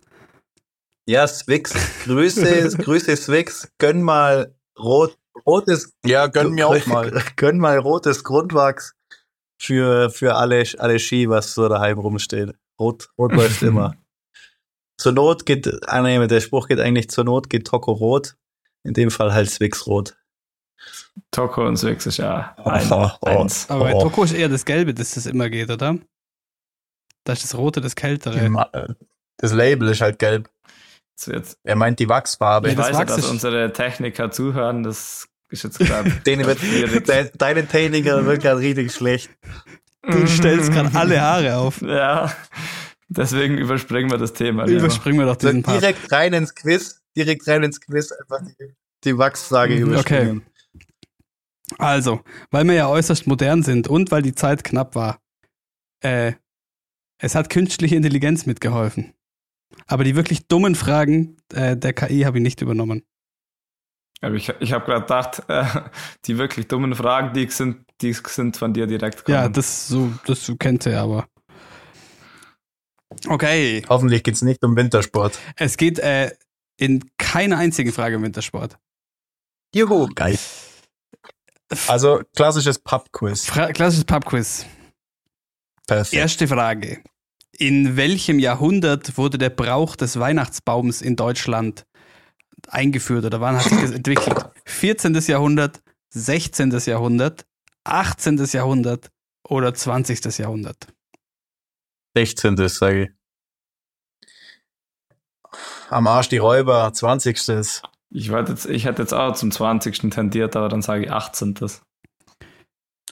[1.06, 1.72] Ja, Swix.
[2.04, 3.68] Grüße, Grüße Swix.
[3.78, 7.22] Gönn mal rot, rotes, Ja, gönn mir auch mal.
[7.36, 8.94] Gönn mal rotes Grundwachs
[9.60, 12.54] für, für alle, alle Ski, was so daheim rumsteht.
[12.78, 13.96] Rot, rot läuft immer.
[14.98, 18.36] Zur Not geht, ah, nee, der Spruch geht eigentlich zur Not geht Toko rot.
[18.84, 20.16] In dem Fall halt Swix rot.
[21.30, 23.26] Toko und Swix ist ja ein, Oh, oh.
[23.26, 23.68] eins.
[23.70, 24.02] Aber bei Oh.
[24.02, 25.98] Toko ist eher das Gelbe, dass das immer geht, oder?
[27.24, 28.38] Da ist das Rote das Kältere.
[29.38, 30.48] Das Label ist halt gelb.
[31.26, 32.68] Jetzt, Er meint die Wachsfarbe.
[32.68, 37.66] ich das weiß ja, Wachs dass unsere Techniker zuhören, das ist jetzt gerade de, deine
[37.66, 39.30] Techniker wird gerade richtig schlecht.
[40.02, 41.80] Du stellst gerade alle Haare auf.
[41.82, 42.34] Ja,
[43.08, 44.64] deswegen überspringen wir das Thema.
[44.64, 44.80] lieber.
[44.80, 45.80] Überspringen wir doch diesen Part.
[45.82, 48.74] direkt rein ins Quiz, direkt rein ins Quiz, einfach die,
[49.04, 50.46] die Wachsfrage Mhm, überspringen.
[51.78, 52.20] Also,
[52.50, 55.20] weil wir ja äußerst modern sind und weil die Zeit knapp war,
[56.00, 56.32] äh,
[57.22, 59.14] es hat künstliche Intelligenz mitgeholfen.
[59.86, 63.04] Aber die wirklich dummen Fragen äh, der KI habe ich nicht übernommen.
[64.20, 65.64] Aber ich, ich habe gerade gedacht, äh,
[66.26, 69.36] die wirklich dummen Fragen, die sind, die sind von dir direkt kommen.
[69.36, 71.28] Ja, das so, das kennt ihr aber.
[73.28, 75.38] Okay, Hoffentlich geht's nicht um Wintersport.
[75.56, 76.32] es geht äh,
[76.76, 78.78] in keiner einzigen Frage um Wintersport.
[79.74, 80.08] Juhu.
[80.14, 80.38] Geil.
[81.86, 83.46] Also klassisches Pub-Quiz.
[83.46, 84.66] Fra klassisches Pubquiz.
[85.86, 86.14] Perfekt.
[86.14, 87.02] Erste Frage.
[87.58, 91.86] In welchem Jahrhundert wurde der Brauch des Weihnachtsbaums in Deutschland
[92.68, 94.46] eingeführt oder wann hat sich das entwickelt?
[94.64, 95.14] 14.
[95.14, 96.70] Jahrhundert, 16.
[96.86, 97.44] Jahrhundert,
[97.84, 98.38] 18.
[98.52, 99.10] Jahrhundert
[99.46, 100.38] oder 20.
[100.38, 100.86] Jahrhundert?
[102.14, 102.56] 16.
[102.68, 103.10] sage ich.
[105.90, 107.82] Am Arsch die Räuber, 20.
[108.10, 110.10] Ich, wollte jetzt, ich hätte jetzt auch zum 20.
[110.10, 111.54] tendiert, aber dann sage ich 18.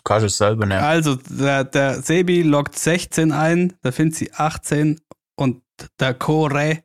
[0.00, 0.80] Du kannst es selber nehmen.
[0.80, 4.98] Also, der, der Sebi loggt 16 ein, der Finzi 18
[5.36, 5.62] und
[5.98, 6.82] der Kore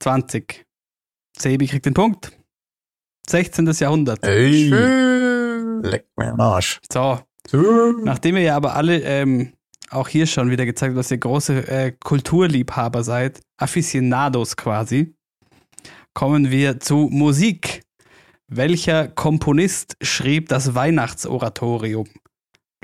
[0.00, 0.64] 20.
[1.38, 2.32] Sebi kriegt den Punkt.
[3.28, 3.66] 16.
[3.66, 4.24] Jahrhundert.
[4.24, 4.70] Ey,
[5.82, 6.80] leck mir am Arsch.
[6.90, 7.20] So,
[8.02, 9.52] nachdem ihr ja aber alle ähm,
[9.90, 15.14] auch hier schon wieder gezeigt habt, dass ihr große äh, Kulturliebhaber seid, Aficionados quasi,
[16.14, 17.82] kommen wir zu Musik.
[18.48, 22.08] Welcher Komponist schrieb das Weihnachtsoratorium?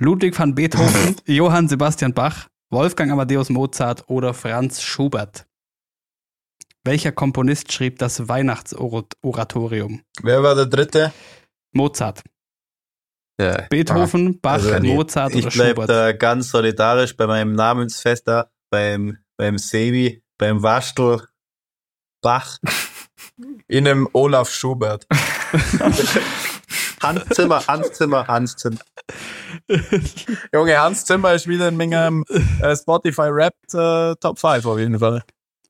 [0.00, 5.46] Ludwig van Beethoven, Johann Sebastian Bach, Wolfgang Amadeus Mozart oder Franz Schubert?
[6.84, 10.02] Welcher Komponist schrieb das Weihnachtsoratorium?
[10.22, 11.12] Wer war der dritte?
[11.72, 12.24] Mozart.
[13.40, 13.66] Ja.
[13.70, 15.90] Beethoven, Bach, Also, Mozart ich oder bleib Schubert?
[15.90, 21.24] da ganz solidarisch bei meinem Namensfester, beim, beim Sebi, beim Waschtel,
[22.20, 22.58] Bach,
[23.68, 25.06] In einem Olaf Schubert.
[27.02, 28.78] Hans Zimmer, Hans Zimmer, Hans Zimmer.
[30.54, 32.24] Junge, Hans Zimmer ist wieder in meinem
[32.60, 35.22] äh, Spotify Rap äh, Top 5 auf jeden Fall.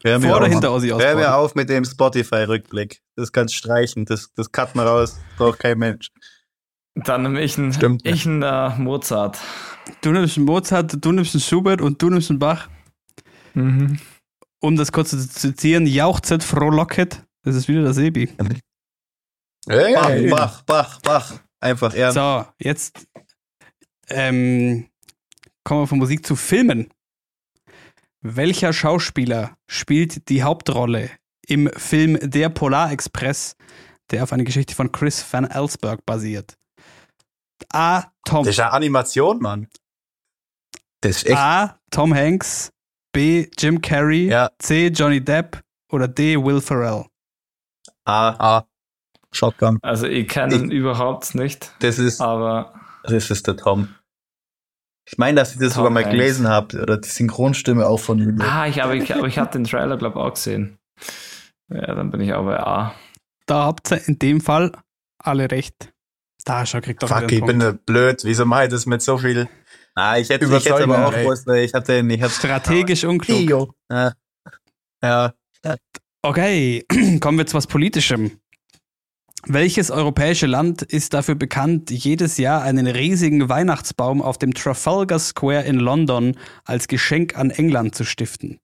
[0.05, 0.53] Hör mir Vor oder auf.
[0.53, 3.01] hinter Ozzy Hör mir auf mit dem Spotify-Rückblick.
[3.17, 6.09] Das kannst streichen, das, das cut man raus, braucht kein Mensch.
[6.95, 9.39] Dann nehme ich einen, Stimmt ich einen äh, Mozart.
[10.03, 12.69] Du nimmst einen Mozart, du nimmst einen Schubert und du nimmst einen Bach.
[13.55, 13.99] Mhm.
[14.61, 17.23] Um das kurz zu zitieren, jauchzet frohlocket.
[17.43, 18.27] Das ist wieder der Sebi.
[18.27, 18.49] Bach,
[19.69, 20.29] Hey.
[20.31, 21.39] Bach, Bach, Bach.
[21.61, 22.15] Einfach ernst.
[22.15, 23.07] So, jetzt
[24.09, 24.89] ähm,
[25.65, 26.93] kommen wir von Musik zu Filmen.
[28.21, 31.11] Welcher Schauspieler spielt die Hauptrolle
[31.47, 33.57] im Film Der Polarexpress,
[34.11, 36.57] der auf einer Geschichte von Chris Van Allsburg basiert?
[37.73, 38.05] A.
[38.25, 38.45] Tom.
[38.45, 39.69] Das ist eine Animation, Mann.
[41.01, 41.39] Das ist echt.
[41.39, 41.81] A.
[41.91, 42.73] Tom Hanks.
[43.13, 43.49] B.
[43.59, 44.29] Jim Carrey.
[44.29, 44.51] Ja.
[44.59, 44.89] C.
[44.89, 45.61] Johnny Depp.
[45.91, 46.37] Oder D.
[46.37, 47.07] Will Ferrell.
[48.05, 48.65] Ah, Ah,
[49.33, 49.79] Shotgun.
[49.83, 52.75] Also ich kenne ihn überhaupt nicht, das ist, aber
[53.05, 53.89] das ist der Tom.
[55.09, 58.19] Ich meine, dass ich das Tom sogar mal gelesen habe, oder die Synchronstimme auch von
[58.19, 58.41] ihm.
[58.41, 60.79] ah, ich, aber ich, aber ich habe den Trailer glaube ich auch gesehen.
[61.69, 62.95] Ja, dann bin ich auch bei A.
[63.47, 64.73] Da habt ihr in dem Fall
[65.19, 65.93] alle recht.
[66.45, 67.63] Da schau, kriegt doch Fuck, ich bin Punkt.
[67.63, 68.23] äh, blöd.
[68.25, 69.49] Wieso mache ich das mit so viel?
[69.95, 73.75] Ah, ich hätte, ich hätte aber auch gewusst, ich hatte, ich hatte Strategisch unklug.
[73.91, 74.13] Ja,
[75.03, 75.33] Ja,
[76.25, 76.85] Okay,
[77.21, 78.39] kommen wir zu was Politischem.
[79.45, 85.65] Welches europäische Land ist dafür bekannt, jedes Jahr einen riesigen Weihnachtsbaum auf dem Trafalgar Square
[85.65, 88.61] in London als Geschenk an England zu stiften?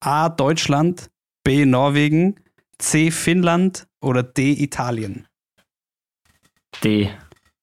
[0.00, 0.28] A.
[0.28, 1.08] Deutschland,
[1.44, 1.64] B.
[1.66, 2.40] Norwegen,
[2.78, 3.12] C.
[3.12, 4.60] Finnland oder D.
[4.60, 5.28] Italien?
[6.82, 7.14] D.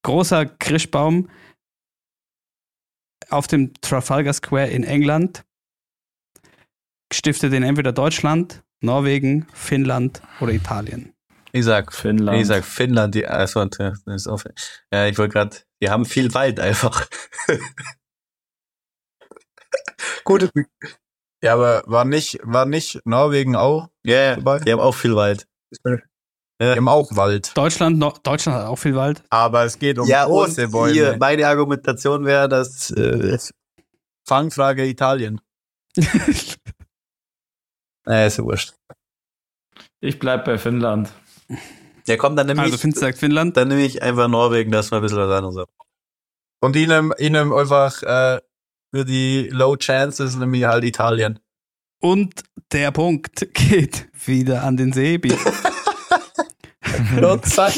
[0.04, 1.30] Großer Christbaum
[3.30, 5.44] auf dem Trafalgar Square in England
[7.12, 11.14] stiftet in entweder Deutschland, Norwegen, Finnland oder Italien.
[11.52, 12.40] ich sag Finnland.
[12.40, 14.44] Ich sag Finnland, die, also, ist auch,
[14.92, 17.08] ja, ich wollte gerade, die haben viel Wald einfach.
[20.24, 20.50] gut.
[21.44, 23.90] Ja, aber war nicht, war nicht Norwegen auch?
[24.04, 25.48] Ja, yeah, die haben auch viel Wald.
[26.62, 27.56] Die haben auch Wald.
[27.56, 29.22] Deutschland, no Deutschland hat auch viel Wald.
[29.30, 30.94] Aber es geht um ja, große und Bäume.
[30.94, 33.38] hier, meine Argumentation wäre, dass äh,
[34.26, 35.42] Fangfrage Italien.
[38.08, 38.74] äh, ist ja wurscht.
[40.00, 41.12] Ich bleib bei Finnland.
[42.08, 43.58] Ja, komm, dann nehme Also ich, Finz sagt Finnland.
[43.58, 45.58] dann nehme ich einfach Norwegen, das war ein bisschen was anderes.
[45.58, 45.70] ab.
[46.62, 48.40] Und ihnen, ihnen einfach äh,
[48.94, 51.40] für die Low Chances nämlich halt Italien.
[52.02, 55.34] Und der Punkt geht wieder an den Sebi.
[57.22, 57.74] Und zack.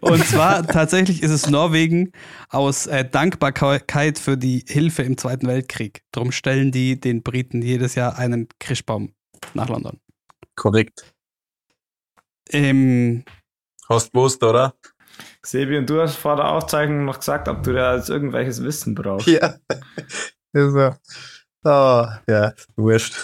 [0.00, 2.12] Und zwar tatsächlich ist es Norwegen
[2.50, 6.02] aus äh, Dankbarkeit für die Hilfe im Zweiten Weltkrieg.
[6.12, 9.12] Drum stellen die den Briten jedes Jahr einen Christbaum
[9.54, 10.00] nach London.
[10.54, 11.14] Korrekt.
[12.50, 13.24] Ähm,
[13.88, 14.74] Hast gewusst, oder?
[15.42, 18.94] Sebi, und du hast vor der Aufzeichnung noch gesagt, ob du da jetzt irgendwelches Wissen
[18.94, 19.28] brauchst.
[19.28, 19.54] Ja.
[20.52, 20.94] Ist so.
[21.64, 23.14] Oh, ja, wurscht.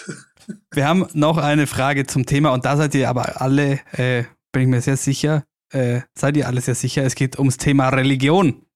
[0.72, 4.62] wir haben noch eine Frage zum Thema und da seid ihr aber alle, äh, bin
[4.62, 8.66] ich mir sehr sicher, äh, seid ihr alle sehr sicher, es geht ums Thema Religion.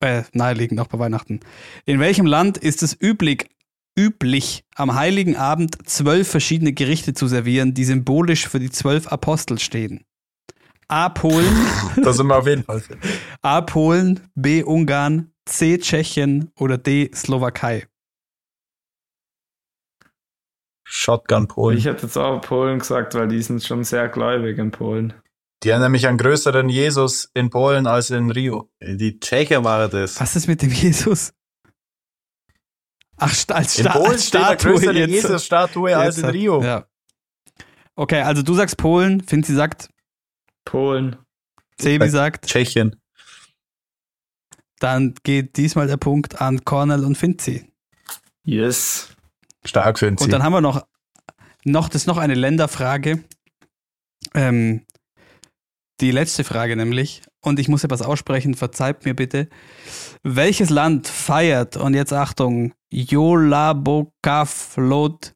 [0.00, 1.40] Äh, naheliegend auch bei Weihnachten.
[1.84, 3.48] In welchem Land ist es üblich,
[3.98, 9.58] üblich, am Heiligen Abend zwölf verschiedene Gerichte zu servieren, die symbolisch für die zwölf Apostel
[9.58, 10.04] stehen?
[10.88, 11.08] A.
[11.08, 11.54] Polen,
[12.02, 12.82] Da sind wir auf jeden Fall.
[13.42, 13.60] A.
[13.60, 14.62] Polen, B.
[14.62, 15.78] Ungarn, C.
[15.78, 17.10] Tschechien oder D.
[17.12, 17.86] Slowakei?
[20.88, 21.76] Shotgun Polen.
[21.76, 25.14] Ich hätte jetzt auch Polen gesagt, weil die sind schon sehr gläubig in Polen.
[25.64, 28.70] Die haben nämlich einen größeren Jesus in Polen als in Rio.
[28.80, 30.20] Die Tschecher machen das.
[30.20, 31.32] Was ist mit dem Jesus?
[33.18, 35.10] Ach, sta- als, In Sta Polen als steht eine Statue größere jetzt.
[35.10, 36.62] Jesus-Statue als Jetzt in Rio.
[36.62, 36.86] Ja.
[37.94, 39.88] Okay, also du sagst Polen, Finzi sagt,
[40.64, 41.16] Polen.
[41.80, 43.00] Sebi sagt, Tschechien.
[44.78, 47.72] Dann geht diesmal der Punkt an Cornell und Finzi.
[48.44, 49.08] Yes.
[49.64, 50.86] Stark für Und dann haben wir noch,
[51.64, 53.24] noch das ist noch eine Länderfrage.
[54.34, 54.84] Ähm,
[56.00, 57.22] die letzte Frage nämlich.
[57.40, 59.48] Und ich muss etwas aussprechen, verzeiht mir bitte.
[60.22, 65.34] Welches Land feiert, und jetzt Achtung, Yolabokaflot,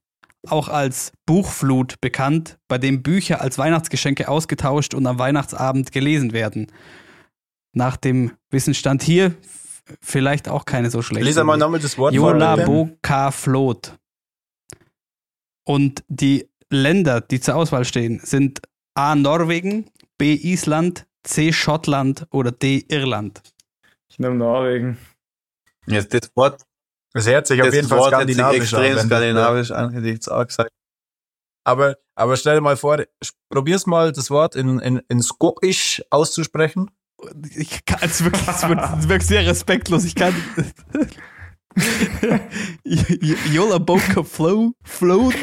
[0.48, 6.72] auch als Buchflut bekannt, bei dem Bücher als Weihnachtsgeschenke ausgetauscht und am Weihnachtsabend gelesen werden?
[7.72, 9.34] Nach dem Wissensstand hier
[10.00, 11.26] vielleicht auch keine so schlechte.
[11.26, 11.64] Lies einmal Idee.
[11.64, 12.14] nochmal das Wort.
[12.14, 13.98] Yolabokaflot.
[15.64, 18.62] Und die Länder, die zur Auswahl stehen, sind
[18.94, 19.14] A.
[19.14, 20.32] Norwegen, B.
[20.34, 21.52] Island, C.
[21.52, 22.86] Schottland oder D.
[22.88, 23.42] Irland.
[24.08, 24.96] Ich nehme Norwegen.
[25.86, 26.62] Jetzt das Wort,
[27.12, 28.80] Es hört sich auf das jeden Fall Wort hört sich skandinavisch an.
[28.82, 30.70] extrem wenn du- skandinavisch an, hätte ich jetzt auch gesagt.
[31.64, 33.02] Aber, aber stell dir mal vor,
[33.50, 36.90] probier's mal, das Wort in, in, in Skokisch auszusprechen.
[37.56, 40.04] Ich kann es wirklich, es wird, es wird sehr respektlos.
[40.04, 40.34] Ich kann.
[42.84, 44.74] Yolabokaflot.
[44.82, 45.34] Float.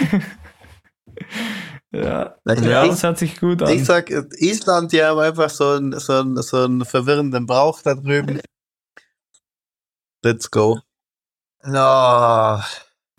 [1.92, 2.88] Ja, Ja.
[2.88, 3.70] das hört sich gut an.
[3.74, 7.96] Ich sag, Island, die haben einfach so einen, so einen, so einen verwirrenden Brauch da
[7.96, 8.42] drüben.
[10.24, 10.80] Let's go.
[11.64, 12.66] Na,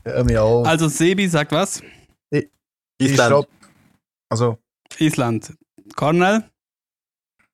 [0.05, 0.66] hör mir auf.
[0.66, 1.82] Also Sebi sagt was?
[2.31, 3.47] ich Island.
[4.28, 4.59] Also,
[4.98, 5.55] Island.
[5.97, 6.44] Cornell?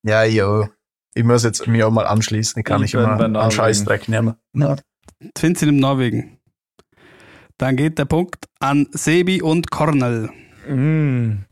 [0.02, 0.68] ja, jo.
[1.14, 2.60] Ich muss jetzt mich auch mal anschließen.
[2.60, 3.50] Ich kann Ich nicht immer einen.
[3.50, 4.34] Scheißdreck nehmen.
[5.38, 6.38] Finzi nimmt Norwegen.
[7.56, 10.28] Dann geht der Punkt an Sebi und Cornell.
[10.68, 11.44] Mm.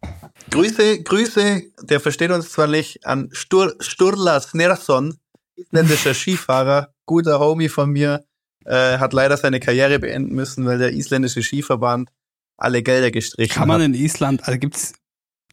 [0.51, 5.17] Grüße, Grüße, der versteht uns zwar nicht, an Stur, Sturla Snersson,
[5.55, 8.25] isländischer Skifahrer, guter Homie von mir,
[8.65, 12.11] äh, hat leider seine Karriere beenden müssen, weil der isländische Skiverband
[12.57, 13.87] alle Gelder gestrichen Kann man hat.
[13.89, 14.93] in Island, also gibt es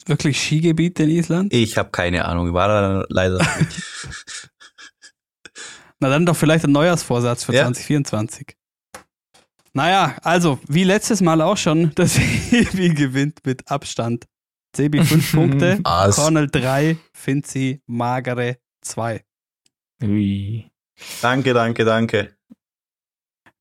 [0.05, 1.53] wirklich Skigebiete in Island?
[1.53, 3.81] Ich habe keine Ahnung, war da leider nicht.
[5.99, 7.63] Na dann doch vielleicht ein Neujahrsvorsatz für Ja.
[7.63, 8.55] 2024.
[9.73, 14.25] Naja, also wie letztes Mal auch schon, der Sebi gewinnt mit Abstand.
[14.75, 16.15] Sebi 5 Punkte, Ass.
[16.15, 19.23] Cornell 3, Finzi magere 2.
[20.03, 20.69] Ui.
[21.21, 22.35] danke, danke, danke.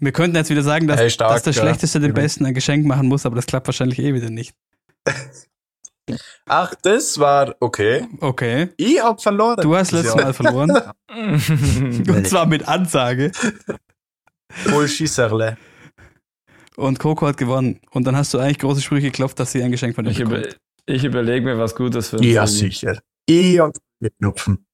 [0.00, 1.62] Wir könnten jetzt wieder sagen, dass, Hey, stark, dass der ja.
[1.62, 2.14] Schlechteste dem.
[2.14, 4.54] Besten ein Geschenk machen muss, aber das klappt wahrscheinlich eh wieder nicht.
[6.46, 8.06] Ach, das war okay.
[8.20, 8.68] Okay.
[8.78, 9.60] Ich hab verloren.
[9.60, 10.22] Du hast letztes Ja.
[10.22, 10.70] Mal verloren.
[11.10, 13.30] Und zwar mit Ansage.
[14.50, 15.58] Voll Schisserle.
[16.76, 17.80] Und Coco hat gewonnen.
[17.90, 20.20] Und dann hast du eigentlich große Sprüche geklopft, dass sie ein Geschenk von dir ich,
[20.20, 20.56] über, bekommt.
[20.86, 22.70] ich überlege mir was Gutes für Ja, Sebi.
[22.70, 22.98] sicher.
[23.26, 23.74] Ich hab
[24.20, 24.64] Knupfen.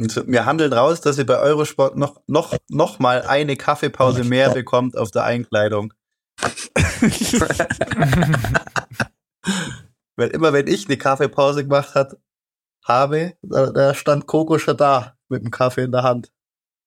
[0.00, 4.50] Und wir handeln raus, dass ihr bei Eurosport noch, noch, noch mal eine Kaffeepause mehr
[4.50, 5.92] bekommt auf der Einkleidung.
[10.16, 12.16] Weil immer wenn ich eine Kaffeepause gemacht hat,
[12.84, 16.32] habe, da, da stand Coco schon da mit dem Kaffee in der Hand.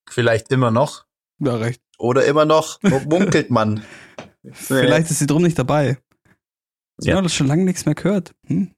[0.10, 1.06] Vielleicht immer noch.
[1.40, 1.82] Ja, recht.
[1.98, 3.84] Oder immer noch, munkelt man.
[4.52, 5.98] Vielleicht ist sie drum nicht dabei.
[6.98, 7.16] Sie Ja.
[7.16, 8.36] haben das schon lange nichts mehr gehört.
[8.48, 8.73] Hm?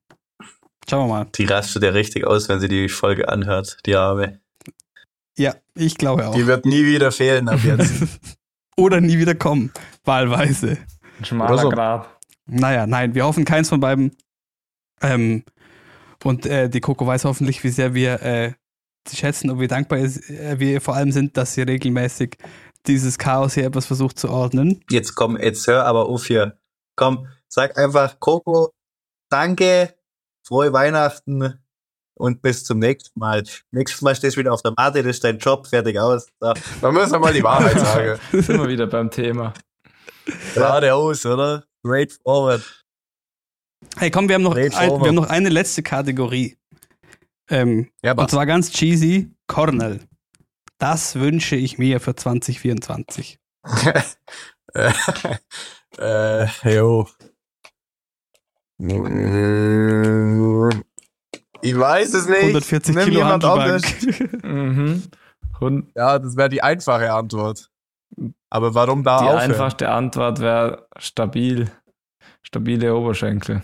[0.89, 1.27] Schauen wir mal.
[1.35, 4.39] Die rastet ja richtig aus, wenn sie die Folge anhört, die Arme.
[5.37, 6.35] Ja, ich glaube auch.
[6.35, 8.03] Die wird nie wieder fehlen ab jetzt.
[8.77, 9.71] Oder nie wieder kommen.
[10.03, 10.77] Wahlweise.
[11.19, 11.69] Ein schmaler so.
[11.69, 12.19] Grab.
[12.45, 14.15] Naja, nein, wir hoffen keins von beiden.
[15.01, 15.43] Ähm,
[16.23, 18.53] und äh, die Coco weiß hoffentlich, wie sehr wir äh,
[19.07, 22.37] sie schätzen und wie dankbar ist, äh, wir vor allem sind, dass sie regelmäßig
[22.87, 24.83] dieses Chaos hier etwas versucht zu ordnen.
[24.89, 26.57] Jetzt komm, jetzt hör aber auf hier.
[26.95, 28.71] Komm, sag einfach Coco,
[29.29, 29.94] danke,
[30.45, 31.59] frohe Weihnachten
[32.13, 33.43] und bis zum nächsten Mal.
[33.71, 36.27] Nächstes Mal stehst du wieder auf der Matte, das ist dein Job, fertig aus.
[36.39, 36.53] So.
[36.81, 38.19] Man muss ja mal die Wahrheit sagen.
[38.31, 39.53] Sind wir wieder beim Thema.
[40.53, 41.65] Geradeaus, oder?
[41.79, 42.85] Straightforward.
[43.97, 46.57] Hey, komm, wir haben noch, ein, wir haben noch eine letzte Kategorie.
[47.49, 49.99] Ähm, Ja, und zwar ganz cheesy, Cornell.
[50.79, 53.39] Das wünsche ich mir für 2024.
[54.73, 54.91] äh,
[55.97, 57.07] äh, jo.
[61.61, 62.39] Ich weiß es nicht.
[62.41, 64.43] 140 Nimm Kilo jemand Handelbank.
[64.43, 65.03] Mhm.
[65.59, 67.69] Und Ja, das wäre die einfache Antwort.
[68.49, 69.51] Aber warum da die aufhören?
[69.51, 71.69] einfachste Antwort wäre stabil.
[72.43, 73.63] Stabile Oberschenkel.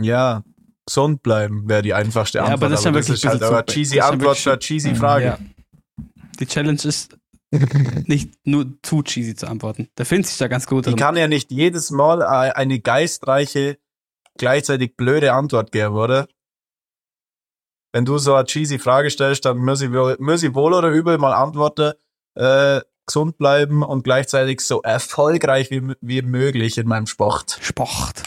[0.00, 0.42] Ja,
[0.86, 2.62] gesund bleiben wäre die einfachste Ja, Antwort.
[2.62, 4.12] aber das ist ja wirklich ist halt ein bisschen eine zu- cheesy das ist ja
[4.12, 5.24] Antwort wirklich für eine cheesy Frage.
[5.24, 5.38] Ja.
[6.40, 7.16] Die Challenge ist
[8.06, 9.88] nicht nur zu cheesy zu antworten.
[9.94, 10.98] Da findet sich da ganz gut Ich drin.
[10.98, 13.78] kann ja nicht jedes Mal äh, eine geistreiche,
[14.38, 16.28] gleichzeitig blöde Antwort geben, oder?
[17.94, 20.88] Wenn du so eine cheesy Frage stellst, dann muss ich, wohl- muss ich wohl oder
[20.88, 21.92] übel mal antworten,
[22.34, 27.58] äh, gesund bleiben und gleichzeitig so erfolgreich wie, wie möglich in meinem Sport.
[27.60, 28.22] Sport.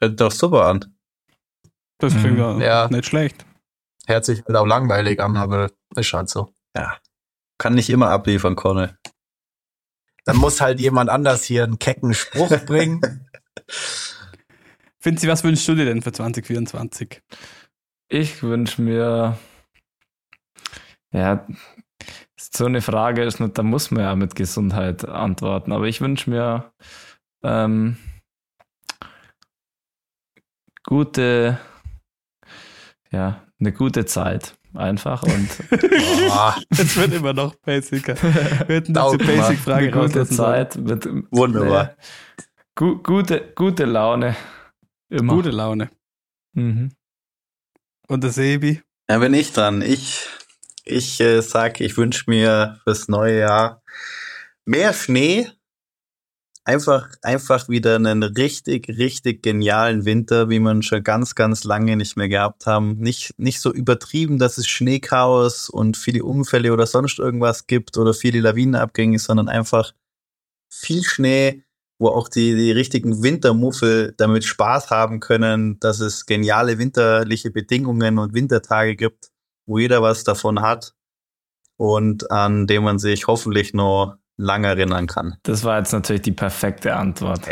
[0.00, 0.94] Hört doch super an.
[1.98, 2.88] Das klingt ja, Ja.
[2.88, 3.46] nicht schlecht.
[4.06, 6.52] Hört sich halt auch langweilig an, aber ist halt so.
[6.76, 6.98] Ja.
[7.58, 8.98] Kann nicht immer abliefern, Cornel.
[10.24, 13.00] Dann muss halt jemand anders hier einen kecken Spruch bringen.
[15.02, 17.20] Finzi, was wünschst du dir denn für 2024?
[18.08, 19.36] Ich wünsche mir,
[21.12, 21.44] ja,
[22.38, 26.30] so eine Frage ist nicht, da muss man ja mit Gesundheit antworten, aber ich wünsche
[26.30, 26.72] mir
[27.42, 27.96] ähm,
[30.84, 31.58] gute,
[33.10, 35.48] ja, eine gute Zeit einfach und
[36.70, 38.14] Es wird immer noch basicer.
[38.22, 39.18] Wir hätten diese.
[39.18, 40.26] Basic-Frage eine gute.
[40.26, 41.96] Zeit mit Wunderbar.
[42.76, 44.36] gu gute, gute Laune.
[45.12, 45.34] Immer.
[45.34, 45.90] Gute Laune.
[46.54, 46.92] Mhm.
[48.08, 48.80] Und der Sebi?
[49.10, 49.82] Ja, bin ich dran.
[49.82, 50.26] Ich,
[50.86, 53.82] ich äh, sag, ich wünsche mir fürs neue Jahr
[54.64, 55.50] mehr Schnee.
[56.64, 62.16] Einfach, einfach wieder einen richtig, richtig genialen Winter, wie man schon ganz, ganz lange nicht
[62.16, 62.96] mehr gehabt haben.
[62.96, 68.14] Nicht, nicht so übertrieben, dass es Schneechaos und viele Unfälle oder sonst irgendwas gibt oder
[68.14, 69.92] viele Lawinenabgänge, sondern einfach
[70.70, 71.64] viel Schnee,
[72.02, 78.18] wo auch die, die richtigen Wintermuffel damit Spaß haben können, dass es geniale winterliche Bedingungen
[78.18, 79.30] und Wintertage gibt,
[79.66, 80.94] wo jeder was davon hat
[81.76, 85.36] und an dem man sich hoffentlich noch lange erinnern kann.
[85.44, 87.42] Das war jetzt natürlich die perfekte Antwort.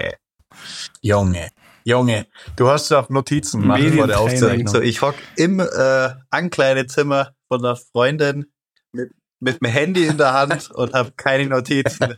[1.00, 1.50] Junge,
[1.84, 4.18] Junge, du hast doch Notizen vor der.
[4.18, 4.66] Aufzeichnung.
[4.66, 8.46] So, ich hock im äh, Ankleidezimmer von der Freundin
[8.90, 12.14] mit, mit dem Handy in der Hand und habe keine Notizen.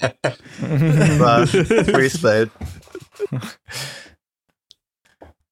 [1.19, 2.51] War Freestyle.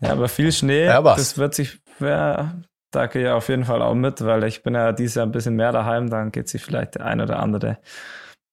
[0.00, 2.54] Ja, aber viel Schnee, Ja, das wird sich, ja,
[2.90, 5.32] da gehe ich auf jeden Fall auch mit, weil ich bin ja dieses Jahr ein
[5.32, 7.78] bisschen mehr daheim, dann geht sich vielleicht der ein oder andere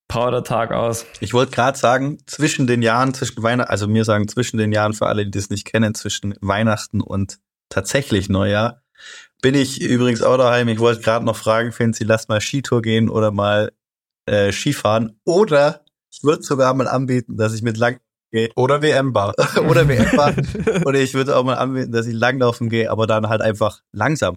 [0.08, 1.06] Powder-Tag aus.
[1.20, 4.94] Ich wollte gerade sagen, zwischen den Jahren, zwischen Weihnachten, also mir sagen zwischen den Jahren
[4.94, 7.38] für alle, die das nicht kennen, zwischen Weihnachten und
[7.68, 8.82] tatsächlich Neujahr,
[9.42, 10.68] bin ich übrigens auch daheim.
[10.68, 13.72] Ich wollte gerade noch fragen, Fancy, lass mal Skitour gehen oder mal
[14.26, 15.18] äh, Skifahren.
[15.24, 18.00] Oder ich würde sogar mal anbieten, dass ich mit lang
[18.56, 19.34] Oder WM-Bar.
[19.68, 20.42] oder WM fahre.
[20.84, 24.36] oder ich würde auch mal anbieten, dass ich langlaufen gehe, aber dann halt einfach langsam.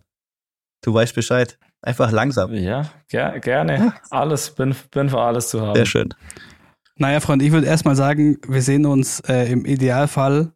[0.83, 1.57] Du weißt Bescheid.
[1.83, 2.53] Einfach langsam.
[2.53, 3.93] Ja, ger gerne.
[4.11, 5.75] Alles, bin, bin für alles zu haben.
[5.75, 6.13] Sehr schön.
[6.95, 10.53] Naja, Freunde, ich würde erstmal sagen, wir sehen uns äh, im Idealfall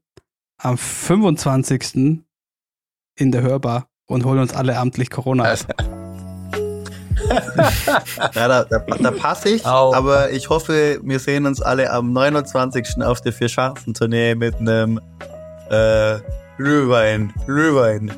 [0.58, 2.22] am 25.
[3.18, 5.60] in der Hörbar und holen uns alle amtlich Corona ab.
[8.36, 9.94] Ja, da, da, da passe ich, Au.
[9.96, 13.02] aber ich hoffe, wir sehen uns alle am 29.
[13.04, 15.00] auf der Vier-Schanzentournee mit einem
[15.72, 16.18] äh,
[16.58, 18.12] Glühwein, Glühwein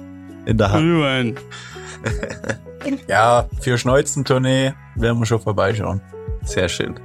[0.46, 0.82] in der Hand.
[0.82, 1.36] Glühwein.
[3.08, 6.02] Ja, für Schneuzentournee werden wir schon vorbeischauen.
[6.44, 6.98] Sehr schön.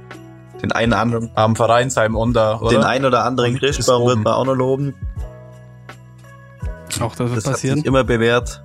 [0.61, 2.71] Den einen anderen, Am Vereinsheim unter, oder?
[2.71, 4.93] den einen oder anderen Christbaum wird man auch noch loben.
[7.01, 7.77] Auch das wird Das hat passieren.
[7.79, 8.63] sich immer bewährt.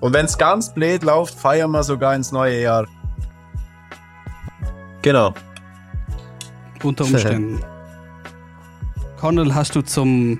[0.00, 2.86] Und wenn's ganz blöd läuft, feiern wir sogar ins neue Jahr.
[5.02, 5.34] Genau.
[6.82, 7.60] Unter Umständen.
[9.18, 10.38] Connell, hast du zum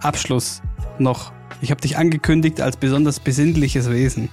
[0.00, 0.62] Abschluss
[0.98, 4.28] noch, ich habe dich angekündigt als besonders besinnliches Wesen.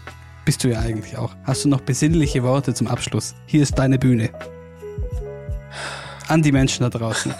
[0.45, 1.35] Bist du ja eigentlich auch.
[1.43, 3.35] Hast du noch besinnliche Worte zum Abschluss?
[3.45, 4.29] Hier ist deine Bühne.
[6.27, 7.34] An die Menschen da draußen.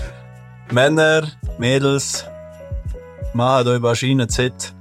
[0.72, 2.26] Männer, Mädels,
[3.32, 4.74] macht euch wahrscheinlich Zeit.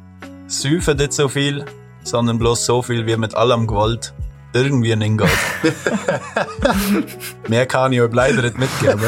[0.52, 1.64] Säufen nicht so viel,
[2.04, 4.14] sondern bloß so viel, wie mit allem Gewalt
[4.54, 5.74] irgendwie nicht geht.
[7.50, 9.00] Mehr kann ich euch leider nicht mitgeben.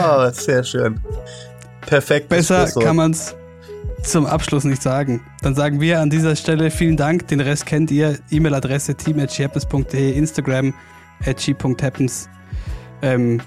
[0.00, 1.00] Oh, sehr schön.
[1.80, 2.28] Perfekt.
[2.28, 3.34] Besser kann man es
[4.04, 5.20] zum Abschluss nicht sagen.
[5.42, 7.26] Dann sagen wir an dieser Stelle vielen Dank.
[7.26, 8.16] Den Rest kennt ihr.
[8.30, 10.72] E-Mail-Adresse team.happens.de, Instagram
[11.26, 12.28] at g.happens.
[13.02, 13.42] Ähm,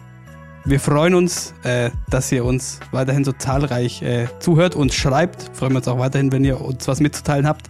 [0.65, 5.51] wir freuen uns, äh, dass ihr uns weiterhin so zahlreich äh, zuhört und schreibt.
[5.53, 7.67] Freuen wir uns auch weiterhin, wenn ihr uns was mitzuteilen habt.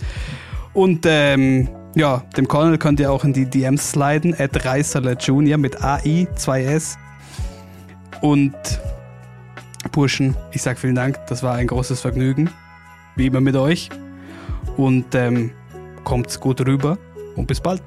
[0.73, 5.57] Und ähm, ja, dem Colonel könnt ihr auch in die DMs sliden, at Reiserle Junior
[5.57, 6.95] mit AI, 2S.
[8.21, 8.53] Und
[9.91, 11.19] Burschen, ich sag vielen Dank.
[11.27, 12.49] Das war ein großes Vergnügen.
[13.15, 13.89] Wie immer mit euch.
[14.77, 15.51] Und ähm,
[16.03, 16.97] kommt's gut rüber
[17.35, 17.81] und bis bald.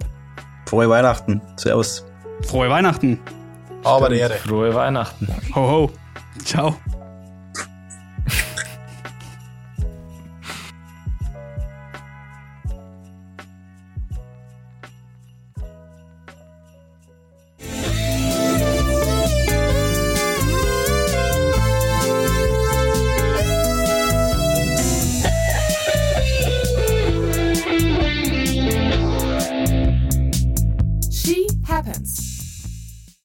[0.67, 1.41] Frohe Weihnachten.
[1.57, 2.05] Servus.
[2.43, 3.19] Frohe Weihnachten.
[3.87, 4.35] Aber die Ehre.
[4.35, 5.29] Frohe Weihnachten.
[5.55, 5.91] Ho ho.
[6.45, 6.77] Ciao.